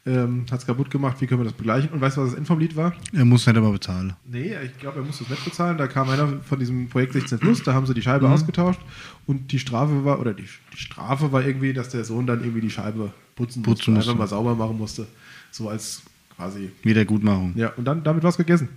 ähm, 0.05 0.45
hat 0.49 0.59
es 0.59 0.65
kaputt 0.65 0.89
gemacht, 0.89 1.17
wie 1.19 1.27
können 1.27 1.41
wir 1.41 1.45
das 1.45 1.53
begleichen? 1.53 1.89
Und 1.89 2.01
weißt 2.01 2.17
du, 2.17 2.21
was 2.21 2.29
das 2.29 2.37
Ende 2.37 2.47
vom 2.47 2.59
Lied 2.59 2.75
war? 2.75 2.93
Er 3.13 3.25
muss 3.25 3.45
nicht 3.45 3.55
aber 3.57 3.71
bezahlen. 3.71 4.13
Nee, 4.25 4.53
ich 4.65 4.77
glaube, 4.79 4.99
er 4.99 5.05
musste 5.05 5.23
es 5.25 5.29
nicht 5.29 5.43
bezahlen. 5.45 5.77
Da 5.77 5.87
kam 5.87 6.09
einer 6.09 6.39
von 6.41 6.57
diesem 6.59 6.87
Projekt 6.89 7.13
16 7.13 7.39
Plus, 7.39 7.63
da 7.63 7.73
haben 7.73 7.85
sie 7.85 7.93
die 7.93 8.01
Scheibe 8.01 8.25
Mhm. 8.27 8.33
ausgetauscht 8.33 8.79
und 9.27 9.51
die 9.51 9.59
Strafe 9.59 10.05
war, 10.05 10.19
oder 10.19 10.33
die, 10.33 10.45
die 10.73 10.77
Strafe 10.77 11.31
war 11.31 11.45
irgendwie, 11.45 11.73
dass 11.73 11.89
der 11.89 12.03
Sohn 12.05 12.25
dann 12.27 12.39
irgendwie 12.41 12.61
die 12.61 12.69
Scheibe 12.71 13.11
putzen, 13.35 13.61
Putzen 13.61 13.93
musste, 13.93 14.09
einfach 14.11 14.19
mal 14.19 14.27
sauber 14.27 14.55
machen 14.55 14.77
musste. 14.77 15.05
So 15.51 15.69
als 15.69 16.01
quasi. 16.35 16.71
Wiedergutmachung. 16.83 17.53
Ja, 17.55 17.69
und 17.75 17.85
dann 17.85 18.03
damit 18.03 18.23
was 18.23 18.37
gegessen. 18.37 18.69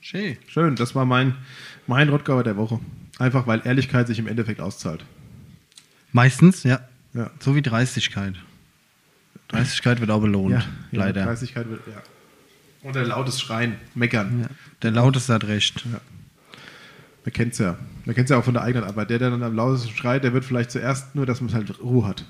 Schön. 0.00 0.36
Schön, 0.48 0.74
das 0.74 0.94
war 0.94 1.04
mein, 1.04 1.34
mein 1.86 2.08
Rottgauer 2.08 2.42
der 2.42 2.56
Woche. 2.56 2.80
Einfach 3.18 3.46
weil 3.46 3.60
Ehrlichkeit 3.64 4.06
sich 4.08 4.18
im 4.18 4.26
Endeffekt 4.26 4.60
auszahlt. 4.60 5.04
Meistens, 6.12 6.62
ja. 6.64 6.80
Ja. 7.14 7.30
So 7.40 7.54
wie 7.54 7.62
Dreistigkeit. 7.62 8.34
Dreistigkeit 9.52 10.00
wird 10.00 10.10
auch 10.10 10.20
belohnt, 10.20 10.68
leider. 10.90 11.20
Ja, 11.20 11.26
Dreistigkeit 11.26 11.68
wird, 11.68 11.80
ja. 11.86 12.02
Und 12.82 12.96
ein 12.96 13.06
lautes 13.06 13.40
Schreien, 13.40 13.76
meckern. 13.94 14.40
Ja. 14.42 14.46
Der 14.82 14.90
Lauteste 14.90 15.34
hat 15.34 15.44
recht. 15.44 15.84
Man 17.24 17.32
kennt 17.32 17.52
es 17.52 17.58
ja. 17.58 17.76
Man 18.04 18.14
kennt 18.16 18.26
es 18.26 18.30
ja 18.30 18.38
auch 18.38 18.44
von 18.44 18.54
der 18.54 18.64
eigenen 18.64 18.84
Arbeit. 18.84 19.10
Der, 19.10 19.18
der 19.20 19.30
dann 19.30 19.42
am 19.42 19.54
lautesten 19.54 19.94
schreit, 19.94 20.24
der 20.24 20.32
wird 20.32 20.44
vielleicht 20.44 20.72
zuerst 20.72 21.14
nur, 21.14 21.24
dass 21.24 21.40
man 21.40 21.54
halt 21.54 21.80
Ruhe 21.80 22.06
hat. 22.06 22.24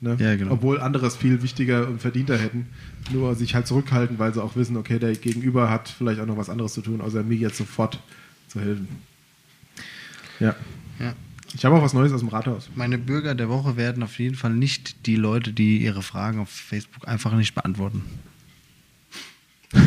Ne? 0.00 0.16
Ja, 0.18 0.36
genau. 0.36 0.52
Obwohl 0.52 0.80
andere 0.80 1.06
es 1.06 1.16
viel 1.16 1.42
wichtiger 1.42 1.88
und 1.88 2.00
verdienter 2.00 2.36
hätten. 2.36 2.66
Nur 3.12 3.34
sich 3.34 3.54
halt 3.54 3.66
zurückhalten, 3.66 4.18
weil 4.18 4.32
sie 4.32 4.42
auch 4.42 4.54
wissen, 4.56 4.76
okay, 4.76 4.98
der 4.98 5.14
Gegenüber 5.14 5.70
hat 5.70 5.88
vielleicht 5.88 6.20
auch 6.20 6.26
noch 6.26 6.36
was 6.36 6.50
anderes 6.50 6.74
zu 6.74 6.82
tun, 6.82 7.00
außer 7.00 7.22
mir 7.22 7.36
jetzt 7.36 7.56
sofort 7.56 8.00
zu 8.48 8.60
helfen. 8.60 8.88
Ja. 10.38 10.54
Ja. 11.00 11.14
Ich 11.54 11.64
habe 11.64 11.76
auch 11.76 11.82
was 11.82 11.92
Neues 11.92 12.12
aus 12.12 12.20
dem 12.20 12.28
Rathaus. 12.28 12.70
Meine 12.74 12.98
Bürger 12.98 13.34
der 13.34 13.48
Woche 13.48 13.76
werden 13.76 14.02
auf 14.02 14.18
jeden 14.18 14.34
Fall 14.34 14.52
nicht 14.52 15.06
die 15.06 15.16
Leute, 15.16 15.52
die 15.52 15.78
ihre 15.78 16.02
Fragen 16.02 16.40
auf 16.40 16.48
Facebook 16.48 17.06
einfach 17.06 17.32
nicht 17.32 17.54
beantworten. 17.54 18.02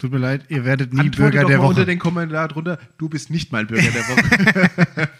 Tut 0.00 0.12
mir 0.12 0.18
leid, 0.18 0.44
ihr 0.48 0.64
werdet 0.64 0.92
nie 0.92 1.00
Antworte 1.00 1.22
Bürger 1.22 1.42
doch 1.42 1.48
der 1.48 1.58
mal 1.58 1.64
unter 1.64 1.80
Woche. 1.80 1.86
den 1.86 1.98
Kommentar 1.98 2.48
drunter, 2.48 2.78
du 2.98 3.08
bist 3.08 3.30
nicht 3.30 3.52
mein 3.52 3.66
Bürger 3.66 3.90
der 3.90 4.02
Woche. 4.02 5.10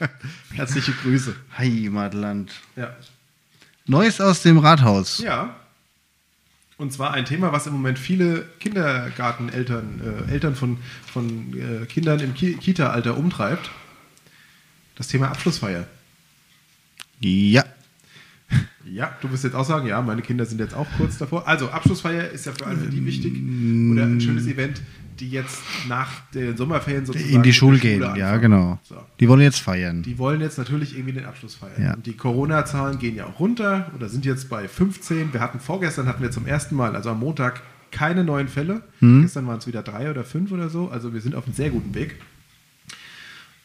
Herzliche 0.52 0.92
Grüße. 0.92 1.34
Heimatland. 1.56 2.52
Ja. 2.76 2.94
Neues 3.86 4.20
aus 4.20 4.42
dem 4.42 4.58
Rathaus. 4.58 5.18
Ja. 5.18 5.56
Und 6.76 6.92
zwar 6.92 7.12
ein 7.12 7.24
Thema, 7.24 7.52
was 7.52 7.66
im 7.66 7.72
Moment 7.72 7.98
viele 7.98 8.46
Kindergarteneltern, 8.60 10.26
äh, 10.28 10.32
Eltern 10.32 10.54
von, 10.54 10.78
von 11.06 11.54
äh, 11.54 11.86
Kindern 11.86 12.20
im 12.20 12.34
Ki 12.34 12.54
Kita-Alter 12.54 13.16
umtreibt. 13.16 13.70
Das 14.96 15.08
Thema 15.08 15.28
Abschlussfeier. 15.28 15.86
Ja. 17.20 17.64
Ja, 18.86 19.16
du 19.22 19.30
wirst 19.32 19.44
jetzt 19.44 19.54
auch 19.56 19.64
sagen, 19.64 19.86
ja, 19.88 20.00
meine 20.02 20.20
Kinder 20.22 20.44
sind 20.44 20.60
jetzt 20.60 20.74
auch 20.74 20.86
kurz 20.98 21.16
davor. 21.18 21.48
Also, 21.48 21.70
Abschlussfeier 21.70 22.28
ist 22.30 22.44
ja 22.46 22.52
für 22.52 22.66
alle 22.66 22.86
die 22.88 23.04
wichtig. 23.04 23.32
Oder 23.32 24.04
ein 24.04 24.20
schönes 24.20 24.46
Event, 24.46 24.82
die 25.18 25.30
jetzt 25.30 25.58
nach 25.88 26.10
den 26.34 26.56
Sommerferien 26.56 27.06
sozusagen 27.06 27.32
In 27.34 27.42
die 27.42 27.52
Schule 27.54 27.78
gehen, 27.78 28.02
ja, 28.02 28.10
anfangen. 28.12 28.40
genau. 28.42 28.78
So. 28.82 28.96
Die 29.20 29.28
wollen 29.28 29.40
jetzt 29.40 29.60
feiern. 29.60 30.02
Die 30.02 30.18
wollen 30.18 30.40
jetzt 30.42 30.58
natürlich 30.58 30.94
irgendwie 30.94 31.14
den 31.14 31.24
Abschluss 31.24 31.54
feiern. 31.54 31.82
Ja. 31.82 31.94
Und 31.94 32.04
die 32.06 32.12
Corona-Zahlen 32.12 32.98
gehen 32.98 33.16
ja 33.16 33.26
auch 33.26 33.40
runter 33.40 33.90
oder 33.96 34.08
sind 34.08 34.26
jetzt 34.26 34.50
bei 34.50 34.68
15. 34.68 35.32
Wir 35.32 35.40
hatten 35.40 35.60
vorgestern 35.60 36.06
hatten 36.06 36.22
wir 36.22 36.30
zum 36.30 36.46
ersten 36.46 36.76
Mal, 36.76 36.94
also 36.94 37.10
am 37.10 37.20
Montag, 37.20 37.62
keine 37.90 38.22
neuen 38.22 38.48
Fälle. 38.48 38.82
Mhm. 39.00 39.22
Gestern 39.22 39.46
waren 39.46 39.58
es 39.58 39.66
wieder 39.66 39.82
drei 39.82 40.10
oder 40.10 40.24
fünf 40.24 40.52
oder 40.52 40.68
so. 40.68 40.88
Also 40.90 41.14
wir 41.14 41.20
sind 41.22 41.34
auf 41.34 41.46
einem 41.46 41.54
sehr 41.54 41.70
guten 41.70 41.94
Weg. 41.94 42.16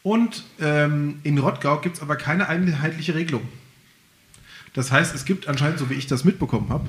Und 0.03 0.43
ähm, 0.59 1.19
in 1.23 1.38
Rottgau 1.38 1.79
gibt 1.79 1.97
es 1.97 2.01
aber 2.01 2.15
keine 2.15 2.47
einheitliche 2.47 3.15
Regelung. 3.15 3.47
Das 4.73 4.91
heißt, 4.91 5.13
es 5.13 5.25
gibt 5.25 5.47
anscheinend, 5.47 5.79
so 5.79 5.89
wie 5.89 5.95
ich 5.95 6.07
das 6.07 6.23
mitbekommen 6.23 6.69
habe, 6.69 6.88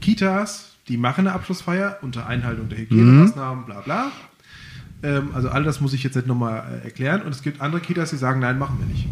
Kitas, 0.00 0.76
die 0.88 0.96
machen 0.96 1.26
eine 1.26 1.34
Abschlussfeier 1.34 1.98
unter 2.02 2.26
Einhaltung 2.26 2.68
der 2.68 2.78
Hygienemaßnahmen, 2.78 3.64
bla 3.64 3.80
bla. 3.80 4.12
Ähm, 5.02 5.30
also 5.34 5.48
all 5.48 5.64
das 5.64 5.80
muss 5.80 5.92
ich 5.92 6.04
jetzt 6.04 6.14
nicht 6.14 6.28
nochmal 6.28 6.80
äh, 6.82 6.84
erklären. 6.84 7.22
Und 7.22 7.30
es 7.30 7.42
gibt 7.42 7.60
andere 7.60 7.80
Kitas, 7.80 8.10
die 8.10 8.16
sagen, 8.16 8.40
nein, 8.40 8.58
machen 8.58 8.78
wir 8.78 8.86
nicht. 8.86 9.06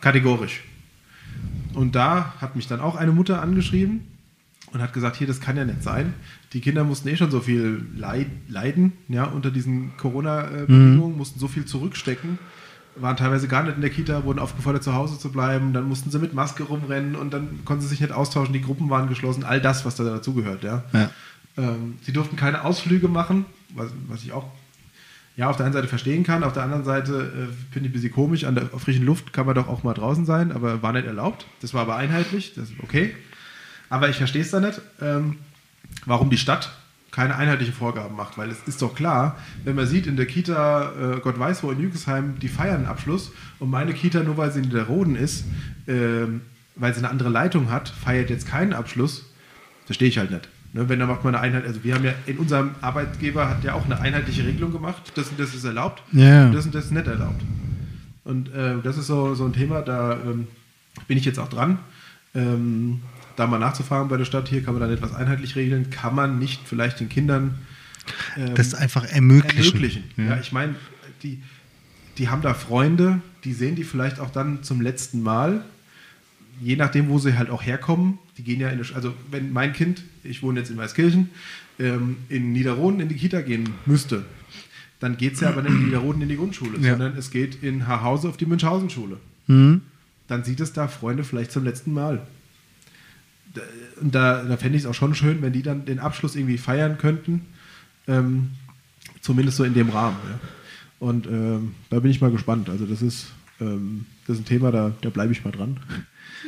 Kategorisch. 0.00 0.62
Und 1.74 1.94
da 1.94 2.34
hat 2.40 2.56
mich 2.56 2.66
dann 2.66 2.80
auch 2.80 2.96
eine 2.96 3.12
Mutter 3.12 3.40
angeschrieben 3.40 4.09
und 4.72 4.80
hat 4.80 4.92
gesagt, 4.92 5.16
hier, 5.16 5.26
das 5.26 5.40
kann 5.40 5.56
ja 5.56 5.64
nicht 5.64 5.82
sein. 5.82 6.14
Die 6.52 6.60
Kinder 6.60 6.84
mussten 6.84 7.08
eh 7.08 7.16
schon 7.16 7.30
so 7.30 7.40
viel 7.40 7.86
leid, 7.96 8.26
leiden, 8.48 8.92
ja, 9.08 9.24
unter 9.24 9.50
diesen 9.50 9.96
Corona-Bedingungen, 9.96 11.16
mussten 11.16 11.38
so 11.40 11.48
viel 11.48 11.64
zurückstecken, 11.64 12.38
waren 12.96 13.16
teilweise 13.16 13.48
gar 13.48 13.62
nicht 13.62 13.76
in 13.76 13.80
der 13.80 13.90
Kita, 13.90 14.24
wurden 14.24 14.38
aufgefordert, 14.38 14.82
zu 14.82 14.94
Hause 14.94 15.18
zu 15.18 15.30
bleiben, 15.30 15.72
dann 15.72 15.88
mussten 15.88 16.10
sie 16.10 16.18
mit 16.18 16.34
Maske 16.34 16.64
rumrennen 16.64 17.16
und 17.16 17.32
dann 17.32 17.64
konnten 17.64 17.82
sie 17.82 17.88
sich 17.88 18.00
nicht 18.00 18.12
austauschen, 18.12 18.52
die 18.52 18.62
Gruppen 18.62 18.90
waren 18.90 19.08
geschlossen, 19.08 19.44
all 19.44 19.60
das, 19.60 19.84
was 19.84 19.96
da 19.96 20.04
dazugehört, 20.04 20.62
ja. 20.62 20.84
Ja. 20.92 21.10
Ähm, 21.56 21.94
sie 22.02 22.12
durften 22.12 22.36
keine 22.36 22.64
Ausflüge 22.64 23.08
machen, 23.08 23.44
was, 23.74 23.90
was 24.08 24.22
ich 24.22 24.32
auch 24.32 24.46
ja, 25.36 25.48
auf 25.48 25.56
der 25.56 25.64
einen 25.64 25.72
Seite 25.72 25.88
verstehen 25.88 26.22
kann, 26.22 26.44
auf 26.44 26.52
der 26.52 26.64
anderen 26.64 26.84
Seite 26.84 27.12
äh, 27.12 27.72
finde 27.72 27.88
ich 27.88 27.90
ein 27.90 27.92
bisschen 27.92 28.12
komisch. 28.12 28.44
An 28.44 28.56
der 28.56 28.66
frischen 28.66 29.06
Luft 29.06 29.32
kann 29.32 29.46
man 29.46 29.54
doch 29.54 29.68
auch 29.68 29.82
mal 29.82 29.94
draußen 29.94 30.26
sein, 30.26 30.52
aber 30.52 30.82
war 30.82 30.92
nicht 30.92 31.06
erlaubt. 31.06 31.46
Das 31.62 31.72
war 31.72 31.82
aber 31.82 31.96
einheitlich, 31.96 32.52
das 32.54 32.70
ist 32.70 32.80
okay. 32.82 33.14
Aber 33.90 34.08
ich 34.08 34.16
verstehe 34.16 34.42
es 34.42 34.50
da 34.50 34.60
nicht, 34.60 34.80
ähm, 35.02 35.36
warum 36.06 36.30
die 36.30 36.38
Stadt 36.38 36.70
keine 37.10 37.34
einheitlichen 37.34 37.74
Vorgaben 37.74 38.16
macht, 38.16 38.38
weil 38.38 38.50
es 38.50 38.62
ist 38.66 38.80
doch 38.80 38.94
klar, 38.94 39.36
wenn 39.64 39.74
man 39.74 39.86
sieht 39.86 40.06
in 40.06 40.16
der 40.16 40.26
Kita, 40.26 40.92
äh, 40.92 41.20
Gott 41.20 41.38
weiß 41.38 41.62
wo 41.62 41.70
in 41.72 41.80
Jügesheim, 41.80 42.38
die 42.38 42.48
feiern 42.48 42.76
einen 42.76 42.86
Abschluss. 42.86 43.32
Und 43.58 43.68
meine 43.68 43.92
Kita, 43.92 44.22
nur 44.22 44.36
weil 44.36 44.52
sie 44.52 44.60
in 44.60 44.70
der 44.70 44.84
Roden 44.84 45.16
ist, 45.16 45.44
ähm, 45.88 46.42
weil 46.76 46.94
sie 46.94 47.00
eine 47.00 47.10
andere 47.10 47.28
Leitung 47.28 47.70
hat, 47.70 47.88
feiert 47.88 48.30
jetzt 48.30 48.46
keinen 48.46 48.72
Abschluss, 48.72 49.26
verstehe 49.86 50.08
ich 50.08 50.18
halt 50.18 50.30
nicht. 50.30 50.48
Ne, 50.72 50.88
wenn 50.88 51.00
da 51.00 51.06
macht 51.06 51.24
man 51.24 51.34
eine 51.34 51.42
Einheit, 51.42 51.66
also 51.66 51.82
wir 51.82 51.96
haben 51.96 52.04
ja 52.04 52.12
in 52.26 52.38
unserem 52.38 52.76
Arbeitgeber 52.80 53.50
hat 53.50 53.64
ja 53.64 53.74
auch 53.74 53.86
eine 53.86 54.00
einheitliche 54.00 54.46
Regelung 54.46 54.70
gemacht, 54.70 55.12
das 55.16 55.28
und 55.28 55.40
das 55.40 55.52
ist 55.52 55.64
erlaubt, 55.64 56.00
und 56.46 56.54
das 56.54 56.64
und 56.64 56.74
das 56.76 56.84
ist 56.84 56.92
nicht 56.92 57.08
erlaubt. 57.08 57.42
Und 58.22 58.54
äh, 58.54 58.76
das 58.80 58.96
ist 58.96 59.08
so, 59.08 59.34
so 59.34 59.44
ein 59.46 59.52
Thema, 59.52 59.82
da 59.82 60.12
ähm, 60.12 60.46
bin 61.08 61.18
ich 61.18 61.24
jetzt 61.24 61.40
auch 61.40 61.48
dran, 61.48 61.80
ähm, 62.36 63.00
da 63.40 63.46
mal 63.46 63.58
nachzufragen 63.58 64.08
bei 64.08 64.16
der 64.16 64.24
Stadt, 64.24 64.48
hier 64.48 64.62
kann 64.62 64.74
man 64.78 64.82
da 64.88 64.92
etwas 64.94 65.14
einheitlich 65.14 65.56
regeln, 65.56 65.90
kann 65.90 66.14
man 66.14 66.38
nicht 66.38 66.60
vielleicht 66.66 67.00
den 67.00 67.08
Kindern 67.08 67.58
ähm, 68.36 68.54
Das 68.54 68.74
einfach 68.74 69.04
ermöglichen. 69.04 69.64
ermöglichen. 69.74 70.04
Ja. 70.16 70.38
ich 70.40 70.52
meine, 70.52 70.74
die, 71.22 71.42
die 72.18 72.28
haben 72.28 72.42
da 72.42 72.54
Freunde, 72.54 73.20
die 73.44 73.52
sehen 73.52 73.74
die 73.76 73.84
vielleicht 73.84 74.20
auch 74.20 74.30
dann 74.30 74.62
zum 74.62 74.80
letzten 74.80 75.22
Mal, 75.22 75.64
je 76.60 76.76
nachdem, 76.76 77.08
wo 77.08 77.18
sie 77.18 77.36
halt 77.38 77.50
auch 77.50 77.62
herkommen. 77.64 78.18
Die 78.38 78.42
gehen 78.44 78.60
ja 78.60 78.68
in 78.68 78.78
eine, 78.80 78.94
also 78.94 79.14
wenn 79.30 79.52
mein 79.52 79.72
Kind, 79.72 80.02
ich 80.24 80.42
wohne 80.42 80.60
jetzt 80.60 80.70
in 80.70 80.76
Weißkirchen, 80.76 81.30
ähm, 81.78 82.16
in 82.28 82.52
Niederroden 82.52 83.00
in 83.00 83.08
die 83.08 83.14
Kita 83.16 83.40
gehen 83.40 83.70
müsste, 83.86 84.24
dann 84.98 85.16
geht 85.16 85.34
es 85.34 85.40
ja 85.40 85.48
aber 85.48 85.62
nicht 85.62 85.72
in 85.72 85.86
Niederroden 85.86 86.20
in 86.22 86.28
die 86.28 86.36
Grundschule, 86.36 86.78
Ja. 86.78 86.90
sondern 86.90 87.16
es 87.16 87.30
geht 87.30 87.62
in 87.62 87.86
Haarhause 87.86 88.28
auf 88.28 88.36
die 88.36 88.44
Münchhausen-Schule. 88.46 89.16
Mhm. 89.46 89.80
Dann 90.28 90.44
sieht 90.44 90.60
es 90.60 90.72
da 90.74 90.88
Freunde 90.88 91.24
vielleicht 91.24 91.52
zum 91.52 91.64
letzten 91.64 91.92
Mal. 91.94 92.26
Da- 93.54 93.62
Und 94.00 94.14
da, 94.14 94.56
fände 94.56 94.76
ich 94.76 94.84
es 94.84 94.86
auch 94.88 94.94
schon 94.94 95.14
schön, 95.14 95.42
wenn 95.42 95.52
die 95.52 95.62
dann 95.62 95.84
den 95.84 95.98
Abschluss 95.98 96.36
irgendwie 96.36 96.58
feiern 96.58 96.98
könnten. 96.98 97.42
Ähm, 98.08 98.50
zumindest 99.20 99.56
so 99.58 99.64
in 99.64 99.74
dem 99.74 99.90
Rahmen. 99.90 100.16
Ja. 100.24 100.38
Und 100.98 101.26
ähm, 101.26 101.74
da 101.90 102.00
bin 102.00 102.10
ich 102.10 102.20
mal 102.20 102.30
gespannt. 102.30 102.68
Also 102.68 102.86
das 102.86 103.02
ist, 103.02 103.26
ähm, 103.60 104.06
das 104.26 104.36
ist 104.36 104.42
ein 104.42 104.46
Thema, 104.46 104.70
da, 104.70 104.92
da 105.00 105.10
bleibe 105.10 105.32
ich 105.32 105.44
mal 105.44 105.50
dran. 105.50 105.78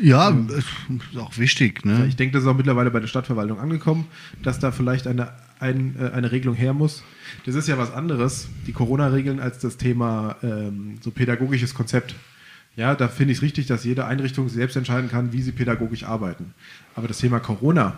Ja, 0.00 0.30
ist 0.30 0.66
ist 0.88 1.18
auch 1.18 1.36
wichtig, 1.36 1.84
ne? 1.84 2.06
Ich 2.06 2.16
denke, 2.16 2.32
das 2.32 2.44
ist 2.44 2.48
auch 2.48 2.56
mittlerweile 2.56 2.90
bei 2.90 3.00
der 3.00 3.08
Stadtverwaltung 3.08 3.58
angekommen, 3.60 4.06
dass 4.42 4.58
da 4.58 4.72
vielleicht 4.72 5.06
eine, 5.06 5.32
ein, 5.60 5.96
äh, 6.00 6.10
eine 6.10 6.32
Regelung 6.32 6.54
her 6.54 6.72
muss. 6.72 7.02
Das 7.44 7.54
ist 7.54 7.68
ja 7.68 7.76
was 7.76 7.92
anderes, 7.92 8.48
die 8.66 8.72
Corona-Regeln, 8.72 9.38
als 9.38 9.58
das 9.58 9.76
Thema 9.76 10.36
ähm, 10.42 10.96
so 11.02 11.10
pädagogisches 11.10 11.74
Konzept. 11.74 12.14
Ja, 12.74 12.94
da 12.94 13.08
finde 13.08 13.32
ich 13.32 13.38
es 13.38 13.42
richtig, 13.42 13.66
dass 13.66 13.84
jede 13.84 14.06
Einrichtung 14.06 14.48
selbst 14.48 14.76
entscheiden 14.76 15.10
kann, 15.10 15.34
wie 15.34 15.42
sie 15.42 15.52
pädagogisch 15.52 16.04
arbeiten. 16.04 16.54
Aber 16.94 17.08
das 17.08 17.18
Thema 17.18 17.40
Corona 17.40 17.96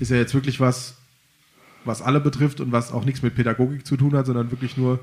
ist 0.00 0.10
ja 0.10 0.16
jetzt 0.16 0.34
wirklich 0.34 0.60
was, 0.60 0.96
was 1.84 2.02
alle 2.02 2.20
betrifft 2.20 2.60
und 2.60 2.72
was 2.72 2.92
auch 2.92 3.04
nichts 3.04 3.22
mit 3.22 3.34
Pädagogik 3.34 3.86
zu 3.86 3.96
tun 3.96 4.14
hat, 4.14 4.26
sondern 4.26 4.50
wirklich 4.50 4.76
nur, 4.76 5.00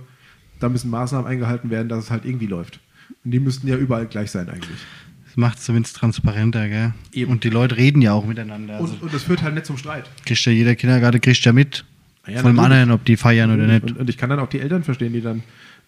da 0.60 0.70
müssen 0.70 0.90
Maßnahmen 0.90 1.28
eingehalten 1.28 1.70
werden, 1.70 1.90
dass 1.90 2.06
es 2.06 2.12
halt 2.12 2.26
irgendwie 2.26 2.48
läuft. 2.48 2.80
Und 3.24 3.32
die 3.32 3.40
müssten 3.40 3.68
ja 3.68 3.76
überall 3.76 4.06
gleich 4.06 4.32
sein 4.32 4.50
eigentlich. 4.50 4.80
Das 5.26 5.38
macht 5.38 5.58
es 5.58 5.66
zumindest 5.66 5.96
transparenter, 5.98 6.70
gell? 6.70 6.94
Eben. 7.12 7.32
Und 7.32 7.44
die 7.44 7.50
Leute 7.50 7.78
reden 7.78 8.02
ja 8.02 8.14
auch 8.14 8.26
miteinander. 8.26 8.76
Also 8.78 8.94
Und, 8.94 9.04
und 9.04 9.14
das 9.14 9.24
führt 9.24 9.42
halt 9.42 9.54
nicht 9.54 9.66
zum 9.66 9.78
Streit. 9.78 10.10
kriegt 10.26 10.46
ja 10.46 10.52
jeder 10.52 10.76
Kindergarten 10.76 11.20
kriegt 11.20 11.44
ja 11.44 11.52
mit. 11.52 11.86
Ja, 12.28 12.40
von 12.40 12.54
dem 12.56 12.60
anderen, 12.60 12.92
ob 12.92 13.06
die 13.06 13.18
feiern 13.18 13.52
oder 13.52 13.68
nicht. 13.68 13.84
Und, 13.84 14.00
und 14.00 14.10
ich 14.10 14.18
kann 14.18 14.30
dann 14.30 14.40
auch 14.40 14.50
die 14.50 14.60
Eltern 14.60 14.84
verstehen, 14.84 15.14
die 15.14 15.22
dann 15.22 15.40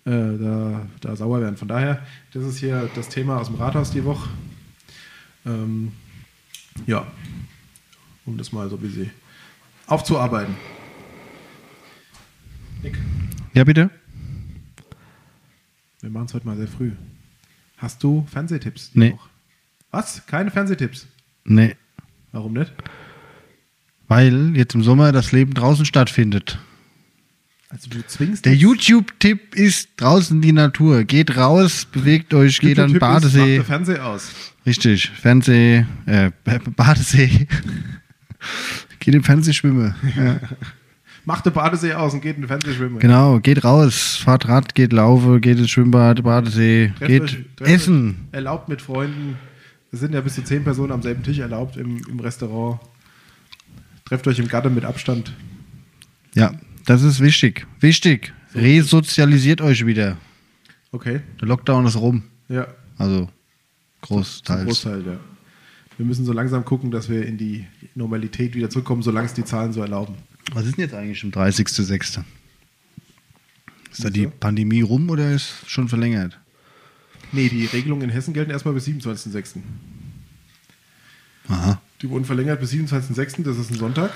äh, 0.06 0.38
da, 0.38 0.86
da 1.02 1.16
sauer 1.16 1.42
werden. 1.42 1.58
Von 1.58 1.68
daher, 1.68 2.06
das 2.34 2.44
ist 2.44 2.60
hier 2.60 2.90
das 2.94 3.10
Thema 3.10 3.40
aus 3.40 3.48
dem 3.48 3.56
Rathaus 3.56 3.92
die 3.92 4.04
Woche. 4.04 4.30
Ähm, 5.46 5.94
ja, 6.86 7.08
um 8.26 8.38
das 8.38 8.52
mal 8.52 8.70
so 8.70 8.76
ein 8.76 8.82
bisschen 8.82 9.12
aufzuarbeiten. 9.88 10.56
Nick, 12.84 12.98
Ja, 13.54 13.64
bitte? 13.64 13.90
wir 16.02 16.10
machen 16.10 16.26
es 16.28 16.34
heute 16.34 16.46
mal 16.46 16.58
sehr 16.58 16.68
früh. 16.68 16.92
Hast 17.78 18.04
du 18.04 18.26
Fernsehtipps? 18.32 18.92
Nee. 18.94 19.12
Woche? 19.14 19.30
Was? 19.92 20.26
Keine 20.28 20.52
Fernsehtipps? 20.52 21.08
Nee. 21.46 21.76
Warum 22.32 22.54
nicht? 22.54 22.72
Weil 24.08 24.56
jetzt 24.56 24.74
im 24.76 24.84
Sommer 24.84 25.12
das 25.12 25.32
Leben 25.32 25.54
draußen 25.54 25.86
stattfindet. 25.86 26.60
Also 27.70 27.90
du 27.90 28.06
zwingst 28.06 28.46
Der 28.46 28.56
YouTube-Tipp 28.56 29.56
ist 29.56 29.90
draußen 29.98 30.42
die 30.42 30.54
Natur. 30.54 31.04
Geht 31.04 31.36
raus, 31.36 31.86
bewegt 31.92 32.34
euch, 32.34 32.60
geht 32.60 32.80
an 32.80 32.92
den 32.94 33.00
Badesee. 33.00 33.58
den 33.58 33.66
Fernseher 33.66 34.06
aus. 34.06 34.32
Richtig, 34.68 35.10
Fernseh, 35.10 35.86
äh, 36.06 36.32
Badesee. 36.76 37.48
geht 39.00 39.16
im 39.16 39.24
Fernseh 39.24 39.54
schwimmen. 39.54 39.96
Ja. 40.16 40.40
Mach 41.24 41.42
den 41.42 41.54
Badesee 41.54 41.94
aus 41.94 42.14
und 42.14 42.22
geht 42.22 42.36
in 42.36 42.44
den 42.44 42.48
Fernsehschwimmen. 42.48 43.00
Genau, 43.00 43.40
geht 43.40 43.64
raus, 43.64 44.18
fahrt 44.18 44.48
Rad, 44.48 44.76
geht 44.76 44.94
laufen, 44.94 45.42
geht 45.42 45.58
ins 45.58 45.70
Schwimmbad, 45.70 46.24
Badesee, 46.24 46.94
Trefft 47.00 47.08
geht 47.08 47.62
euch- 47.62 47.70
essen. 47.70 48.28
Erlaubt 48.32 48.70
mit 48.70 48.82
Freunden. 48.82 49.38
Es 49.92 50.02
sind 50.02 50.14
ja 50.14 50.22
bis 50.22 50.36
zu 50.36 50.44
zehn 50.44 50.64
Personen 50.64 50.92
am 50.92 51.02
selben 51.02 51.24
Tisch 51.24 51.40
erlaubt 51.40 51.78
im, 51.78 52.02
im 52.10 52.20
Restaurant. 52.20 52.80
Trefft 54.06 54.28
euch 54.28 54.40
im 54.40 54.48
Garten 54.48 54.74
mit 54.76 54.86
Abstand. 54.86 55.34
Ja, 56.34 56.52
das 56.86 57.04
ist 57.04 57.20
wichtig. 57.22 57.66
Wichtig. 57.80 58.34
Resozialisiert 58.54 59.62
euch 59.62 59.86
wieder. 59.86 60.18
Okay. 60.92 61.22
Der 61.42 61.48
Lockdown 61.48 61.86
ist 61.86 61.96
rum. 61.98 62.24
Ja. 62.50 62.68
Also 62.98 63.30
großteils. 64.08 64.66
Großteil, 64.66 65.06
ja. 65.06 65.20
Wir 65.98 66.06
müssen 66.06 66.26
so 66.26 66.34
langsam 66.34 66.64
gucken, 66.64 66.92
dass 66.92 67.10
wir 67.10 67.26
in 67.26 67.38
die 67.38 67.66
Normalität 67.96 68.54
wieder 68.56 68.70
zurückkommen, 68.70 69.02
solange 69.02 69.26
es 69.28 69.34
die 69.34 69.44
Zahlen 69.44 69.74
so 69.74 69.82
erlauben. 69.82 70.16
Was 70.54 70.66
ist 70.66 70.78
denn 70.78 70.84
jetzt 70.86 70.94
eigentlich 70.94 71.24
am 71.24 71.32
30.06.? 71.32 72.24
Ist 73.92 74.04
da 74.04 74.10
die? 74.10 74.28
Pandemie 74.28 74.82
rum 74.82 75.10
oder 75.10 75.32
ist 75.32 75.54
schon 75.66 75.90
verlängert? 75.90 76.40
Nee, 77.32 77.50
die 77.50 77.66
Regelungen 77.66 78.04
in 78.04 78.10
Hessen 78.10 78.34
gelten 78.34 78.52
erstmal 78.52 78.74
bis 78.74 78.88
27.06. 78.88 79.58
Aha. 81.50 81.82
Die 82.02 82.10
wurden 82.10 82.26
verlängert 82.26 82.60
bis 82.60 82.72
27.06., 82.72 83.44
das 83.44 83.58
ist 83.58 83.72
ein 83.72 83.78
Sonntag. 83.78 84.12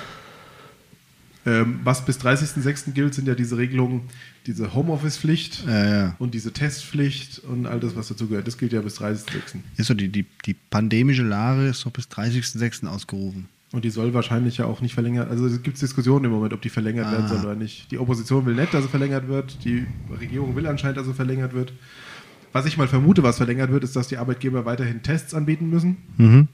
Ähm, 1.46 1.80
was 1.84 2.06
bis 2.06 2.20
30.06. 2.20 2.92
gilt, 2.92 3.16
sind 3.16 3.28
ja 3.28 3.34
diese 3.34 3.58
Regelungen, 3.58 4.02
diese 4.46 4.74
Homeoffice-Pflicht 4.76 5.66
Ja, 5.66 5.90
ja. 5.90 6.16
und 6.20 6.34
diese 6.36 6.54
Testpflicht 6.54 7.40
und 7.40 7.66
all 7.66 7.80
das, 7.80 7.96
was 7.96 8.10
dazu 8.10 8.28
gehört. 8.28 8.46
Das 8.46 8.58
gilt 8.60 8.74
ja 8.74 8.82
bis 8.82 9.00
30.06. 9.02 9.58
Ist 9.78 9.88
so, 9.88 9.94
die, 9.96 10.10
die, 10.10 10.26
die 10.46 10.54
pandemische 10.54 11.24
Lage 11.24 11.68
ist 11.68 11.84
noch 11.86 11.94
bis 11.94 12.06
30.06. 12.10 12.86
ausgerufen. 12.88 13.48
Und 13.72 13.86
die 13.86 13.90
soll 13.90 14.14
wahrscheinlich 14.14 14.58
ja 14.58 14.66
auch 14.66 14.82
nicht 14.82 14.94
verlängert. 14.94 15.32
Also 15.32 15.48
es 15.48 15.64
gibt 15.64 15.82
Diskussionen 15.82 16.26
im 16.26 16.32
Moment, 16.32 16.54
ob 16.54 16.62
die 16.62 16.70
verlängert 16.70 17.10
werden 17.12 17.26
Ah. 17.26 17.30
soll 17.30 17.40
oder 17.40 17.56
nicht. 17.56 17.90
Die 17.90 17.98
Opposition 17.98 18.46
will 18.46 18.54
nicht, 18.54 18.74
dass 18.74 18.84
sie 18.84 18.90
verlängert 18.90 19.28
wird. 19.28 19.64
Die 19.64 19.86
Regierung 20.20 20.56
will 20.56 20.68
anscheinend, 20.68 20.98
dass 20.98 21.08
sie 21.08 21.14
verlängert 21.14 21.54
wird. 21.54 21.74
Was 22.54 22.66
ich 22.66 22.78
mal 22.78 22.90
vermute, 22.90 23.24
was 23.24 23.38
verlängert 23.38 23.72
wird, 23.72 23.84
ist, 23.86 23.96
dass 23.96 24.10
die 24.10 24.18
Arbeitgeber 24.18 24.66
weiterhin 24.66 25.02
Tests 25.04 25.34
anbieten 25.34 25.70
müssen. 25.70 25.98
Mhm. 26.18 26.48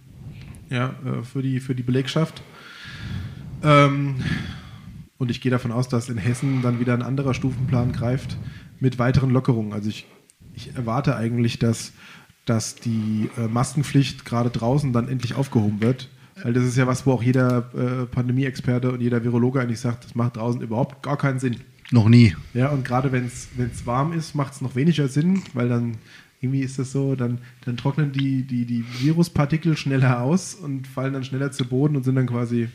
Ja, 0.69 0.89
äh, 1.05 1.23
für 1.23 1.41
die, 1.41 1.59
für 1.59 1.73
die 1.73 1.81
Belegschaft. 1.83 2.43
Ähm, 3.63 4.17
und 5.18 5.32
ich 5.32 5.41
gehe 5.41 5.51
davon 5.51 5.72
aus, 5.72 5.89
dass 5.89 6.09
in 6.09 6.18
Hessen 6.18 6.61
dann 6.61 6.80
wieder 6.80 6.93
ein 6.93 7.01
anderer 7.01 7.34
Stufenplan 7.34 7.91
greift 7.91 8.38
mit 8.80 8.99
weiteren 8.99 9.32
Lockerungen. 9.32 9.74
Also 9.74 9.89
ich, 9.89 10.05
ich 10.53 10.76
erwarte 10.76 11.15
eigentlich, 11.15 11.59
dass, 11.59 11.93
dass 12.45 12.76
die 12.76 13.30
äh, 13.38 13.47
Maskenpflicht 13.47 14.26
gerade 14.26 14.49
draußen 14.49 14.93
dann 14.93 15.09
endlich 15.09 15.36
aufgehoben 15.36 15.82
wird. 15.82 16.09
Weil 16.43 16.53
das 16.53 16.65
ist 16.65 16.78
ja 16.78 16.86
was, 16.86 17.07
wo 17.07 17.13
auch 17.13 17.24
jeder 17.24 17.72
äh, 17.74 18.05
Pandemie-Experte 18.05 18.91
und 18.91 19.01
jeder 19.01 19.24
Virologe 19.24 19.59
eigentlich 19.59 19.80
sagt, 19.80 20.05
das 20.05 20.13
macht 20.13 20.38
draußen 20.38 20.61
überhaupt 20.61 21.01
gar 21.01 21.18
keinen 21.18 21.39
Sinn. 21.39 21.57
Noch 21.89 22.09
nie. 22.09 22.36
Ja, 22.53 22.70
und 22.70 22.86
gerade 22.86 23.11
wenn 23.11 23.26
es 23.26 23.49
warm 23.86 24.13
ist, 24.13 24.36
macht 24.36 24.53
es 24.53 24.61
noch 24.61 24.76
weniger 24.76 25.07
Sinn, 25.07 25.41
weil 25.53 25.70
dann 25.70 25.97
irgendwie 26.41 26.61
ist 26.61 26.78
das 26.78 26.91
so, 26.91 27.15
dann, 27.15 27.39
dann 27.65 27.78
trocknen 27.78 28.11
die, 28.11 28.43
die, 28.43 28.65
die 28.65 28.86
Viruspartikel 28.99 29.76
schneller 29.76 30.22
aus 30.22 30.53
und 30.53 30.86
fallen 30.86 31.13
dann 31.13 31.24
schneller 31.24 31.51
zu 31.51 31.65
Boden 31.65 31.95
und 31.95 32.03
sind 32.03 32.15
dann 32.15 32.28
quasi 32.28 32.70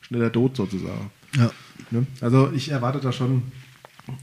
schneller 0.00 0.30
tot 0.30 0.56
sozusagen. 0.56 1.10
Ja. 1.36 1.50
Ne? 1.90 2.06
Also 2.20 2.52
ich 2.52 2.70
erwarte 2.70 3.00
da 3.00 3.12
schon 3.12 3.42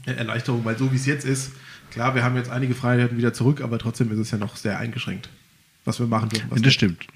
Erleichterung, 0.04 0.64
weil 0.64 0.76
so 0.78 0.90
wie 0.92 0.96
es 0.96 1.06
jetzt 1.06 1.24
ist, 1.24 1.52
klar, 1.90 2.14
wir 2.14 2.24
haben 2.24 2.36
jetzt 2.36 2.50
einige 2.50 2.74
Freiheiten 2.74 3.16
wieder 3.18 3.32
zurück, 3.32 3.60
aber 3.60 3.78
trotzdem 3.78 4.10
ist 4.12 4.18
es 4.18 4.30
ja 4.30 4.38
noch 4.38 4.56
sehr 4.56 4.78
eingeschränkt, 4.78 5.28
was 5.84 5.98
wir 6.00 6.06
machen 6.06 6.28
dürfen. 6.28 6.62
Das 6.62 6.72
stimmt. 6.72 7.06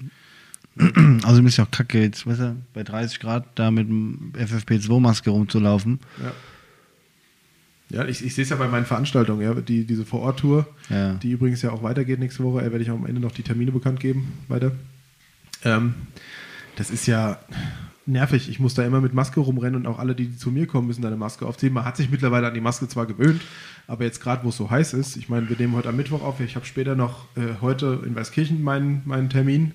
Also 1.23 1.41
ist 1.43 1.57
ja 1.57 1.65
auch 1.65 1.71
kacke 1.71 2.01
jetzt, 2.01 2.25
weißt 2.25 2.39
du, 2.39 2.55
bei 2.73 2.83
30 2.83 3.19
Grad 3.19 3.45
da 3.55 3.71
mit 3.71 3.89
dem 3.89 4.31
FFP2-Maske 4.37 5.29
rumzulaufen. 5.29 5.99
Ja. 6.21 6.31
Ja, 7.93 8.05
ich, 8.05 8.23
ich 8.23 8.33
sehe 8.33 8.43
es 8.45 8.49
ja 8.49 8.55
bei 8.55 8.69
meinen 8.69 8.85
Veranstaltungen, 8.85 9.41
ja, 9.41 9.53
die, 9.53 9.83
diese 9.83 10.05
Vor-Ort-Tour, 10.05 10.65
Ja. 10.89 11.15
die 11.15 11.31
übrigens 11.31 11.61
ja 11.61 11.71
auch 11.71 11.83
weitergeht 11.83 12.19
nächste 12.19 12.41
Woche, 12.45 12.61
äh, 12.61 12.71
werde 12.71 12.81
ich 12.81 12.89
auch 12.89 12.95
am 12.95 13.05
Ende 13.05 13.19
noch 13.19 13.33
die 13.33 13.43
Termine 13.43 13.73
bekannt 13.73 13.99
geben, 13.99 14.31
weiter. 14.47 14.71
Ähm, 15.65 15.93
das 16.77 16.89
ist 16.89 17.05
ja 17.05 17.37
nervig. 18.05 18.49
Ich 18.49 18.59
muss 18.59 18.73
da 18.73 18.83
immer 18.83 19.01
mit 19.01 19.13
Maske 19.13 19.39
rumrennen 19.39 19.75
und 19.81 19.87
auch 19.87 19.99
alle, 19.99 20.15
die 20.15 20.35
zu 20.35 20.51
mir 20.51 20.67
kommen, 20.67 20.87
müssen 20.87 21.01
da 21.01 21.07
eine 21.07 21.17
Maske 21.17 21.45
aufziehen. 21.45 21.73
Man 21.73 21.85
hat 21.85 21.97
sich 21.97 22.09
mittlerweile 22.09 22.47
an 22.47 22.53
die 22.53 22.61
Maske 22.61 22.87
zwar 22.87 23.05
gewöhnt, 23.05 23.41
aber 23.87 24.03
jetzt 24.05 24.21
gerade, 24.21 24.43
wo 24.43 24.49
es 24.49 24.57
so 24.57 24.69
heiß 24.69 24.93
ist, 24.93 25.15
ich 25.17 25.29
meine, 25.29 25.49
wir 25.49 25.57
nehmen 25.57 25.73
heute 25.75 25.89
am 25.89 25.95
Mittwoch 25.97 26.21
auf, 26.23 26.39
ich 26.39 26.55
habe 26.55 26.65
später 26.65 26.95
noch 26.95 27.25
äh, 27.35 27.61
heute 27.61 28.01
in 28.05 28.15
Weißkirchen 28.15 28.61
meinen, 28.61 29.01
meinen 29.05 29.29
Termin 29.29 29.73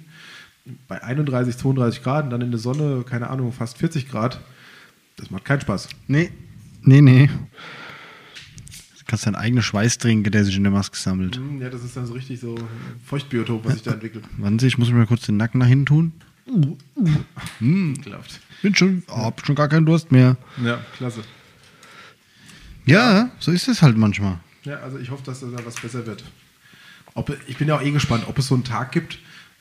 bei 0.88 1.02
31, 1.02 1.56
32 1.56 2.02
Grad 2.02 2.24
und 2.24 2.30
dann 2.30 2.40
in 2.40 2.50
der 2.50 2.58
Sonne, 2.60 3.04
keine 3.08 3.30
Ahnung, 3.30 3.52
fast 3.52 3.78
40 3.78 4.08
Grad. 4.08 4.40
Das 5.16 5.30
macht 5.30 5.44
keinen 5.44 5.60
Spaß. 5.60 5.88
Nee. 6.08 6.30
Nee, 6.82 7.00
nee. 7.00 7.28
Du 7.28 9.04
kannst 9.06 9.26
deinen 9.26 9.36
eigenen 9.36 9.62
Schweiß 9.62 9.98
trinken, 9.98 10.30
der 10.32 10.44
sich 10.44 10.56
in 10.56 10.64
der 10.64 10.72
Maske 10.72 10.96
sammelt. 10.96 11.36
Hm, 11.36 11.62
Ja, 11.62 11.70
das 11.70 11.84
ist 11.84 11.96
dann 11.96 12.06
so 12.06 12.14
richtig 12.14 12.40
so 12.40 12.56
Feuchtbiotop, 13.04 13.64
was 13.64 13.74
sich 13.74 13.82
da 13.82 13.92
entwickelt. 13.92 14.24
Sie, 14.58 14.66
ich 14.66 14.78
muss 14.78 14.90
mir 14.90 14.96
mal 14.96 15.06
kurz 15.06 15.26
den 15.26 15.36
Nacken 15.36 15.58
nach 15.60 15.68
hinten 15.68 15.86
tun. 15.86 16.12
Klappt. 18.02 18.40
Bin 18.62 18.74
schon, 18.74 19.02
oh, 19.08 19.16
hab 19.24 19.44
schon 19.44 19.54
gar 19.54 19.68
keinen 19.68 19.86
Durst 19.86 20.12
mehr. 20.12 20.36
Ja, 20.62 20.78
klasse. 20.96 21.20
Ja, 22.84 23.30
so 23.40 23.50
ist 23.50 23.68
es 23.68 23.82
halt 23.82 23.96
manchmal. 23.96 24.38
Ja, 24.64 24.76
also 24.78 24.98
ich 24.98 25.10
hoffe, 25.10 25.22
dass 25.24 25.40
da 25.40 25.46
was 25.64 25.74
besser 25.76 26.06
wird. 26.06 26.24
Ob, 27.14 27.36
ich 27.46 27.56
bin 27.56 27.68
ja 27.68 27.76
auch 27.76 27.82
eh 27.82 27.90
gespannt, 27.90 28.24
ob 28.28 28.38
es 28.38 28.46
so 28.48 28.54
einen 28.54 28.64
Tag 28.64 28.92
gibt, 28.92 29.18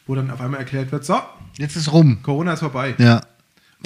wo 0.07 0.15
dann 0.15 0.29
auf 0.29 0.41
einmal 0.41 0.59
erklärt 0.59 0.91
wird, 0.91 1.05
so, 1.05 1.19
Jetzt 1.57 1.75
ist 1.75 1.91
rum. 1.91 2.21
Corona 2.21 2.53
ist 2.53 2.59
vorbei. 2.59 2.95
Ja. 2.97 3.21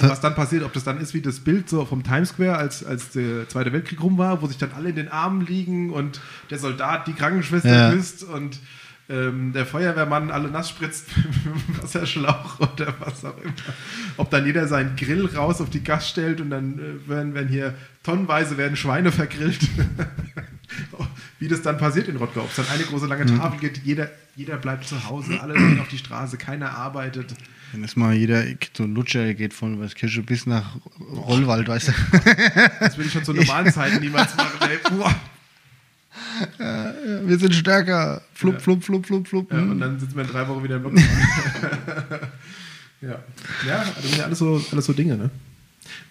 Und 0.00 0.08
was 0.08 0.20
dann 0.20 0.34
passiert, 0.34 0.62
ob 0.64 0.72
das 0.72 0.82
dann 0.84 0.98
ist 1.00 1.14
wie 1.14 1.20
das 1.20 1.40
Bild 1.40 1.68
so 1.68 1.84
vom 1.84 2.02
Times 2.02 2.30
Square, 2.30 2.56
als, 2.56 2.84
als 2.84 3.10
der 3.10 3.48
Zweite 3.48 3.72
Weltkrieg 3.72 4.02
rum 4.02 4.18
war, 4.18 4.40
wo 4.42 4.46
sich 4.46 4.56
dann 4.58 4.72
alle 4.72 4.88
in 4.90 4.96
den 4.96 5.08
Armen 5.08 5.46
liegen 5.46 5.90
und 5.90 6.20
der 6.50 6.58
Soldat 6.58 7.06
die 7.06 7.12
Krankenschwester 7.12 7.68
Ja. 7.90 7.92
küsst 7.92 8.24
und 8.24 8.58
ähm, 9.10 9.52
der 9.52 9.66
Feuerwehrmann 9.66 10.30
alle 10.30 10.50
nass 10.50 10.70
spritzt 10.70 11.08
mit 11.16 11.24
dem 11.44 11.82
Wasserschlauch 11.82 12.60
oder 12.60 12.94
was 13.00 13.24
auch 13.24 13.36
immer. 13.38 13.52
Ob 14.16 14.30
dann 14.30 14.46
jeder 14.46 14.68
seinen 14.68 14.94
Grill 14.96 15.26
raus 15.26 15.60
auf 15.60 15.68
die 15.68 15.82
Gas 15.82 16.08
stellt 16.08 16.40
und 16.40 16.50
dann 16.50 16.78
äh, 16.78 17.08
werden, 17.08 17.34
werden 17.34 17.48
hier 17.48 17.74
tonnenweise 18.02 18.56
werden 18.56 18.76
Schweine 18.76 19.10
vergrillt. 19.10 19.60
Wie 21.40 21.48
das 21.48 21.62
dann 21.62 21.78
passiert 21.78 22.06
in 22.08 22.16
Rottgau. 22.16 22.42
Ob 22.42 22.50
es 22.50 22.56
dann 22.56 22.68
eine 22.68 22.84
große 22.84 23.06
lange 23.06 23.26
Tafel 23.26 23.58
gibt, 23.58 23.78
jeder, 23.78 24.10
jeder 24.36 24.56
bleibt 24.58 24.86
zu 24.86 25.08
Hause, 25.08 25.40
alle 25.40 25.54
gehen 25.54 25.80
auf 25.80 25.88
die 25.88 25.98
Straße, 25.98 26.36
keiner 26.36 26.70
arbeitet. 26.70 27.34
Dann 27.72 27.82
ist 27.82 27.96
mal 27.96 28.14
jeder, 28.14 28.44
so 28.76 28.84
ein 28.84 28.94
Lutscher, 28.94 29.32
geht 29.34 29.54
von 29.54 29.80
Weißkirche 29.80 30.22
bis 30.22 30.46
nach 30.46 30.76
Rollwald, 31.00 31.68
weißt 31.68 31.88
du. 31.88 31.92
Das 32.80 32.98
will 32.98 33.06
ich 33.06 33.12
schon 33.12 33.24
zu 33.24 33.32
normalen 33.32 33.72
Zeiten 33.72 34.00
niemals 34.00 34.36
machen. 34.36 34.68
Ey. 34.68 34.98
Uah. 34.98 35.14
Wir 37.26 37.38
sind 37.38 37.54
stärker. 37.54 38.22
Flup, 38.34 38.54
Ja. 38.54 38.60
flup, 38.60 38.84
flup, 38.84 39.06
flup, 39.06 39.28
flup. 39.28 39.52
Ja, 39.52 39.58
und 39.58 39.80
dann 39.80 39.98
sitzen 39.98 40.16
wir 40.16 40.22
in 40.24 40.30
drei 40.30 40.46
Wochen 40.48 40.62
wieder 40.64 40.76
im 40.76 40.82
Lockdown. 40.84 41.04
ja. 43.02 43.18
ja, 43.66 43.84
das 43.94 44.02
sind 44.04 44.18
ja 44.18 44.24
alles 44.24 44.38
so, 44.38 44.62
alles 44.72 44.86
so 44.86 44.92
Dinge, 44.92 45.16
ne? 45.16 45.30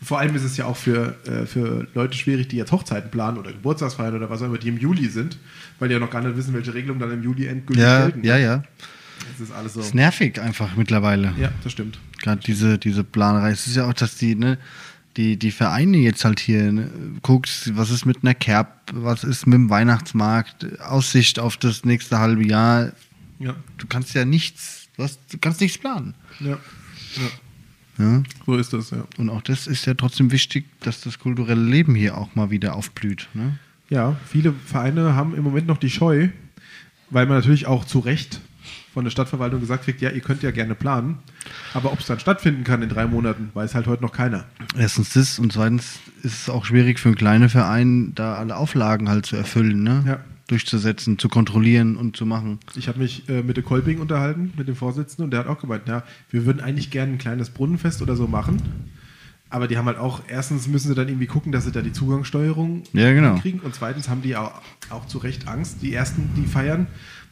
Vor 0.02 0.20
allem 0.20 0.36
ist 0.36 0.44
es 0.44 0.58
ja 0.58 0.66
auch 0.66 0.76
für, 0.78 1.16
äh, 1.26 1.46
für 1.46 1.88
Leute 1.94 2.18
schwierig, 2.18 2.48
die 2.50 2.58
jetzt 2.58 2.72
Hochzeiten 2.72 3.12
planen 3.12 3.38
oder 3.38 3.52
Geburtstagsfeiern 3.52 4.16
oder 4.16 4.30
was 4.30 4.42
auch 4.42 4.46
immer, 4.48 4.58
die 4.58 4.70
im 4.70 4.78
Juli 4.78 5.08
sind, 5.10 5.38
weil 5.80 5.90
die 5.90 5.94
ja 5.94 6.00
noch 6.00 6.10
gar 6.10 6.22
nicht 6.22 6.36
wissen, 6.38 6.54
welche 6.54 6.74
Regelungen 6.74 7.00
dann 7.00 7.12
im 7.12 7.24
Juli 7.24 7.48
endgültig 7.48 7.84
ja, 7.84 8.04
gelten. 8.04 8.24
ja, 8.26 8.38
ja. 8.38 8.64
Das 9.38 9.48
ist 9.50 9.54
alles 9.54 9.74
so. 9.74 9.82
ist 9.82 9.94
nervig 9.96 10.40
einfach 10.42 10.76
mittlerweile. 10.76 11.34
Ja, 11.40 11.52
das 11.64 11.72
stimmt. 11.74 12.00
Gerade 12.22 12.42
diese, 12.46 12.78
diese 12.78 13.04
Planerei. 13.04 13.52
Es 13.52 13.68
ist 13.68 13.76
ja 13.76 13.88
auch, 13.88 13.94
dass 13.94 14.16
die, 14.16 14.36
ne, 14.36 14.58
die, 15.18 15.38
die 15.38 15.52
Vereine 15.52 15.98
jetzt 15.98 16.24
halt 16.26 16.40
hier 16.40 16.72
ne, 16.72 16.90
guckst, 17.22 17.76
was 17.76 17.90
ist 17.90 18.06
mit 18.06 18.24
einer 18.24 18.34
Kerb, 18.34 18.92
was 18.94 19.24
ist 19.24 19.48
mit 19.48 19.56
dem 19.56 19.70
Weihnachtsmarkt, 19.70 20.80
Aussicht 20.82 21.40
auf 21.40 21.58
das 21.58 21.86
nächste 21.86 22.20
halbe 22.20 22.46
Jahr. 22.46 22.92
Ja. 23.40 23.56
Du 23.78 23.88
kannst 23.88 24.14
ja 24.14 24.26
nichts, 24.26 24.88
du, 24.98 25.04
hast, 25.04 25.20
du 25.32 25.38
kannst 25.38 25.62
nichts 25.62 25.78
planen. 25.78 26.14
Ja. 26.40 26.58
ja. 27.18 27.30
Ja? 28.00 28.24
So 28.46 28.56
ist 28.56 28.72
das, 28.72 28.92
ja. 28.92 29.04
Und 29.18 29.30
auch 29.30 29.42
das 29.42 29.68
ist 29.68 29.86
ja 29.86 29.94
trotzdem 29.94 30.32
wichtig, 30.32 30.66
dass 30.80 31.02
das 31.02 31.20
kulturelle 31.20 31.62
Leben 31.62 31.96
hier 31.96 32.18
auch 32.18 32.34
mal 32.34 32.50
wieder 32.50 32.76
aufblüht. 32.76 33.28
Ne? 33.34 33.60
Ja, 33.90 34.16
viele 34.26 34.54
Vereine 34.54 35.16
haben 35.16 35.36
im 35.36 35.44
Moment 35.44 35.68
noch 35.68 35.78
die 35.78 35.90
Scheu, 35.90 36.30
weil 37.10 37.26
man 37.26 37.38
natürlich 37.38 37.68
auch 37.68 37.84
zu 37.84 38.00
Recht 38.00 38.40
von 38.94 39.04
der 39.04 39.12
Stadtverwaltung 39.12 39.60
gesagt 39.62 39.86
kriegt, 39.86 40.02
ja, 40.02 40.10
ihr 40.10 40.22
könnt 40.22 40.42
ja 40.44 40.52
gerne 40.52 40.76
planen, 40.76 41.20
aber 41.74 41.92
ob 41.94 42.00
es 42.00 42.08
dann 42.08 42.20
stattfinden 42.20 42.64
kann 42.64 42.82
in 42.82 42.90
drei 42.90 43.06
Monaten, 43.08 43.50
weiß 43.54 43.76
halt 43.76 43.88
heute 43.88 44.02
noch 44.02 44.12
keiner. 44.12 44.46
Erstens 44.78 45.14
das 45.14 45.40
und 45.40 45.54
zweitens 45.54 46.00
ist 46.24 46.42
es 46.44 46.50
auch 46.50 46.66
schwierig 46.66 47.00
für 47.00 47.10
einen 47.10 47.16
kleinen 47.16 47.50
Verein, 47.50 48.14
da 48.16 48.36
alle 48.36 48.56
Auflagen 48.58 49.10
halt 49.10 49.26
zu 49.26 49.36
erfüllen, 49.36 49.84
ne? 49.84 50.04
Ja. 50.08 50.20
durchzusetzen, 50.48 51.20
zu 51.20 51.30
kontrollieren 51.30 51.96
und 51.96 52.18
zu 52.18 52.26
machen. 52.26 52.58
Ich 52.76 52.88
habe 52.88 52.98
mich 53.00 53.30
äh, 53.30 53.44
mit 53.44 53.56
der 53.58 53.64
Kolping 53.64 54.00
unterhalten, 54.00 54.52
mit 54.58 54.68
dem 54.68 54.76
Vorsitzenden, 54.76 55.26
und 55.26 55.32
der 55.32 55.42
hat 55.42 55.48
auch 55.48 55.60
gemeint, 55.62 55.84
ja, 55.88 56.02
wir 56.32 56.46
würden 56.48 56.60
eigentlich 56.60 56.90
gerne 56.90 57.12
ein 57.14 57.18
kleines 57.20 57.52
Brunnenfest 57.52 58.02
oder 58.02 58.16
so 58.16 58.28
machen. 58.28 58.60
Aber 59.52 59.68
die 59.68 59.78
haben 59.78 59.86
halt 59.88 59.98
auch, 59.98 60.22
erstens 60.28 60.68
müssen 60.68 60.90
sie 60.90 60.96
dann 60.96 61.08
irgendwie 61.08 61.26
gucken, 61.26 61.52
dass 61.52 61.66
sie 61.66 61.72
da 61.72 61.82
die 61.82 61.92
Zugangssteuerung 61.92 62.84
Ja, 62.94 63.12
genau. 63.14 63.36
kriegen. 63.40 63.60
Und 63.60 63.74
zweitens 63.74 64.08
haben 64.10 64.22
die 64.22 64.36
auch, 64.36 64.52
auch 64.92 65.08
zu 65.08 65.18
Recht 65.20 65.48
Angst, 65.48 65.78
die 65.82 65.92
ersten, 65.94 66.30
die 66.36 66.46
feiern, 66.48 66.86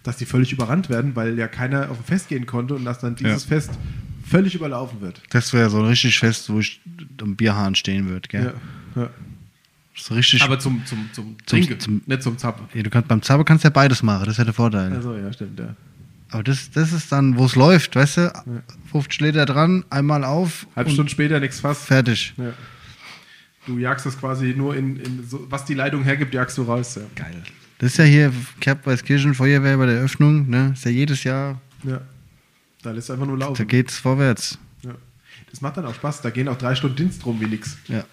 dass 0.08 0.18
die 0.18 0.26
völlig 0.26 0.51
überrannt 0.53 0.89
werden, 0.89 1.16
weil 1.16 1.38
ja 1.38 1.47
keiner 1.47 1.91
auf 1.91 1.99
ein 1.99 2.03
Fest 2.05 2.30
gehen 2.30 2.45
konnte 2.45 2.74
und 2.76 2.86
dass 2.86 2.99
dann 2.99 3.16
dieses 3.16 3.43
Ja. 3.43 3.49
Fest 3.49 3.72
völlig 4.26 4.55
überlaufen 4.55 5.01
wird. 5.01 5.22
Das 5.30 5.53
wäre 5.53 5.70
so 5.70 5.80
ein 5.80 5.86
richtig 5.86 6.18
Fest, 6.20 6.49
wo 6.49 6.60
ich 6.60 6.82
am 7.22 7.36
Bierhahn 7.36 7.76
stehen 7.76 8.08
würde, 8.10 8.28
gell? 8.30 8.53
Ja, 8.95 9.01
ja. 9.03 9.10
So 9.95 10.14
richtig. 10.14 10.41
Aber 10.43 10.60
zum, 10.60 10.86
zum, 10.86 11.10
zum 11.12 11.26
Zum- 11.26 11.45
Trinken, 11.45 11.80
zum- 11.80 12.01
nicht 12.05 12.22
zum 12.24 12.38
Zappen. 12.38 12.68
ja, 12.74 12.84
du 12.84 12.89
kannst, 12.89 13.08
beim 13.08 13.22
Zaber 13.22 13.43
kannst 13.45 13.64
du 13.64 13.68
ja 13.68 13.72
beides 13.72 14.01
machen, 14.03 14.26
das 14.26 14.34
ist 14.36 14.38
ja 14.38 14.43
der 14.45 14.53
Vorteil. 14.53 14.93
Also 14.93 15.16
ja, 15.16 15.32
stimmt, 15.34 15.60
ja. 15.60 15.76
Aber 16.30 16.43
das, 16.43 16.70
das 16.72 16.91
ist 16.93 17.12
dann, 17.12 17.38
wo 17.38 17.45
es 17.45 17.55
läuft, 17.55 17.95
weißt 17.95 18.18
du? 18.18 18.34
50 18.91 19.22
Liter 19.22 19.45
dran, 19.45 19.86
einmal 19.89 20.24
auf 20.24 20.68
Halb 20.76 20.88
und 20.88 20.93
Stunde 20.93 21.12
später 21.12 21.39
nichts 21.39 21.60
fast. 21.62 21.86
fertig. 21.86 22.34
Ja. 22.38 22.53
Du 23.66 23.78
jagst 23.78 24.05
das 24.05 24.18
quasi 24.20 24.53
nur 24.55 24.76
in, 24.76 24.97
in 24.97 25.28
so, 25.28 25.45
was 25.49 25.66
die 25.66 25.74
Leitung 25.74 26.03
hergibt, 26.03 26.34
jagst 26.34 26.58
du 26.58 26.64
raus. 26.64 26.95
Ja. 26.95 27.01
Geil. 27.16 27.43
Das 27.80 27.91
ist 27.91 27.97
ja 27.97 28.05
hier 28.05 28.34
Kerb 28.59 28.86
Weißkirchen 28.86 29.34
Feuerwehr 29.36 29.78
bei 29.78 29.86
der 29.86 29.97
Eröffnung, 29.97 30.49
ne? 30.49 30.71
Ist 30.73 30.86
ja 30.86 30.91
jedes 30.91 31.23
Jahr, 31.23 31.61
ja. 31.84 32.01
Da 32.82 32.91
lässt 32.91 33.09
einfach 33.11 33.25
nur 33.25 33.38
da 33.38 33.47
laufen. 33.47 33.67
geht's 33.67 33.97
vorwärts. 33.97 34.57
Ja. 34.84 34.95
Das 35.49 35.61
macht 35.61 35.78
dann 35.78 35.86
auch 35.86 35.95
Spaß. 35.95 36.21
Da 36.21 36.30
gehen 36.30 36.47
auch 36.47 36.57
drei 36.57 36.73
Stunden 36.75 36.95
Dienst 36.95 37.25
rum 37.25 37.39
wie 37.41 37.45
nix. 37.45 37.78
Ja. 37.88 38.03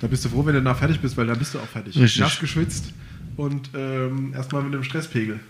Da 0.00 0.06
bist 0.06 0.24
du 0.24 0.28
froh, 0.28 0.44
wenn 0.44 0.54
du 0.54 0.62
danach 0.62 0.78
fertig 0.78 1.00
bist, 1.00 1.16
weil 1.16 1.26
dann 1.26 1.38
bist 1.38 1.54
du 1.54 1.58
auch 1.58 1.66
fertig. 1.66 1.96
Richtig. 1.96 2.20
Nass 2.20 2.38
geschwitzt 2.38 2.92
und 3.36 3.70
ähm, 3.74 4.32
erstmal 4.34 4.62
mit 4.62 4.74
dem 4.74 4.82
Stresspegel. 4.84 5.40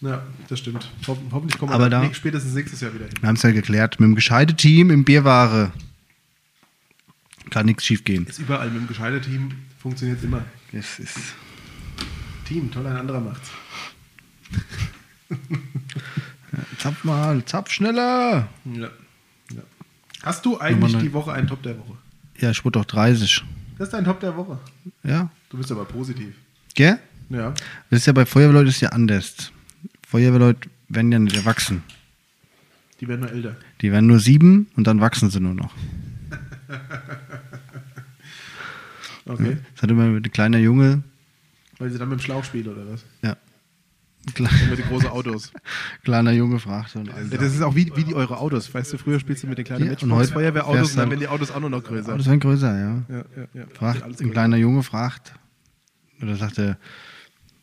Ja, 0.00 0.22
das 0.48 0.58
stimmt. 0.58 0.88
Ho 1.06 1.18
hoffentlich 1.32 1.58
kommen 1.58 1.72
wir 1.72 1.88
da- 1.90 2.14
spätestens 2.14 2.54
nächstes 2.54 2.80
Jahr 2.80 2.94
wieder 2.94 3.06
hin. 3.06 3.14
Wir 3.20 3.28
haben 3.28 3.36
es 3.36 3.42
ja 3.42 3.50
geklärt, 3.50 3.98
mit 3.98 4.06
dem 4.08 4.14
gescheite 4.14 4.54
Team 4.54 4.90
im 4.90 5.04
Bierware 5.04 5.72
Kann 7.50 7.66
nichts 7.66 7.84
schief 7.84 8.04
gehen. 8.04 8.26
Ist 8.26 8.38
überall 8.38 8.70
mit 8.70 8.82
dem 8.82 8.86
Gescheiter-Team 8.88 9.50
funktioniert 9.80 10.22
immer. 10.22 10.44
Es 10.72 10.98
ist. 10.98 11.18
Team, 12.50 12.68
toll, 12.68 12.84
ein 12.84 12.96
anderer 12.96 13.20
macht's. 13.20 13.48
Zapf 16.78 17.04
mal, 17.04 17.44
zapf 17.44 17.70
schneller! 17.70 18.48
Ja. 18.64 18.90
ja. 19.52 19.62
Hast 20.24 20.44
du 20.44 20.58
eigentlich 20.58 20.96
die 20.98 21.12
Woche 21.12 21.32
einen 21.32 21.46
Top 21.46 21.62
der 21.62 21.78
Woche? 21.78 21.96
Ja, 22.38 22.50
ich 22.50 22.64
wurde 22.64 22.80
doch 22.80 22.86
30. 22.86 23.44
Das 23.78 23.86
ist 23.86 23.92
dein 23.92 24.04
Top 24.04 24.18
der 24.18 24.36
Woche. 24.36 24.58
Ja. 25.04 25.30
Du 25.48 25.58
bist 25.58 25.70
aber 25.70 25.84
positiv. 25.84 26.34
Gell? 26.74 26.98
Ja. 27.28 27.54
Das 27.88 28.00
ist 28.00 28.06
ja 28.06 28.12
bei 28.12 28.26
Feuerwehrleuten 28.26 28.70
ist 28.70 28.80
ja 28.80 28.88
anders. 28.88 29.52
Feuerwehrleute 30.08 30.68
werden 30.88 31.12
ja 31.12 31.20
nicht 31.20 31.36
erwachsen. 31.36 31.84
Die 33.00 33.06
werden 33.06 33.20
nur 33.20 33.30
älter. 33.30 33.54
Die 33.80 33.92
werden 33.92 34.08
nur 34.08 34.18
sieben 34.18 34.66
und 34.74 34.88
dann 34.88 35.00
wachsen 35.00 35.30
sie 35.30 35.38
nur 35.38 35.54
noch. 35.54 35.72
Okay. 39.26 39.58
Das 39.74 39.82
hat 39.82 39.90
immer 39.90 40.04
ein 40.04 40.22
kleiner 40.32 40.58
Junge, 40.58 41.04
Weil 41.80 41.90
sie 41.90 41.98
dann 41.98 42.08
mit 42.08 42.20
dem 42.20 42.22
Schlauch 42.22 42.44
spielen 42.44 42.68
oder 42.68 42.86
was? 42.92 43.04
ja, 43.22 43.36
Und 44.26 44.40
mit 44.70 44.78
den 44.78 44.86
großen 44.86 45.08
Autos. 45.08 45.52
kleiner 46.04 46.30
Junge 46.30 46.60
fragt 46.60 46.94
und 46.94 47.06
Ja, 47.08 47.38
das 47.38 47.54
ist 47.54 47.62
auch 47.62 47.74
wie, 47.74 47.90
wie 47.96 48.04
die 48.04 48.14
eure 48.14 48.38
Autos. 48.38 48.72
Weißt 48.72 48.92
du, 48.92 48.98
früher 48.98 49.18
spielst 49.18 49.42
du 49.42 49.48
mit 49.48 49.58
den 49.58 49.64
kleinen 49.64 49.84
Ja, 49.86 49.90
Matchbox 49.90 50.12
und 50.12 50.16
heute 50.18 50.32
Feuerwehrautos 50.32 50.92
und 50.92 50.98
dann 50.98 51.10
werden 51.10 51.20
die 51.20 51.28
Autos 51.28 51.50
auch 51.50 51.58
nur 51.60 51.70
noch 51.70 51.82
größer. 51.82 52.16
Das 52.16 52.26
werden 52.26 52.38
größer, 52.40 52.78
ja. 52.78 53.02
ja, 53.08 53.24
ja, 53.36 53.46
ja. 53.54 53.66
Fragt, 53.74 54.02
ein 54.04 54.12
größer. 54.12 54.30
kleiner 54.30 54.56
Junge 54.58 54.82
fragt, 54.82 55.32
oder 56.22 56.36
sagt 56.36 56.58
er, 56.58 56.78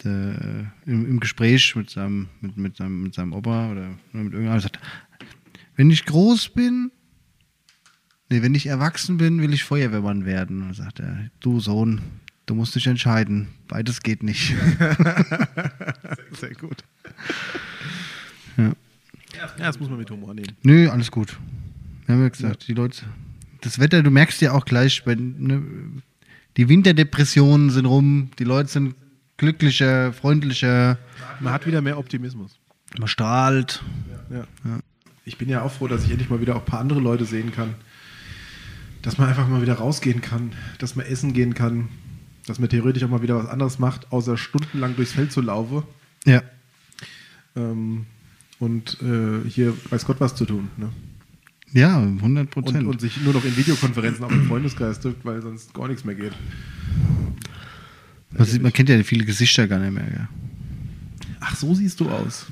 der, 0.04 0.72
im, 0.86 1.06
im 1.08 1.20
Gespräch 1.20 1.76
mit 1.76 1.90
seinem, 1.90 2.28
mit, 2.42 2.58
mit, 2.58 2.78
seinem, 2.78 3.04
mit 3.04 3.14
seinem 3.14 3.34
Opa 3.34 3.72
oder 3.72 3.88
mit 4.14 4.34
irgendjemandem, 4.34 4.60
sagt, 4.62 4.80
wenn 5.76 5.92
ich 5.92 6.06
groß 6.06 6.50
bin, 6.50 6.92
nee, 8.30 8.42
wenn 8.42 8.56
ich 8.56 8.66
erwachsen 8.68 9.18
bin, 9.18 9.42
will 9.42 9.54
ich 9.54 9.64
Feuerwehrmann 9.64 10.26
werden. 10.26 10.62
Und 10.62 10.68
dann 10.70 10.74
sagt 10.74 11.00
er, 11.00 11.30
du 11.40 11.60
Sohn, 11.60 12.02
du 12.48 12.56
musst 12.56 12.74
dich 12.76 12.88
entscheiden, 12.88 13.50
beides 13.68 14.02
geht 14.02 14.24
nicht. 14.24 14.56
Sehr 16.32 16.56
gut. 16.60 16.84
ja. 18.58 18.74
Ja, 19.38 19.48
das 19.60 19.80
muss 19.80 19.90
man 19.90 20.00
mit 20.00 20.10
Humor 20.10 20.34
nehmen. 20.34 20.54
Nö, 20.64 20.90
alles 20.90 21.12
gut. 21.12 21.38
Wir 22.06 22.16
haben 22.16 22.24
ja 22.24 22.30
gesagt, 22.30 22.68
die 22.68 22.74
Leute, 22.74 23.06
das 23.62 23.78
Wetter, 23.78 24.02
du 24.02 24.10
merkst 24.10 24.42
ja 24.42 24.54
auch 24.54 24.66
gleich, 24.66 25.06
wenn, 25.06 25.40
ne, 25.40 25.62
die 26.56 26.68
Winterdepressionen 26.70 27.70
sind 27.70 27.86
rum, 27.86 28.32
die 28.40 28.46
Leute 28.46 28.70
sind 28.70 28.96
glücklicher, 29.38 30.12
freundlicher, 30.14 30.98
Man 31.40 31.54
hat 31.54 31.68
wieder 31.68 31.82
mehr 31.82 32.00
Optimismus. 32.00 32.58
man 32.98 33.08
strahlt. 33.08 33.84
Ja. 34.32 34.48
Ich 35.26 35.38
bin 35.38 35.50
ja 35.50 35.62
auch 35.62 35.72
froh, 35.72 35.88
dass 35.88 36.04
ich 36.06 36.10
endlich 36.10 36.30
mal 36.30 36.42
wieder 36.42 36.56
auch 36.56 36.62
ein 36.62 36.66
paar 36.66 36.80
andere 36.80 37.00
Leute 37.00 37.26
sehen 37.26 37.52
kann. 37.52 37.76
Dass 39.04 39.20
man 39.20 39.30
einfach 39.30 39.48
mal 39.48 39.62
wieder 39.62 39.76
rausgehen 39.76 40.22
kann, 40.22 40.54
dass 40.80 40.96
man 40.96 41.06
essen 41.06 41.34
gehen 41.34 41.54
kann, 41.54 41.90
dass 42.48 42.58
man 42.60 42.70
theoretisch 42.70 43.04
auch 43.04 43.10
mal 43.10 43.22
wieder 43.22 43.36
was 43.36 43.48
anderes 43.48 43.78
macht, 43.78 44.12
außer 44.12 44.38
stundenlang 44.38 44.96
durchs 44.96 45.12
Feld 45.12 45.32
zu 45.32 45.42
laufen 45.42 45.84
Ja. 46.26 46.42
ähm, 47.56 48.06
und 48.60 48.98
äh, 49.04 49.48
hier 49.48 49.74
weiß 49.92 50.06
Gott 50.06 50.20
was 50.20 50.34
zu 50.36 50.46
tun. 50.46 50.70
Ne? 50.78 50.90
Ja, 51.74 52.00
100 52.00 52.24
Und, 52.24 52.50
Prozent. 52.64 52.88
und 52.88 53.02
sich 53.02 53.22
nur 53.22 53.34
noch 53.34 53.44
in 53.46 53.56
Videokonferenzen 53.56 54.24
auf 54.24 54.32
den 54.32 54.48
Freundeskreis 54.48 55.00
drückt, 55.00 55.24
weil 55.26 55.42
sonst 55.42 55.74
gar 55.74 55.88
nichts 55.88 56.04
mehr 56.06 56.16
geht. 56.16 56.32
Man, 58.32 58.48
sieht, 58.48 58.62
man 58.62 58.74
kennt 58.74 58.90
ja 58.90 59.02
viele 59.04 59.26
Gesichter 59.26 59.68
gar 59.68 59.80
nicht 59.80 59.94
mehr. 59.94 60.06
Gell? 60.06 60.28
Ach, 61.40 61.56
so 61.56 61.74
siehst 61.76 62.00
du 62.00 62.10
aus. 62.10 62.48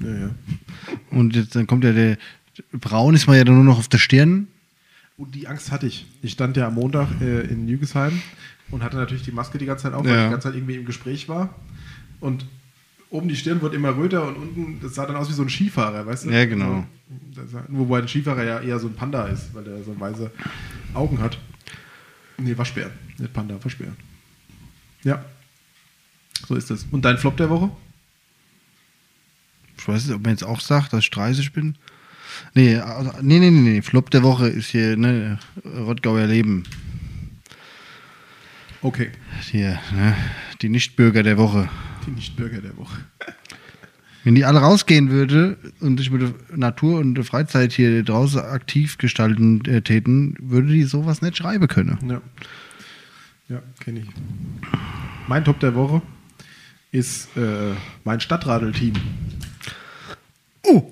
Ja, 0.00 0.14
ja. 0.14 0.30
Und 1.10 1.34
jetzt, 1.34 1.54
dann 1.56 1.66
kommt 1.66 1.84
ja 1.84 1.92
der, 1.92 2.18
braun 2.72 3.14
ist 3.14 3.26
man 3.26 3.36
ja 3.36 3.44
dann 3.44 3.54
nur 3.56 3.64
noch 3.64 3.78
auf 3.78 3.88
der 3.88 3.98
Stirn. 3.98 4.46
Und 5.16 5.34
die 5.34 5.48
Angst 5.48 5.70
hatte 5.70 5.86
ich. 5.86 6.06
Ich 6.22 6.32
stand 6.32 6.56
ja 6.56 6.68
am 6.68 6.74
Montag 6.74 7.08
äh, 7.20 7.42
in 7.42 7.68
Jügesheim 7.68 8.20
und 8.70 8.82
hatte 8.82 8.96
natürlich 8.96 9.22
die 9.24 9.32
Maske 9.32 9.58
die 9.58 9.66
ganze 9.66 9.84
Zeit 9.84 9.94
auf, 9.94 10.04
weil 10.04 10.12
Ja. 10.12 10.18
ich 10.22 10.24
die 10.26 10.30
ganze 10.30 10.48
Zeit 10.48 10.54
irgendwie 10.56 10.76
im 10.76 10.84
Gespräch 10.84 11.28
war. 11.28 11.54
Und 12.20 12.46
oben 13.10 13.28
die 13.28 13.36
Stirn 13.36 13.60
wird 13.60 13.74
immer 13.74 13.96
röter 13.96 14.26
und 14.26 14.36
unten, 14.36 14.80
das 14.80 14.94
sah 14.94 15.04
dann 15.06 15.16
aus 15.16 15.28
wie 15.28 15.34
so 15.34 15.42
ein 15.42 15.50
Skifahrer, 15.50 16.06
weißt 16.06 16.24
du? 16.24 16.30
Ja, 16.30 16.44
genau. 16.46 16.86
Das 17.34 17.50
sah- 17.50 17.64
Wobei 17.68 17.98
ein 17.98 18.08
Skifahrer 18.08 18.44
ja 18.44 18.60
eher 18.60 18.78
so 18.78 18.86
ein 18.88 18.94
Panda 18.94 19.26
ist, 19.26 19.52
weil 19.54 19.64
der 19.64 19.82
so 19.84 19.98
weiße 19.98 20.30
Augen 20.94 21.20
hat. 21.20 21.38
Nee, 22.38 22.56
Waschbär. 22.56 22.90
Nicht 23.18 23.32
Panda, 23.34 23.56
Waschbär. 23.62 23.88
Ja. 25.04 25.24
So 26.48 26.54
ist 26.54 26.70
es. 26.70 26.86
Und 26.90 27.04
dein 27.04 27.18
Flop 27.18 27.36
der 27.36 27.50
Woche? 27.50 27.70
Ich 29.78 29.86
weiß 29.88 30.06
nicht, 30.06 30.14
ob 30.14 30.22
man 30.22 30.30
jetzt 30.32 30.44
auch 30.44 30.60
sagt, 30.60 30.92
dass 30.92 31.00
ich 31.04 31.10
30 31.10 31.52
bin. 31.52 31.76
Nee, 32.54 32.76
also, 32.76 33.10
nee, 33.20 33.38
nee, 33.38 33.50
nee, 33.50 33.70
nee. 33.70 33.82
Flop 33.82 34.10
der 34.10 34.22
Woche 34.22 34.48
ist 34.48 34.70
hier, 34.70 34.96
ne, 34.96 35.38
Rottgauer 35.64 36.26
Leben. 36.26 36.62
Okay. 38.82 39.10
Hier, 39.42 39.78
ne, 39.94 40.16
die 40.60 40.68
Nichtbürger 40.68 41.22
der 41.22 41.38
Woche. 41.38 41.68
Die 42.06 42.10
Nichtbürger 42.10 42.60
der 42.60 42.76
Woche. 42.76 43.00
Wenn 44.24 44.34
die 44.34 44.44
alle 44.44 44.60
rausgehen 44.60 45.10
würde 45.10 45.56
und 45.80 45.98
sich 45.98 46.10
mit 46.10 46.22
der 46.22 46.56
Natur 46.56 47.00
und 47.00 47.14
der 47.14 47.24
Freizeit 47.24 47.72
hier 47.72 48.02
draußen 48.02 48.40
aktiv 48.40 48.98
gestalten 48.98 49.64
äh, 49.64 49.82
täten, 49.82 50.36
würde 50.40 50.68
die 50.68 50.84
sowas 50.84 51.22
nicht 51.22 51.36
schreiben 51.36 51.66
können. 51.68 51.98
Ja. 52.08 52.20
Ja, 53.48 53.62
kenne 53.80 54.00
ich. 54.00 54.06
Mein 55.28 55.44
Top 55.44 55.60
der 55.60 55.74
Woche 55.74 56.02
ist 56.90 57.36
äh, 57.36 57.74
mein 58.04 58.20
Stadtradel-Team. 58.20 58.94
Uh, 60.66 60.82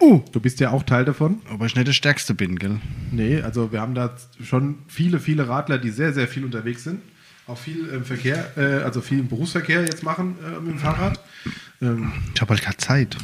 uh. 0.00 0.22
Du 0.32 0.40
bist 0.40 0.60
ja 0.60 0.70
auch 0.70 0.82
Teil 0.82 1.04
davon. 1.04 1.40
Aber 1.50 1.66
ich 1.66 1.76
nicht 1.76 1.86
der 1.86 1.92
Stärkste 1.92 2.34
bin, 2.34 2.58
gell? 2.58 2.80
Nee, 3.12 3.42
also 3.42 3.70
wir 3.70 3.80
haben 3.80 3.94
da 3.94 4.16
schon 4.42 4.78
viele, 4.88 5.20
viele 5.20 5.48
Radler, 5.48 5.78
die 5.78 5.90
sehr, 5.90 6.12
sehr 6.12 6.26
viel 6.26 6.44
unterwegs 6.44 6.84
sind. 6.84 7.00
Auch 7.48 7.58
viel 7.58 7.86
im 7.88 8.04
Verkehr, 8.04 8.56
äh, 8.56 8.82
also 8.84 9.00
viel 9.00 9.18
im 9.20 9.28
Berufsverkehr 9.28 9.80
jetzt 9.82 10.02
machen 10.02 10.36
äh, 10.46 10.60
mit 10.60 10.72
dem 10.74 10.78
Fahrrad. 10.78 11.18
Ähm, 11.82 12.12
Ich 12.34 12.40
habe 12.40 12.50
halt 12.50 12.62
keine 12.62 12.76
Zeit. 12.76 13.16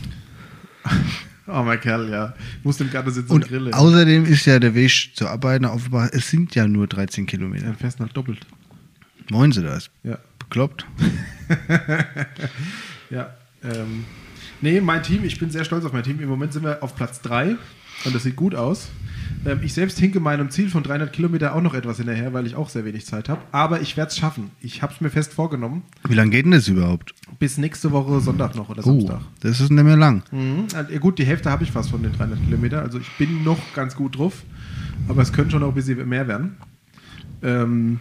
oh, 1.47 1.63
mein 1.63 1.81
Kerl, 1.81 2.09
ja. 2.11 2.35
Muss 2.63 2.81
im 2.81 2.91
Garten 2.91 3.11
sitzen 3.13 3.31
und, 3.31 3.43
Und 3.45 3.49
grillen. 3.49 3.75
außerdem 3.75 4.25
ist 4.25 4.47
ja 4.47 4.59
der 4.59 4.75
Weg 4.75 5.13
zur 5.15 5.31
Arbeit 5.31 5.61
nach 5.63 5.73
Offenbach, 5.73 6.09
es 6.13 6.31
sind 6.31 6.55
ja 6.55 6.67
nur 6.67 6.87
13 6.87 7.27
Kilometer. 7.27 7.67
Dann 7.67 7.77
fährst 7.77 7.99
du 8.01 8.05
halt 8.05 8.17
doppelt. 8.17 8.41
Moin 9.31 9.53
Sie 9.53 9.63
das? 9.63 9.91
Ja. 10.03 10.19
Bekloppt? 10.39 10.87
Ja. 13.11 13.35
Ähm, 13.63 14.05
nee, 14.61 14.81
mein 14.81 15.03
Team, 15.03 15.25
ich 15.25 15.39
bin 15.39 15.51
sehr 15.51 15.65
stolz 15.65 15.85
auf 15.85 15.93
mein 15.93 16.03
Team. 16.03 16.21
Im 16.21 16.29
Moment 16.29 16.53
sind 16.53 16.65
wir 16.65 16.83
auf 16.83 16.97
Platz 16.97 17.21
3 17.21 17.57
und 18.05 18.15
das 18.15 18.23
sieht 18.25 18.35
gut 18.37 18.55
aus. 18.55 18.89
Ähm, 19.47 19.61
ich 19.63 19.73
selbst 19.75 19.99
hinke 19.99 20.21
meinem 20.21 20.51
Ziel 20.51 20.69
von 20.69 20.83
300 20.83 21.13
Kilometer 21.13 21.55
auch 21.55 21.61
noch 21.63 21.75
etwas 21.75 21.99
hinterher, 21.99 22.33
weil 22.33 22.47
ich 22.47 22.55
auch 22.57 22.69
sehr 22.69 22.85
wenig 22.85 23.07
Zeit 23.07 23.29
habe. 23.29 23.41
Aber 23.53 23.81
ich 23.81 23.97
werde 23.97 24.11
es 24.11 24.17
schaffen. 24.17 24.51
Ich 24.61 24.83
habe 24.83 24.93
es 24.93 25.01
mir 25.01 25.11
fest 25.11 25.33
vorgenommen. 25.35 25.83
Wie 26.09 26.15
lange 26.15 26.31
geht 26.31 26.45
denn 26.45 26.53
das 26.53 26.69
überhaupt? 26.69 27.15
Bis 27.39 27.59
nächste 27.59 27.93
Woche 27.93 28.21
Sonntag 28.21 28.55
noch 28.55 28.69
oder 28.69 28.81
Oh, 28.87 28.99
Samstag. 29.01 29.21
das 29.41 29.61
ist 29.61 29.71
nicht 29.71 29.85
mehr 29.85 29.97
lang. 29.97 30.23
Mhm. 30.31 30.67
Also, 30.75 30.93
gut, 30.99 31.19
die 31.19 31.25
Hälfte 31.27 31.51
habe 31.51 31.65
ich 31.65 31.71
fast 31.73 31.91
von 31.91 32.03
den 32.03 32.13
300 32.13 32.43
Kilometer. 32.45 32.83
Also 32.83 32.99
ich 32.99 33.11
bin 33.19 33.45
noch 33.45 33.59
ganz 33.75 33.95
gut 33.97 34.19
drauf. 34.19 34.43
Aber 35.09 35.23
es 35.23 35.33
könnte 35.33 35.53
schon 35.53 35.61
noch 35.61 35.69
ein 35.69 35.75
bisschen 35.75 36.09
mehr 36.09 36.29
werden. 36.29 36.57
Ähm, 37.43 38.01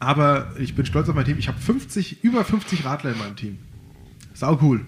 aber 0.00 0.52
ich 0.58 0.74
bin 0.74 0.84
stolz 0.86 1.08
auf 1.08 1.14
mein 1.14 1.24
Team. 1.24 1.38
Ich 1.38 1.48
habe 1.48 1.58
50, 1.58 2.24
über 2.24 2.44
50 2.44 2.84
Radler 2.84 3.12
in 3.12 3.18
meinem 3.18 3.36
Team. 3.36 3.58
Sau 4.34 4.58
cool. 4.62 4.80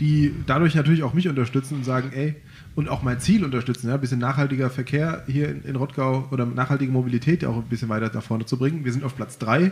Die 0.00 0.32
dadurch 0.46 0.74
natürlich 0.74 1.02
auch 1.02 1.14
mich 1.14 1.28
unterstützen 1.28 1.74
und 1.76 1.84
sagen, 1.84 2.10
ey, 2.12 2.36
und 2.74 2.88
auch 2.88 3.02
mein 3.02 3.20
Ziel 3.20 3.44
unterstützen, 3.44 3.88
ja, 3.88 3.94
ein 3.94 4.00
bisschen 4.00 4.18
nachhaltiger 4.18 4.68
Verkehr 4.70 5.22
hier 5.26 5.48
in, 5.48 5.62
in 5.62 5.76
Rottgau 5.76 6.26
oder 6.32 6.44
nachhaltige 6.44 6.90
Mobilität 6.90 7.44
auch 7.44 7.56
ein 7.56 7.68
bisschen 7.68 7.88
weiter 7.88 8.10
nach 8.12 8.22
vorne 8.22 8.46
zu 8.46 8.56
bringen. 8.58 8.84
Wir 8.84 8.92
sind 8.92 9.04
auf 9.04 9.14
Platz 9.14 9.38
3 9.38 9.70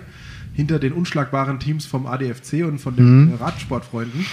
hinter 0.55 0.79
den 0.79 0.93
unschlagbaren 0.93 1.59
Teams 1.59 1.85
vom 1.85 2.07
ADFC 2.07 2.65
und 2.65 2.79
von 2.79 2.95
den 2.97 3.27
Mhm. 3.27 3.35
Radsportfreunden. 3.35 4.25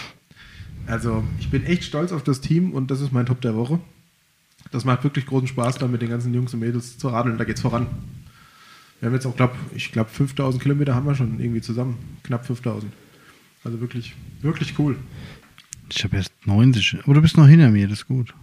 Also 0.85 1.23
ich 1.39 1.49
bin 1.49 1.65
echt 1.65 1.83
stolz 1.83 2.11
auf 2.11 2.23
das 2.23 2.41
Team 2.41 2.71
und 2.71 2.91
das 2.91 3.01
ist 3.01 3.11
mein 3.11 3.25
Top 3.25 3.41
der 3.41 3.55
Woche. 3.55 3.79
Das 4.71 4.85
macht 4.85 5.03
wirklich 5.03 5.25
großen 5.25 5.47
Spaß, 5.47 5.77
da 5.79 5.87
mit 5.87 6.01
den 6.01 6.09
ganzen 6.09 6.33
Jungs 6.33 6.53
und 6.53 6.59
Mädels 6.59 6.97
zu 6.97 7.07
radeln. 7.09 7.37
Da 7.37 7.43
geht's 7.45 7.61
voran. 7.61 7.87
Wir 8.99 9.07
haben 9.07 9.13
jetzt 9.13 9.25
auch, 9.25 9.35
glaub, 9.35 9.55
ich 9.73 9.91
glaube, 9.91 10.09
5000 10.09 10.61
Kilometer 10.61 10.93
haben 10.93 11.05
wir 11.07 11.15
schon 11.15 11.39
irgendwie 11.39 11.61
zusammen. 11.61 11.97
Knapp 12.23 12.45
5000. 12.45 12.91
Also 13.63 13.79
wirklich, 13.81 14.13
wirklich 14.41 14.77
cool. 14.77 14.95
Ich 15.91 16.03
habe 16.03 16.17
erst 16.17 16.31
90. 16.45 16.99
Aber 17.03 17.13
du 17.15 17.21
bist 17.21 17.37
noch 17.37 17.47
hinter 17.47 17.69
mir, 17.71 17.87
das 17.87 17.99
ist 17.99 18.07
gut. 18.07 18.33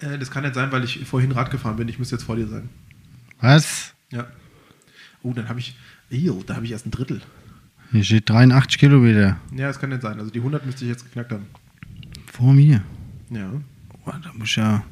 Äh, 0.00 0.18
das 0.18 0.30
kann 0.30 0.42
nicht 0.44 0.54
sein, 0.54 0.70
weil 0.72 0.84
ich 0.84 1.04
vorhin 1.06 1.32
Rad 1.32 1.50
gefahren 1.50 1.76
bin. 1.76 1.88
Ich 1.88 1.98
muss 1.98 2.10
jetzt 2.10 2.24
vor 2.24 2.36
dir 2.36 2.46
sein. 2.46 2.68
Was? 3.40 3.94
Ja. 4.10 4.26
Oh, 5.22 5.32
dann 5.32 5.48
habe 5.48 5.58
ich, 5.60 5.76
Ejo, 6.10 6.42
da 6.46 6.54
habe 6.56 6.64
ich 6.66 6.72
erst 6.72 6.86
ein 6.86 6.90
Drittel. 6.90 7.20
Hier 7.92 8.04
steht 8.04 8.28
83 8.28 8.78
Kilometer 8.78 9.38
Ja, 9.54 9.68
das 9.68 9.78
kann 9.80 9.90
nicht 9.90 10.02
sein. 10.02 10.18
Also 10.18 10.30
die 10.30 10.38
100 10.40 10.64
müsste 10.66 10.84
ich 10.84 10.90
jetzt 10.90 11.04
geknackt 11.04 11.32
haben. 11.32 11.46
vor 12.32 12.52
mir. 12.52 12.82
Ja. 13.30 13.50
Oh, 14.04 14.12
da 14.22 14.32
muss 14.34 14.48
ich 14.50 14.56
ja 14.56 14.82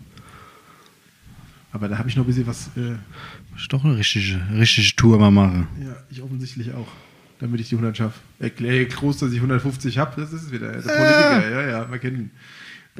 Aber 1.72 1.88
da 1.88 1.98
habe 1.98 2.08
ich 2.08 2.16
noch 2.16 2.24
ein 2.24 2.26
bisschen 2.26 2.46
was, 2.46 2.68
äh, 2.76 2.90
muss 3.52 3.60
ich 3.62 3.68
doch 3.68 3.84
eine 3.84 3.96
richtige, 3.96 4.40
richtige 4.54 4.96
Tour 4.96 5.18
mal 5.18 5.30
machen. 5.30 5.68
ja, 5.82 5.94
ich 6.10 6.22
offensichtlich 6.22 6.72
auch. 6.72 6.88
Damit 7.38 7.60
ich 7.60 7.68
die 7.68 7.74
100 7.74 7.94
schaffe. 7.96 8.18
Erkläre 8.38 8.86
groß, 8.86 9.18
dass 9.18 9.30
ich 9.30 9.36
150 9.36 9.98
habe, 9.98 10.18
das 10.20 10.32
ist 10.32 10.44
es 10.44 10.52
wieder. 10.52 10.72
Der 10.72 10.80
Politiker, 10.80 11.50
ja, 11.50 11.68
ja, 11.70 11.90
wir 11.90 11.98
kennen 11.98 12.16
ihn. 12.16 12.30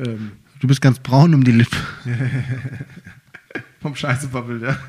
Ähm, 0.05 0.33
Du 0.61 0.67
bist 0.67 0.81
ganz 0.81 0.99
braun 0.99 1.35
um 1.35 1.45
die 1.45 1.53
Lippe. 1.53 1.77
vom 3.81 3.95
Scheißebabbel, 3.95 4.63
ja. 4.63 4.77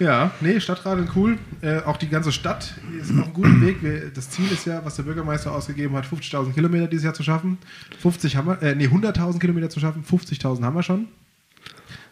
Ja, 0.00 0.30
nee, 0.40 0.58
Stadtradeln 0.60 1.10
cool. 1.14 1.36
Äh, 1.60 1.80
auch 1.80 1.98
die 1.98 2.08
ganze 2.08 2.32
Stadt 2.32 2.72
ist 2.98 3.10
auf 3.10 3.18
einem 3.18 3.34
guten 3.34 3.60
Weg. 3.60 3.82
Wir, 3.82 4.08
das 4.08 4.30
Ziel 4.30 4.50
ist 4.50 4.64
ja, 4.64 4.82
was 4.82 4.96
der 4.96 5.02
Bürgermeister 5.02 5.52
ausgegeben 5.52 5.94
hat, 5.94 6.06
50.000 6.06 6.54
Kilometer 6.54 6.86
dieses 6.86 7.04
Jahr 7.04 7.12
zu 7.12 7.22
schaffen. 7.22 7.58
50 7.98 8.34
haben 8.34 8.48
wir, 8.48 8.62
äh, 8.62 8.74
nee, 8.74 8.86
100.000 8.86 9.38
Kilometer 9.38 9.68
zu 9.68 9.78
schaffen. 9.78 10.02
50.000 10.02 10.64
haben 10.64 10.74
wir 10.74 10.82
schon. 10.82 11.08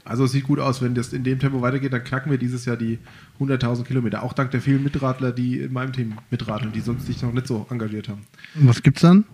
Also 0.04 0.24
es 0.24 0.32
sieht 0.32 0.44
gut 0.44 0.58
aus, 0.58 0.82
wenn 0.82 0.94
das 0.94 1.14
in 1.14 1.24
dem 1.24 1.38
Tempo 1.38 1.62
weitergeht, 1.62 1.94
dann 1.94 2.04
knacken 2.04 2.30
wir 2.30 2.36
dieses 2.36 2.66
Jahr 2.66 2.76
die 2.76 2.98
100.000 3.40 3.84
Kilometer. 3.84 4.22
Auch 4.22 4.34
dank 4.34 4.50
der 4.50 4.60
vielen 4.60 4.82
Mitradler, 4.82 5.32
die 5.32 5.60
in 5.60 5.72
meinem 5.72 5.94
Team 5.94 6.18
mitradeln, 6.30 6.72
die 6.72 6.80
sonst 6.80 7.06
sich 7.06 7.22
noch 7.22 7.32
nicht 7.32 7.46
so 7.46 7.66
engagiert 7.70 8.10
haben. 8.10 8.26
Und 8.54 8.68
was 8.68 8.82
gibt's 8.82 9.00
dann? 9.00 9.24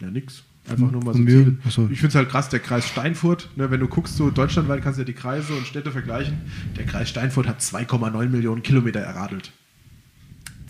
Ja, 0.00 0.10
nix. 0.10 0.42
Einfach 0.70 0.90
nur 0.90 1.04
mal 1.04 1.14
so 1.14 1.20
mir? 1.20 1.56
Achso. 1.64 1.88
Ich 1.90 1.98
finde 1.98 2.08
es 2.08 2.14
halt 2.14 2.28
krass, 2.28 2.48
der 2.48 2.60
Kreis 2.60 2.88
Steinfurt, 2.88 3.50
ne, 3.56 3.70
wenn 3.70 3.80
du 3.80 3.88
guckst, 3.88 4.16
so 4.16 4.30
deutschlandweit 4.30 4.82
kannst 4.82 4.98
du 4.98 5.02
ja 5.02 5.06
die 5.06 5.12
Kreise 5.14 5.52
und 5.54 5.66
Städte 5.66 5.90
vergleichen. 5.90 6.38
Der 6.76 6.86
Kreis 6.86 7.08
Steinfurt 7.08 7.48
hat 7.48 7.60
2,9 7.60 8.28
Millionen 8.28 8.62
Kilometer 8.62 9.00
erradelt. 9.00 9.52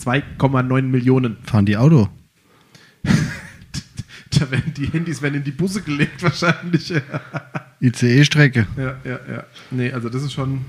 2,9 0.02 0.82
Millionen. 0.82 1.36
Fahren 1.42 1.66
die 1.66 1.76
Auto? 1.76 2.08
Da 4.38 4.48
werden 4.50 4.72
die 4.74 4.86
Handys 4.86 5.20
werden 5.22 5.34
in 5.34 5.44
die 5.44 5.50
Busse 5.50 5.82
gelegt 5.82 6.22
wahrscheinlich. 6.22 6.88
Ja, 6.88 7.00
ICE-Strecke. 7.80 8.66
ja, 8.76 8.96
ja. 9.04 9.44
Nee, 9.72 9.92
also 9.92 10.08
das 10.08 10.22
ist 10.22 10.32
schon, 10.32 10.64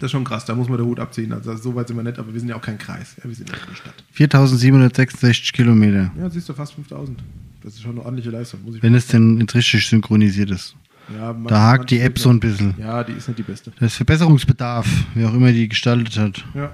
das 0.00 0.06
ist 0.08 0.12
schon 0.12 0.24
krass. 0.24 0.44
Da 0.44 0.54
muss 0.56 0.68
man 0.68 0.78
den 0.78 0.86
Hut 0.86 0.98
abziehen. 0.98 1.32
Also 1.32 1.54
so 1.56 1.74
weit 1.76 1.86
sind 1.88 1.96
wir 1.96 2.02
nicht, 2.02 2.18
aber 2.18 2.32
wir 2.32 2.40
sind 2.40 2.48
ja 2.48 2.56
auch 2.56 2.62
kein 2.62 2.78
Kreis. 2.78 3.14
Ja, 3.18 3.24
wir 3.28 3.34
sind 3.36 3.48
ja 3.48 3.54
eine 3.66 3.76
Stadt. 3.76 3.94
4766 4.12 5.52
Kilometer. 5.52 6.10
Ja, 6.18 6.28
siehst 6.28 6.48
du, 6.48 6.52
fast 6.54 6.74
5000. 6.74 7.18
Das 7.62 7.74
ist 7.74 7.82
schon 7.82 7.92
eine 7.92 8.00
ordentliche 8.04 8.30
Leistung. 8.30 8.62
Muss 8.64 8.76
ich 8.76 8.82
Wenn 8.82 8.94
es 8.94 9.06
denn 9.06 9.40
richtig 9.54 9.86
synchronisiert 9.86 10.50
ist. 10.50 10.74
ja, 11.14 11.32
manche- 11.32 11.48
Da 11.48 11.60
hakt 11.62 11.90
die 11.90 12.00
App 12.00 12.18
so 12.18 12.30
ein 12.30 12.40
bisschen. 12.40 12.74
Ja, 12.78 13.04
die 13.04 13.12
ist 13.12 13.28
nicht 13.28 13.38
die 13.38 13.42
beste. 13.42 13.72
Da 13.78 13.86
ist 13.86 13.94
Verbesserungsbedarf, 13.96 14.86
wer 15.14 15.28
auch 15.28 15.34
immer 15.34 15.52
die 15.52 15.68
gestaltet 15.68 16.16
hat. 16.18 16.44
Ja. 16.54 16.72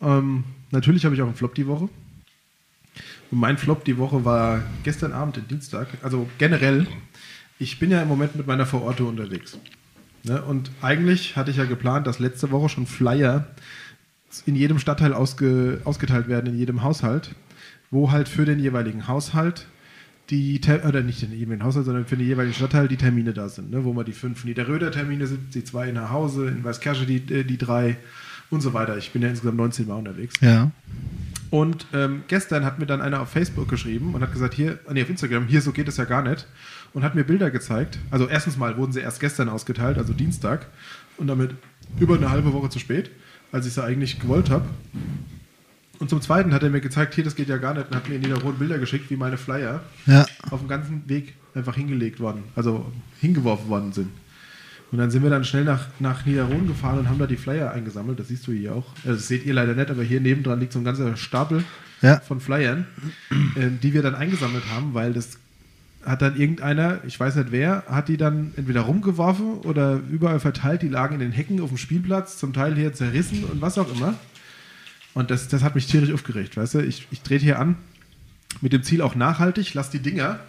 Ähm, 0.00 0.44
natürlich 0.70 1.04
habe 1.04 1.14
ich 1.14 1.20
auch 1.22 1.26
einen 1.26 1.34
Flop 1.34 1.54
die 1.54 1.66
Woche. 1.66 1.88
Und 3.32 3.38
mein 3.38 3.58
Flop 3.58 3.84
die 3.84 3.96
Woche 3.98 4.24
war 4.24 4.62
gestern 4.82 5.12
Abend, 5.12 5.36
den 5.36 5.46
Dienstag. 5.48 5.88
Also 6.02 6.28
generell, 6.38 6.86
ich 7.58 7.78
bin 7.78 7.90
ja 7.90 8.02
im 8.02 8.08
Moment 8.08 8.34
mit 8.36 8.46
meiner 8.46 8.66
Vororte 8.66 9.04
unterwegs. 9.04 9.58
Ne? 10.24 10.42
Und 10.42 10.70
eigentlich 10.82 11.36
hatte 11.36 11.50
ich 11.50 11.56
ja 11.56 11.64
geplant, 11.64 12.06
dass 12.06 12.18
letzte 12.18 12.50
Woche 12.50 12.68
schon 12.68 12.86
Flyer 12.86 13.46
in 14.46 14.54
jedem 14.54 14.78
Stadtteil 14.78 15.12
ausge, 15.12 15.80
ausgeteilt 15.84 16.28
werden, 16.28 16.54
in 16.54 16.58
jedem 16.58 16.82
Haushalt, 16.82 17.34
wo 17.90 18.10
halt 18.10 18.28
für 18.28 18.44
den 18.44 18.60
jeweiligen 18.60 19.08
Haushalt 19.08 19.66
die, 20.30 20.60
Ter- 20.60 20.86
oder 20.86 21.02
nicht 21.02 21.22
den 21.22 21.32
jeweiligen 21.32 21.64
Haushalt, 21.64 21.86
sondern 21.86 22.06
für 22.06 22.16
den 22.16 22.26
jeweiligen 22.26 22.54
Stadtteil 22.54 22.86
die 22.86 22.96
Termine 22.96 23.32
da 23.32 23.48
sind, 23.48 23.70
ne? 23.70 23.84
wo 23.84 23.92
man 23.92 24.04
die 24.04 24.12
fünf 24.12 24.44
Niederröder 24.44 24.92
Termine 24.92 25.26
sind, 25.26 25.54
die 25.54 25.64
zwei 25.64 25.88
in 25.88 26.10
Hause, 26.10 26.48
in 26.48 26.62
Weißkirche 26.62 27.06
die, 27.06 27.34
äh, 27.34 27.44
die 27.44 27.58
drei 27.58 27.96
und 28.50 28.60
so 28.60 28.72
weiter. 28.72 28.96
Ich 28.96 29.10
bin 29.10 29.22
ja 29.22 29.28
insgesamt 29.28 29.56
19 29.56 29.86
Mal 29.88 29.96
unterwegs. 29.96 30.34
Ja. 30.40 30.70
Und 31.50 31.86
ähm, 31.92 32.22
gestern 32.28 32.64
hat 32.64 32.78
mir 32.78 32.86
dann 32.86 33.00
einer 33.02 33.20
auf 33.20 33.30
Facebook 33.30 33.68
geschrieben 33.68 34.14
und 34.14 34.22
hat 34.22 34.32
gesagt, 34.32 34.54
hier, 34.54 34.78
nee, 34.92 35.02
auf 35.02 35.10
Instagram, 35.10 35.46
hier, 35.48 35.60
so 35.60 35.72
geht 35.72 35.88
es 35.88 35.96
ja 35.96 36.04
gar 36.04 36.22
nicht. 36.22 36.46
Und 36.94 37.02
hat 37.02 37.14
mir 37.16 37.24
Bilder 37.24 37.50
gezeigt. 37.50 37.98
Also 38.10 38.28
erstens 38.28 38.56
mal 38.56 38.76
wurden 38.76 38.92
sie 38.92 39.00
erst 39.00 39.18
gestern 39.20 39.48
ausgeteilt, 39.48 39.98
also 39.98 40.12
Dienstag. 40.12 40.66
Und 41.16 41.26
damit 41.26 41.54
über 41.98 42.14
eine 42.16 42.30
halbe 42.30 42.52
Woche 42.52 42.68
zu 42.68 42.78
spät, 42.78 43.10
als 43.52 43.66
ich 43.66 43.72
sie 43.72 43.82
eigentlich 43.82 44.20
gewollt 44.20 44.48
habe. 44.48 44.64
Und 45.98 46.08
zum 46.08 46.20
Zweiten 46.20 46.54
hat 46.54 46.62
er 46.62 46.70
mir 46.70 46.80
gezeigt, 46.80 47.14
hier, 47.14 47.24
das 47.24 47.34
geht 47.34 47.48
ja 47.48 47.58
gar 47.58 47.74
nicht. 47.74 47.88
Und 47.88 47.96
hat 47.96 48.08
mir 48.08 48.14
in 48.14 48.22
Niederrot 48.22 48.58
Bilder 48.58 48.78
geschickt, 48.78 49.10
wie 49.10 49.16
meine 49.16 49.36
Flyer 49.36 49.82
Ja. 50.06 50.24
auf 50.50 50.60
dem 50.60 50.68
ganzen 50.68 51.08
Weg 51.08 51.34
einfach 51.54 51.74
hingelegt 51.74 52.20
worden, 52.20 52.44
also 52.54 52.90
hingeworfen 53.20 53.68
worden 53.68 53.92
sind. 53.92 54.08
Und 54.92 54.98
dann 54.98 55.10
sind 55.10 55.22
wir 55.22 55.30
dann 55.30 55.44
schnell 55.44 55.64
nach, 55.64 55.86
nach 56.00 56.26
Niederrohen 56.26 56.66
gefahren 56.66 56.98
und 56.98 57.08
haben 57.08 57.18
da 57.18 57.26
die 57.26 57.36
Flyer 57.36 57.70
eingesammelt. 57.70 58.18
Das 58.18 58.28
siehst 58.28 58.46
du 58.46 58.52
hier 58.52 58.74
auch. 58.74 58.86
Also 59.04 59.14
das 59.16 59.28
seht 59.28 59.46
ihr 59.46 59.54
leider 59.54 59.74
nicht, 59.74 59.88
aber 59.90 60.02
hier 60.02 60.20
nebendran 60.20 60.58
liegt 60.58 60.72
so 60.72 60.80
ein 60.80 60.84
ganzer 60.84 61.16
Stapel 61.16 61.62
Ja. 62.02 62.18
von 62.20 62.40
Flyern, 62.40 62.86
ähm, 63.56 63.78
die 63.82 63.94
wir 63.94 64.02
dann 64.02 64.14
eingesammelt 64.16 64.64
haben, 64.74 64.94
weil 64.94 65.12
das 65.12 65.38
hat 66.04 66.22
dann 66.22 66.34
irgendeiner, 66.36 67.04
ich 67.06 67.20
weiß 67.20 67.36
nicht 67.36 67.52
wer, 67.52 67.84
hat 67.86 68.08
die 68.08 68.16
dann 68.16 68.52
entweder 68.56 68.80
rumgeworfen 68.80 69.58
oder 69.60 70.00
überall 70.10 70.40
verteilt. 70.40 70.82
Die 70.82 70.88
lagen 70.88 71.14
in 71.14 71.20
den 71.20 71.32
Hecken 71.32 71.60
auf 71.60 71.68
dem 71.68 71.76
Spielplatz, 71.78 72.38
zum 72.38 72.52
Teil 72.52 72.74
hier 72.74 72.92
zerrissen 72.92 73.44
und 73.44 73.60
was 73.60 73.76
auch 73.78 73.94
immer. 73.94 74.14
Und 75.12 75.30
das, 75.30 75.48
das 75.48 75.62
hat 75.62 75.74
mich 75.74 75.86
tierisch 75.86 76.12
aufgeregt, 76.12 76.56
weißt 76.56 76.74
du? 76.74 76.78
Ich, 76.80 77.06
ich 77.10 77.22
drehe 77.22 77.38
hier 77.38 77.58
an 77.58 77.76
mit 78.60 78.72
dem 78.72 78.82
Ziel 78.82 79.02
auch 79.02 79.14
nachhaltig, 79.14 79.74
lass 79.74 79.90
die 79.90 79.98
Dinger 80.00 80.40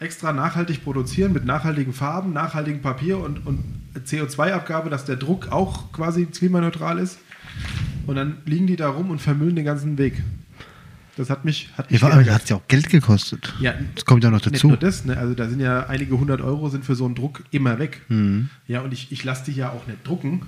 extra 0.00 0.32
nachhaltig 0.32 0.82
produzieren 0.82 1.32
mit 1.32 1.44
nachhaltigen 1.44 1.92
Farben, 1.92 2.32
nachhaltigem 2.32 2.80
Papier 2.82 3.18
und, 3.18 3.46
und 3.46 3.62
CO2-Abgabe, 4.06 4.90
dass 4.90 5.04
der 5.04 5.16
Druck 5.16 5.48
auch 5.52 5.92
quasi 5.92 6.26
klimaneutral 6.26 6.98
ist. 6.98 7.18
Und 8.06 8.16
dann 8.16 8.38
liegen 8.46 8.66
die 8.66 8.76
da 8.76 8.88
rum 8.88 9.10
und 9.10 9.20
vermüllen 9.20 9.56
den 9.56 9.64
ganzen 9.64 9.98
Weg. 9.98 10.22
Das 11.16 11.28
hat 11.28 11.44
mich, 11.44 11.68
hat 11.76 11.90
mich 11.90 12.00
Ja, 12.00 12.06
allem 12.08 12.18
geärgert. 12.24 12.42
hat 12.42 12.50
ja 12.50 12.56
auch 12.56 12.66
Geld 12.68 12.88
gekostet. 12.88 13.52
Ja, 13.60 13.74
Das 13.94 14.04
kommt 14.06 14.24
ja 14.24 14.30
noch 14.30 14.38
nicht 14.38 14.54
dazu. 14.54 14.68
nur 14.68 14.76
das, 14.78 15.04
ne? 15.04 15.18
also 15.18 15.34
da 15.34 15.48
sind 15.48 15.60
ja 15.60 15.86
einige 15.86 16.18
hundert 16.18 16.40
Euro 16.40 16.68
sind 16.70 16.84
für 16.84 16.94
so 16.94 17.04
einen 17.04 17.14
Druck 17.14 17.42
immer 17.50 17.78
weg. 17.78 18.00
Mhm. 18.08 18.48
Ja, 18.66 18.80
und 18.80 18.92
ich, 18.92 19.12
ich 19.12 19.22
lasse 19.24 19.44
die 19.46 19.52
ja 19.52 19.70
auch 19.70 19.86
nicht 19.86 20.06
drucken, 20.06 20.42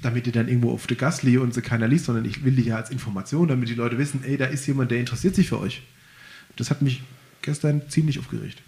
damit 0.00 0.26
die 0.26 0.32
dann 0.32 0.48
irgendwo 0.48 0.72
auf 0.72 0.88
der 0.88 0.96
Gas 0.96 1.22
liegen 1.22 1.38
und 1.38 1.54
sie 1.54 1.62
keiner 1.62 1.86
liest, 1.86 2.06
sondern 2.06 2.24
ich 2.24 2.44
will 2.44 2.56
die 2.56 2.62
ja 2.64 2.76
als 2.76 2.90
Information, 2.90 3.46
damit 3.46 3.68
die 3.68 3.74
Leute 3.74 3.96
wissen, 3.96 4.24
ey, 4.24 4.36
da 4.36 4.46
ist 4.46 4.66
jemand, 4.66 4.90
der 4.90 4.98
interessiert 4.98 5.36
sich 5.36 5.48
für 5.48 5.60
euch. 5.60 5.82
Das 6.56 6.70
hat 6.70 6.82
mich 6.82 7.02
gestern 7.42 7.82
ziemlich 7.88 8.18
aufgeregt. 8.18 8.60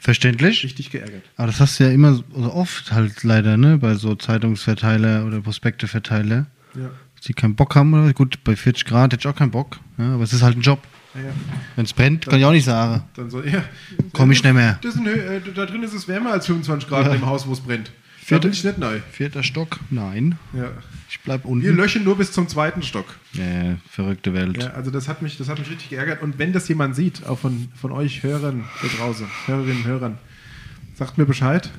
Verständlich. 0.00 0.64
Richtig 0.64 0.90
geärgert. 0.90 1.22
Aber 1.36 1.46
das 1.46 1.60
hast 1.60 1.78
du 1.78 1.84
ja 1.84 1.90
immer 1.90 2.14
so 2.14 2.24
so 2.34 2.52
oft 2.52 2.90
halt 2.90 3.22
leider, 3.22 3.56
ne? 3.56 3.76
Bei 3.78 3.94
so 3.94 4.14
Zeitungsverteiler 4.14 5.26
oder 5.26 5.40
Prospekteverteiler. 5.40 6.46
Ja. 6.74 6.90
Die 7.26 7.34
keinen 7.34 7.54
Bock 7.54 7.74
haben 7.76 7.92
oder 7.92 8.12
gut, 8.14 8.42
bei 8.44 8.56
40 8.56 8.86
Grad 8.86 9.12
hätte 9.12 9.20
ich 9.28 9.32
auch 9.32 9.36
keinen 9.38 9.50
Bock. 9.50 9.78
Ja, 9.98 10.14
aber 10.14 10.22
es 10.24 10.32
ist 10.32 10.40
halt 10.42 10.56
ein 10.56 10.62
Job. 10.62 10.80
Ja, 11.14 11.20
ja. 11.20 11.26
Wenn 11.76 11.84
es 11.84 11.92
brennt, 11.92 12.24
kann 12.26 12.38
ich 12.38 12.44
auch 12.46 12.52
nicht 12.52 12.64
sagen. 12.64 13.02
Dann 13.14 13.28
so, 13.28 13.42
ja. 13.42 13.62
Komm 14.14 14.30
ich 14.30 14.42
nicht 14.42 14.54
mehr. 14.54 14.80
Ein, 14.82 15.06
äh, 15.06 15.40
da 15.54 15.66
drin 15.66 15.82
ist 15.82 15.92
es 15.92 16.08
wärmer 16.08 16.32
als 16.32 16.46
25 16.46 16.88
Grad 16.88 17.06
Ja. 17.06 17.14
im 17.14 17.26
Haus, 17.26 17.46
wo 17.46 17.52
es 17.52 17.60
brennt. 17.60 17.90
Da 18.30 18.36
Vierte- 18.36 18.48
bin 18.48 18.52
ich 18.52 18.64
nicht 18.64 18.78
neu. 18.78 19.00
Vierter 19.10 19.42
Stock? 19.42 19.78
Nein. 19.90 20.38
Ja. 20.52 20.70
Ich 21.08 21.20
bleib 21.20 21.42
Wir 21.44 21.50
unten. 21.50 21.76
löschen 21.76 22.04
nur 22.04 22.16
bis 22.16 22.30
zum 22.32 22.46
zweiten 22.48 22.82
Stock. 22.82 23.06
Ja, 23.32 23.76
verrückte 23.90 24.32
Welt. 24.32 24.62
Ja, 24.62 24.70
also 24.70 24.90
das 24.90 25.08
hat 25.08 25.20
mich, 25.22 25.36
das 25.36 25.48
hat 25.48 25.58
mich 25.58 25.68
richtig 25.70 25.90
geärgert. 25.90 26.22
Und 26.22 26.38
wenn 26.38 26.52
das 26.52 26.68
jemand 26.68 26.94
sieht, 26.94 27.26
auch 27.26 27.38
von, 27.38 27.68
von 27.74 27.90
euch 27.92 28.22
Hörern 28.22 28.64
da 28.82 28.88
draußen, 28.98 29.26
Hörerinnen 29.46 29.78
und 29.78 29.86
Hörern, 29.86 30.18
sagt 30.94 31.18
mir 31.18 31.26
Bescheid. 31.26 31.70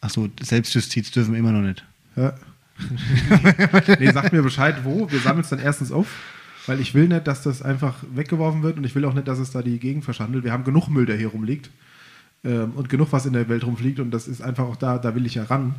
Achso, 0.00 0.28
Selbstjustiz 0.40 1.10
dürfen 1.10 1.32
wir 1.32 1.38
immer 1.38 1.52
noch 1.52 1.62
nicht. 1.62 1.84
Ja. 2.16 2.34
nee, 3.98 4.10
sagt 4.10 4.32
mir 4.32 4.42
Bescheid, 4.42 4.76
wo. 4.84 5.10
Wir 5.10 5.20
sammeln 5.20 5.42
es 5.42 5.50
dann 5.50 5.58
erstens 5.60 5.92
auf, 5.92 6.06
weil 6.66 6.80
ich 6.80 6.94
will 6.94 7.08
nicht, 7.08 7.26
dass 7.26 7.42
das 7.42 7.62
einfach 7.62 7.94
weggeworfen 8.14 8.62
wird 8.62 8.78
und 8.78 8.84
ich 8.84 8.94
will 8.94 9.04
auch 9.04 9.14
nicht, 9.14 9.28
dass 9.28 9.38
es 9.38 9.50
da 9.50 9.62
die 9.62 9.78
Gegend 9.78 10.04
verschandelt. 10.04 10.44
Wir 10.44 10.52
haben 10.52 10.64
genug 10.64 10.88
Müll, 10.88 11.06
der 11.06 11.16
hier 11.16 11.28
rumliegt 11.28 11.70
ähm, 12.44 12.72
und 12.74 12.88
genug, 12.88 13.08
was 13.12 13.26
in 13.26 13.32
der 13.32 13.48
Welt 13.48 13.64
rumfliegt 13.64 14.00
und 14.00 14.10
das 14.10 14.28
ist 14.28 14.40
einfach 14.42 14.64
auch 14.64 14.76
da, 14.76 14.98
da 14.98 15.14
will 15.14 15.26
ich 15.26 15.34
ja 15.34 15.44
ran. 15.44 15.74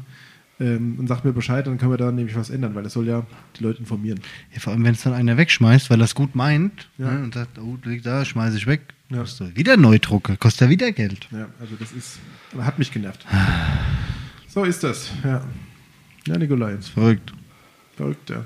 Ähm, 0.57 0.95
und 0.97 1.07
sagt 1.07 1.25
mir 1.25 1.33
Bescheid, 1.33 1.67
dann 1.67 1.77
können 1.77 1.91
wir 1.91 1.97
da 1.97 2.13
nämlich 2.13 2.33
was 2.37 2.49
ändern, 2.49 2.75
weil 2.75 2.83
das 2.83 2.93
soll 2.93 3.05
ja 3.07 3.25
die 3.59 3.63
Leute 3.63 3.79
informieren. 3.79 4.21
Ja, 4.53 4.61
vor 4.61 4.71
allem, 4.71 4.85
wenn 4.85 4.93
es 4.93 5.03
dann 5.03 5.11
einer 5.13 5.35
wegschmeißt, 5.35 5.89
weil 5.89 5.99
er 5.99 6.05
es 6.05 6.15
gut 6.15 6.33
meint 6.33 6.87
Ja. 6.97 7.11
ne, 7.11 7.23
und 7.25 7.33
sagt, 7.33 7.59
oh, 7.59 7.75
das 7.81 7.91
liegt 7.91 8.05
da, 8.05 8.23
schmeiße 8.23 8.55
ich 8.55 8.65
weg. 8.65 8.81
Ja. 9.09 9.17
Kostet 9.17 9.57
wieder 9.57 9.75
neu 9.75 9.99
drucken, 9.99 10.39
kostet 10.39 10.61
ja 10.61 10.69
wieder 10.69 10.91
Geld. 10.93 11.27
Ja, 11.31 11.47
also 11.59 11.75
das 11.77 11.91
ist, 11.91 12.19
hat 12.57 12.79
mich 12.79 12.89
genervt. 12.89 13.25
So 14.47 14.63
ist 14.63 14.81
das, 14.81 15.11
ja. 15.25 15.43
Ja, 16.25 16.37
Nikolai, 16.37 16.77
Verrückt. 16.93 17.33
verrückt, 17.97 18.29
ja. 18.29 18.45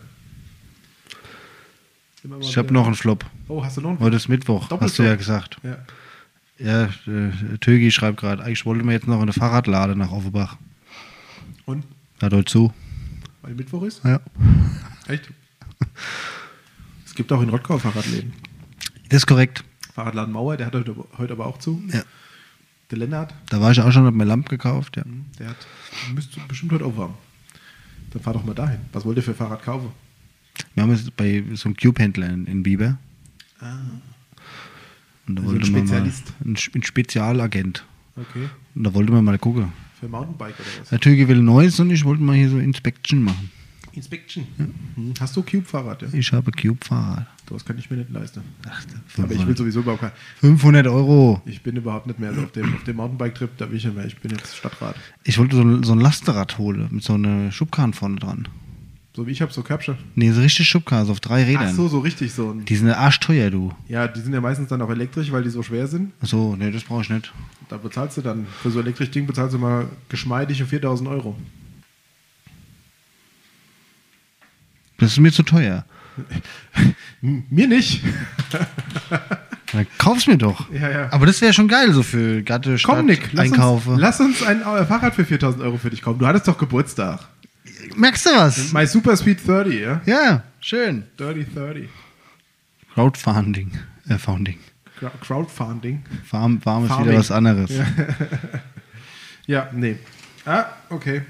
Ich 2.41 2.57
habe 2.57 2.73
noch 2.73 2.85
einen 2.87 2.95
Flop. 2.95 3.23
Oh, 3.47 3.63
hast 3.63 3.77
du 3.77 3.81
noch 3.81 3.91
einen? 3.91 3.99
Heute 3.99 4.15
ist 4.17 4.27
Mittwoch, 4.27 4.69
hast 4.81 4.97
du 4.99 5.03
ja 5.03 5.15
gesagt. 5.15 5.57
Ja. 5.63 5.77
Ja, 6.59 6.85
äh, 7.07 7.57
Tögi 7.59 7.89
schreibt 7.89 8.19
gerade, 8.19 8.43
eigentlich 8.43 8.65
wollte 8.65 8.83
man 8.83 8.93
jetzt 8.93 9.07
noch 9.07 9.21
eine 9.21 9.33
Fahrradlade 9.33 9.95
nach 9.95 10.11
Offenbach. 10.11 10.57
Und? 11.65 11.85
Hat 12.21 12.33
heute 12.33 12.45
zu. 12.45 12.73
Weil 13.41 13.55
Mittwoch 13.55 13.83
ist? 13.83 14.03
Ja. 14.03 14.19
Echt? 15.07 15.29
Es 17.05 17.15
gibt 17.15 17.31
auch 17.31 17.41
in 17.41 17.49
Rottgau 17.49 17.77
Fahrradläden. 17.77 18.33
Das 19.07 19.17
ist 19.17 19.25
korrekt. 19.25 19.63
Fahrradladen 19.93 20.33
Mauer, 20.33 20.57
der 20.57 20.67
hat 20.67 20.75
heute, 20.75 20.95
heute 21.17 21.33
aber 21.33 21.45
auch 21.45 21.57
zu. 21.57 21.81
Ja. 21.87 22.03
Der 22.91 22.97
Lennart, 22.97 23.33
Da 23.49 23.61
war 23.61 23.71
ich 23.71 23.79
auch 23.79 23.91
schon, 23.91 24.05
hab 24.05 24.13
mir 24.13 24.25
Lamp 24.25 24.49
gekauft, 24.49 24.97
ja. 24.97 25.03
der 25.37 25.49
hat, 25.49 25.67
müsste 26.13 26.39
bestimmt 26.47 26.71
heute 26.71 26.85
aufhaben. 26.85 27.13
Dann 28.11 28.21
fahr 28.21 28.33
doch 28.33 28.43
mal 28.43 28.55
dahin. 28.55 28.79
Was 28.91 29.05
wollt 29.05 29.17
ihr 29.17 29.23
für 29.23 29.35
Fahrrad 29.35 29.61
kaufen? 29.61 29.91
Wir 30.73 30.83
haben 30.83 30.91
jetzt 30.91 31.15
bei 31.15 31.43
so 31.53 31.69
einem 31.69 31.77
Cube-Händler 31.77 32.29
in, 32.29 32.47
in 32.47 32.63
Biber. 32.63 32.97
Und 35.29 35.35
da 35.37 35.43
Also 35.43 35.55
ein 35.55 35.59
wollte 35.61 35.71
man 35.71 35.81
mal, 35.81 35.87
Spezialist. 35.87 36.33
ein, 36.43 36.55
Sp- 36.59 36.75
ein 36.75 36.83
Spezialagent. 36.83 37.85
Okay. 38.15 38.49
Und 38.75 38.83
da 38.83 38.93
wollte 38.93 39.11
man 39.13 39.23
mal 39.23 39.37
gucken. 39.39 39.71
Für 39.99 40.07
Mountainbike 40.09 40.55
oder 40.59 40.91
was? 40.91 40.99
Tögi 41.01 41.27
will 41.27 41.41
Neues 41.41 41.79
und 41.79 41.89
ich 41.91 42.03
wollte 42.03 42.21
mal 42.23 42.35
hier 42.35 42.49
so 42.49 42.57
Inspection 42.57 43.23
machen. 43.23 43.51
Inspection. 43.93 44.45
Hm. 44.95 45.13
Hast 45.19 45.35
du 45.35 45.41
Cube-Fahrrad? 45.41 46.03
Ja? 46.03 46.07
Ich 46.13 46.31
habe 46.31 46.51
Cube-Fahrrad. 46.51 47.25
Das 47.47 47.65
kann 47.65 47.77
ich 47.79 47.89
mir 47.89 47.97
nicht 47.97 48.11
leisten. 48.11 48.41
Ach, 48.69 48.81
Aber 49.17 49.33
ich 49.33 49.45
will 49.45 49.57
sowieso 49.57 49.79
überhaupt 49.79 50.01
kein. 50.01 50.11
500 50.41 50.87
Euro. 50.87 51.41
Ich 51.45 51.63
bin 51.63 51.75
überhaupt 51.75 52.05
nicht 52.07 52.19
mehr 52.19 52.33
so 52.33 52.41
auf 52.43 52.51
dem, 52.51 52.73
auf 52.75 52.83
dem 52.83 52.95
Mountainbike-Trip, 52.97 53.57
da 53.57 53.69
will 53.69 53.77
ich 53.77 53.85
nicht 53.85 53.95
mehr. 53.95 54.05
Ich 54.05 54.17
bin 54.17 54.31
jetzt 54.31 54.55
Stadtrat. 54.55 54.95
Ich 55.23 55.37
wollte 55.39 55.55
so, 55.55 55.63
ein- 55.63 55.83
so 55.83 55.91
ein 55.93 55.99
Lasterrad 55.99 56.57
holen 56.59 56.87
mit 56.91 57.03
so 57.03 57.13
einer 57.15 57.51
Schubkarren 57.51 57.93
vorne 57.93 58.17
dran. 58.17 58.47
So 59.19 59.27
wie 59.27 59.31
ich 59.31 59.41
habe, 59.41 59.51
so 59.51 59.63
Körbchen. 59.63 59.97
Nee, 60.15 60.31
so 60.31 60.39
richtig 60.39 60.69
Schubkarren, 60.69 61.05
so 61.05 61.11
auf 61.11 61.19
drei 61.19 61.43
Rädern. 61.43 61.67
Ach 61.67 61.75
so, 61.75 61.89
so 61.89 61.99
richtig 61.99 62.31
so. 62.31 62.53
Die 62.53 62.75
sind 62.77 62.89
arschteuer, 62.89 63.49
du. 63.49 63.75
ja, 63.89 64.07
die 64.07 64.21
sind 64.21 64.31
ja 64.33 64.39
meistens 64.39 64.69
dann 64.69 64.81
auch 64.81 64.89
elektrisch, 64.89 65.29
weil 65.29 65.43
die 65.43 65.49
so 65.49 65.61
schwer 65.61 65.87
sind. 65.87 66.13
Ach 66.21 66.27
so, 66.27 66.55
nee, 66.55 66.71
das 66.71 66.85
brauche 66.85 67.01
ich 67.01 67.09
nicht. 67.09 67.33
Da 67.67 67.75
bezahlst 67.75 68.15
du 68.15 68.21
dann, 68.21 68.47
für 68.63 68.71
so 68.71 68.79
ein 68.79 68.85
elektrisches 68.85 69.11
Ding 69.11 69.27
bezahlst 69.27 69.53
du 69.53 69.59
mal 69.59 69.89
geschmeidige 70.07 70.65
4000 70.65 71.09
Euro. 71.09 71.35
Das 74.99 75.11
ist 75.11 75.19
mir 75.19 75.33
zu 75.33 75.43
teuer. 75.43 75.83
Mir 77.21 77.67
nicht. 77.67 78.01
Dann 79.71 79.85
kauf's 79.97 80.27
mir 80.27 80.37
doch. 80.37 80.71
Ja, 80.71 80.89
ja. 80.89 81.11
Aber 81.11 81.25
das 81.25 81.41
wäre 81.41 81.53
schon 81.53 81.67
geil, 81.67 81.93
so 81.93 82.01
für 82.03 82.41
Gatte, 82.41 82.79
Stadt, 82.79 82.95
Komm, 82.95 83.05
Nick, 83.05 83.33
lass 83.33 83.45
Einkaufe. 83.45 83.91
uns, 83.91 84.01
lass 84.01 84.19
uns 84.19 84.41
ein 84.41 84.61
Fahrrad 84.61 85.13
für 85.13 85.25
4000 85.25 85.61
Euro 85.63 85.77
für 85.77 85.89
dich 85.89 86.01
kaufen. 86.01 86.17
Du 86.19 86.25
hattest 86.25 86.47
doch 86.47 86.57
Geburtstag. 86.57 87.27
Merkst 87.95 88.25
du 88.25 88.29
was? 88.31 88.73
My 88.73 88.85
Super 88.85 89.15
Speed 89.17 89.45
30, 89.45 89.79
ja? 89.81 90.01
Ja, 90.05 90.43
schön. 90.59 91.03
Dirty 91.19 91.45
30. 91.45 91.89
Crowdfunding. 92.93 93.71
Äh, 94.07 94.17
Founding. 94.17 94.57
Crowdfunding. 95.21 96.03
Warm, 96.31 96.59
warm 96.65 96.83
ist 96.83 96.89
Farming. 96.89 97.07
wieder 97.09 97.19
was 97.19 97.31
anderes. 97.31 97.71
Ja, 97.71 97.85
Ja, 99.47 99.69
nee. 99.73 99.95
Ah, 100.45 100.65
okay. 100.89 101.21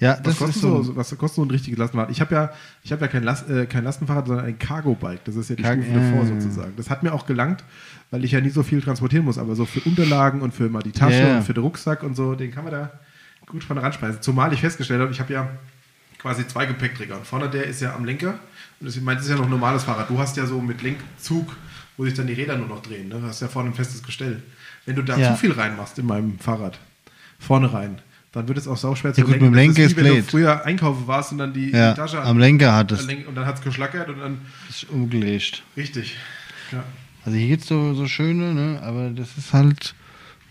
das 0.00 0.20
Was 0.24 0.32
ist 0.34 0.38
kostet, 0.38 0.62
so. 0.62 0.82
so, 0.82 0.96
was 0.96 1.10
kostet 1.18 1.36
so 1.36 1.42
ein 1.44 1.50
richtiges 1.50 1.78
Lastenfahrrad? 1.78 2.10
Ich 2.12 2.20
habe 2.20 2.34
ja, 2.34 2.50
ich 2.82 2.92
hab 2.92 3.00
ja 3.00 3.08
kein, 3.08 3.24
Last, 3.24 3.50
äh, 3.50 3.66
kein 3.66 3.84
Lastenfahrrad, 3.84 4.26
sondern 4.26 4.46
ein 4.46 4.58
Cargo-Bike. 4.58 5.24
Das 5.24 5.36
ist 5.36 5.50
ja 5.50 5.56
die 5.56 5.62
Cargo- 5.64 5.82
Stufe 5.82 5.98
davor 5.98 6.22
äh. 6.22 6.26
sozusagen. 6.26 6.72
Das 6.76 6.88
hat 6.90 7.02
mir 7.02 7.12
auch 7.12 7.26
gelangt, 7.26 7.64
weil 8.10 8.24
ich 8.24 8.32
ja 8.32 8.40
nie 8.40 8.50
so 8.50 8.62
viel 8.62 8.80
transportieren 8.80 9.24
muss. 9.24 9.36
Aber 9.38 9.54
so 9.56 9.64
für 9.66 9.80
Unterlagen 9.80 10.40
und 10.40 10.54
für 10.54 10.68
mal 10.70 10.82
die 10.82 10.92
Tasche 10.92 11.18
Ja, 11.20 11.28
ja. 11.28 11.36
und 11.38 11.44
für 11.44 11.54
den 11.54 11.62
Rucksack 11.64 12.02
und 12.04 12.14
so, 12.14 12.34
den 12.34 12.52
kann 12.52 12.64
man 12.64 12.72
da 12.72 12.92
gut 13.48 13.64
von 13.64 13.78
ranspeisen. 13.78 14.22
Zumal 14.22 14.52
ich 14.52 14.60
festgestellt 14.60 15.00
habe, 15.00 15.10
ich 15.12 15.20
habe 15.20 15.32
ja 15.32 15.48
quasi 16.18 16.46
zwei 16.46 16.66
Gepäckträger. 16.66 17.16
Und 17.16 17.26
vorne 17.26 17.48
der 17.48 17.64
ist 17.64 17.80
ja 17.80 17.94
am 17.94 18.04
Lenker. 18.04 18.38
Und 18.80 18.86
das, 18.86 18.96
ich 18.96 19.02
meine, 19.02 19.16
das 19.16 19.26
ist 19.26 19.30
ja 19.32 19.36
noch 19.38 19.44
ein 19.44 19.50
normales 19.50 19.84
Fahrrad. 19.84 20.08
Du 20.10 20.18
hast 20.18 20.36
ja 20.36 20.46
so 20.46 20.60
mit 20.60 20.82
Lenkzug, 20.82 21.56
wo 21.96 22.04
sich 22.04 22.14
dann 22.14 22.26
die 22.26 22.32
Räder 22.34 22.56
nur 22.56 22.68
noch 22.68 22.82
drehen. 22.82 23.08
Ne? 23.08 23.16
Du 23.20 23.26
hast 23.26 23.40
ja 23.40 23.48
vorne 23.48 23.70
ein 23.70 23.74
festes 23.74 24.02
Gestell. 24.02 24.42
Wenn 24.86 24.96
du 24.96 25.02
da 25.02 25.16
Ja. 25.16 25.32
zu 25.32 25.40
viel 25.40 25.52
reinmachst 25.52 25.98
in 25.98 26.06
meinem 26.06 26.38
Fahrrad, 26.38 26.78
vorne 27.38 27.72
rein, 27.72 27.98
dann 28.32 28.46
wird 28.48 28.58
es 28.58 28.68
auch 28.68 28.76
sauschwer 28.76 29.12
Ja, 29.16 29.22
gut, 29.24 29.32
mit 29.32 29.42
dem 29.42 29.54
Lenker 29.54 29.76
wie 29.78 29.82
ist 29.82 29.96
wenn 29.96 30.04
du 30.04 30.12
blöd. 30.12 30.30
früher 30.30 30.64
einkaufen 30.64 31.06
warst 31.06 31.32
und 31.32 31.38
dann 31.38 31.52
die, 31.52 31.70
Ja, 31.70 31.92
die 31.92 32.00
Tasche 32.00 32.20
am 32.22 32.38
Lenker 32.38 32.74
hat 32.74 32.92
es. 32.92 33.02
und 33.04 33.34
dann 33.34 33.46
hat 33.46 33.56
es 33.56 33.62
geschlackert 33.62 34.08
und 34.08 34.18
dann 34.20 34.38
ist 34.68 34.88
umgelegt. 34.90 35.62
richtig. 35.76 36.16
Ja. 36.72 36.84
Also 37.24 37.36
hier 37.38 37.48
gibt's 37.48 37.66
so, 37.68 37.94
so 37.94 38.06
schöne, 38.06 38.54
ne? 38.54 38.80
aber 38.82 39.10
das 39.10 39.36
ist 39.36 39.52
halt 39.52 39.94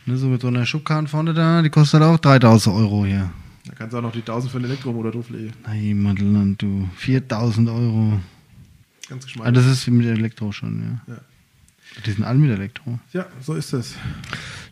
ne, 0.08 0.18
so 0.18 0.28
mit 0.28 0.42
so 0.42 0.48
einer 0.48 0.66
Schubkarren 0.66 1.08
vorne 1.08 1.34
da, 1.34 1.62
die 1.62 1.70
kostet 1.70 2.02
halt 2.02 2.10
auch 2.12 2.20
3000 2.20 2.76
Euro 2.76 3.06
hier. 3.06 3.30
Da 3.66 3.74
kannst 3.76 3.94
du 3.94 3.98
auch 3.98 4.02
noch 4.02 4.12
die 4.14 4.20
1000 4.20 4.52
für 4.52 4.58
einen 4.58 4.66
Elektromotor 4.66 5.12
drauflegen. 5.12 5.54
Nein, 5.66 6.02
Madeland, 6.02 6.62
du. 6.62 6.88
4000 6.96 7.70
Euro. 7.70 8.20
Ganz 9.10 9.24
Ah, 9.24 9.26
geschmeidig. 9.28 9.54
das 9.56 9.66
ist 9.66 9.88
mit 9.88 10.06
Elektro 10.08 10.52
schon, 10.52 11.02
ja. 11.08 11.14
Ja. 11.16 11.22
Die 12.06 12.12
sind 12.12 12.24
alle 12.26 12.38
mit 12.40 12.50
Elektro. 12.52 13.00
ja, 13.14 13.26
so 13.42 13.54
ist 13.56 13.74
es. 13.74 13.96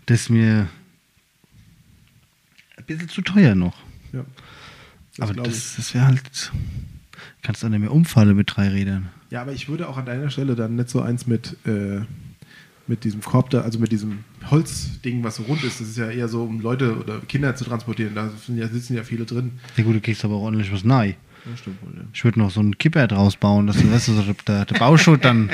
Das 0.05 0.21
ist 0.21 0.29
mir 0.29 0.67
ein 2.77 2.85
bisschen 2.85 3.09
zu 3.09 3.21
teuer 3.21 3.55
noch. 3.55 3.75
Ja. 4.13 4.25
Das 5.17 5.29
aber 5.31 5.43
das, 5.43 5.75
das 5.77 5.93
wäre 5.93 6.07
halt. 6.07 6.51
Kannst 7.41 7.61
du 7.61 7.65
dann 7.65 7.71
nicht 7.71 7.81
mehr 7.81 7.91
umfallen 7.93 8.35
mit 8.35 8.51
drei 8.55 8.69
Rädern. 8.69 9.09
Ja, 9.29 9.41
aber 9.41 9.53
ich 9.53 9.69
würde 9.69 9.87
auch 9.87 9.97
an 9.97 10.05
deiner 10.05 10.29
Stelle 10.29 10.55
dann 10.55 10.75
nicht 10.75 10.89
so 10.89 11.01
eins 11.01 11.25
mit, 11.27 11.55
äh, 11.65 12.01
mit 12.87 13.03
diesem 13.03 13.21
Korb 13.21 13.49
da, 13.49 13.61
also 13.61 13.79
mit 13.79 13.91
diesem 13.91 14.19
Holzding, 14.49 15.23
was 15.23 15.37
so 15.37 15.43
rund 15.43 15.63
ist. 15.63 15.79
Das 15.81 15.87
ist 15.87 15.97
ja 15.97 16.09
eher 16.09 16.27
so, 16.27 16.43
um 16.43 16.61
Leute 16.61 16.97
oder 16.97 17.19
Kinder 17.27 17.55
zu 17.55 17.65
transportieren. 17.65 18.13
Da 18.15 18.29
ja, 18.55 18.67
sitzen 18.67 18.95
ja 18.95 19.03
viele 19.03 19.25
drin. 19.25 19.53
Ja 19.75 19.83
gut, 19.83 19.95
du 19.95 20.01
kriegst 20.01 20.23
aber 20.23 20.35
auch 20.35 20.43
ordentlich 20.43 20.71
was 20.71 20.83
nahe. 20.83 21.15
Ja, 21.49 21.57
stimmt 21.57 21.81
wohl, 21.83 21.93
ja. 21.95 22.03
Ich 22.11 22.23
würde 22.23 22.39
noch 22.39 22.49
so 22.49 22.59
einen 22.59 22.77
Kipper 22.77 23.07
draus 23.07 23.35
bauen, 23.37 23.67
dass 23.67 23.77
du, 23.77 23.91
weißt 23.91 24.07
du, 24.07 24.13
so 24.13 24.33
der, 24.47 24.65
der 24.65 24.79
Bauschutt 24.79 25.23
dann 25.23 25.49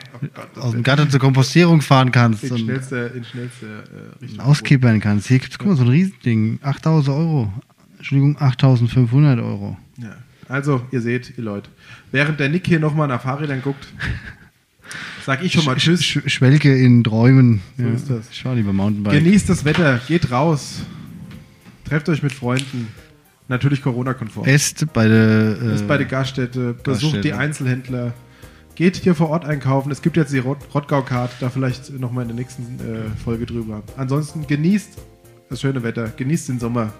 aus 0.56 0.72
dem 0.72 0.82
Garten 0.82 1.08
zur 1.08 1.20
Kompostierung 1.20 1.80
fahren 1.80 2.12
kannst 2.12 2.44
In 2.44 2.58
schnellster, 2.58 3.14
in 3.14 3.24
schnellster 3.24 3.66
äh, 3.66 4.22
Richtung. 4.22 4.40
auskippern 4.40 5.00
kannst. 5.00 5.28
Hier 5.28 5.38
gibt's, 5.38 5.58
guck 5.58 5.68
mal, 5.68 5.76
so 5.76 5.84
ein 5.84 5.88
Riesending. 5.88 6.58
8000 6.62 7.16
Euro. 7.16 7.52
Entschuldigung, 7.96 8.36
8500 8.38 9.38
Euro. 9.38 9.76
Ja. 9.98 10.16
Also, 10.48 10.82
ihr 10.90 11.00
seht, 11.00 11.38
ihr 11.38 11.44
Leute, 11.44 11.70
während 12.10 12.40
der 12.40 12.48
Nick 12.48 12.66
hier 12.66 12.80
nochmal 12.80 13.08
nach 13.08 13.22
Fahrrädern 13.22 13.62
guckt, 13.62 13.86
sag 15.24 15.42
ich 15.44 15.52
schon 15.52 15.64
mal 15.64 15.76
Tschüss. 15.76 16.04
Sch 16.04 16.20
Schwelke 16.26 16.76
in 16.76 17.04
Träumen. 17.04 17.60
So 17.76 17.88
ist 17.88 18.10
das. 18.10 18.28
Fahr 18.38 18.54
lieber 18.54 18.72
Mountainbike. 18.72 19.22
Genießt 19.22 19.48
das 19.48 19.64
Wetter, 19.64 20.00
geht 20.06 20.30
raus, 20.30 20.82
trefft 21.84 22.08
euch 22.08 22.22
mit 22.22 22.32
Freunden, 22.32 22.88
natürlich 23.48 23.82
Corona-konform. 23.82 24.46
Esst 24.46 24.92
bei 24.92 25.08
der. 25.08 25.60
Äh, 25.60 25.82
bei 25.86 25.96
der 25.96 26.06
Gaststätte, 26.06 26.74
besucht 26.74 27.24
die 27.24 27.32
Einzelhändler, 27.32 28.12
geht 28.74 28.96
hier 28.96 29.14
vor 29.14 29.28
Ort 29.30 29.44
einkaufen. 29.44 29.90
Es 29.92 30.02
gibt 30.02 30.16
jetzt 30.16 30.32
die 30.32 30.38
Rot 30.38 30.58
Rottgau-Card, 30.74 31.32
da 31.40 31.50
vielleicht 31.50 31.98
nochmal 31.98 32.22
in 32.22 32.28
der 32.28 32.36
nächsten 32.36 32.62
äh, 32.80 33.22
Folge 33.22 33.46
drüber. 33.46 33.82
Ansonsten 33.96 34.46
genießt 34.46 34.98
das 35.48 35.60
schöne 35.60 35.82
Wetter, 35.82 36.08
genießt 36.16 36.48
den 36.48 36.60
Sommer, 36.60 36.92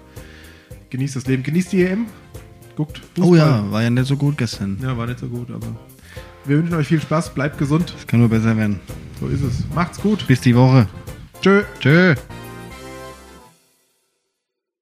genießt 0.89 1.15
das 1.15 1.25
Leben, 1.25 1.41
genießt 1.41 1.71
die 1.71 1.83
EM, 1.83 2.05
guckt 2.75 3.01
Fußball. 3.15 3.29
Oh 3.29 3.35
ja, 3.35 3.71
war 3.71 3.81
ja 3.81 3.89
nicht 3.89 4.07
so 4.07 4.17
gut 4.17 4.37
gestern. 4.37 4.77
Ja, 4.81 4.97
war 4.97 5.07
nicht 5.07 5.19
so 5.19 5.27
gut, 5.27 5.49
aber 5.49 5.67
wir 6.45 6.57
wünschen 6.57 6.75
euch 6.75 6.87
viel 6.87 7.01
Spaß, 7.01 7.33
bleibt 7.33 7.57
gesund, 7.57 7.93
Das 7.95 8.07
kann 8.07 8.19
nur 8.19 8.29
besser 8.29 8.55
werden. 8.57 8.79
so 9.19 9.27
ist 9.27 9.41
es. 9.43 9.63
Macht's 9.75 9.99
gut, 10.01 10.25
Bis 10.27 10.41
die 10.41 10.55
Woche. 10.55 10.87
tschö. 11.41 11.63
Tschö. 11.79 12.15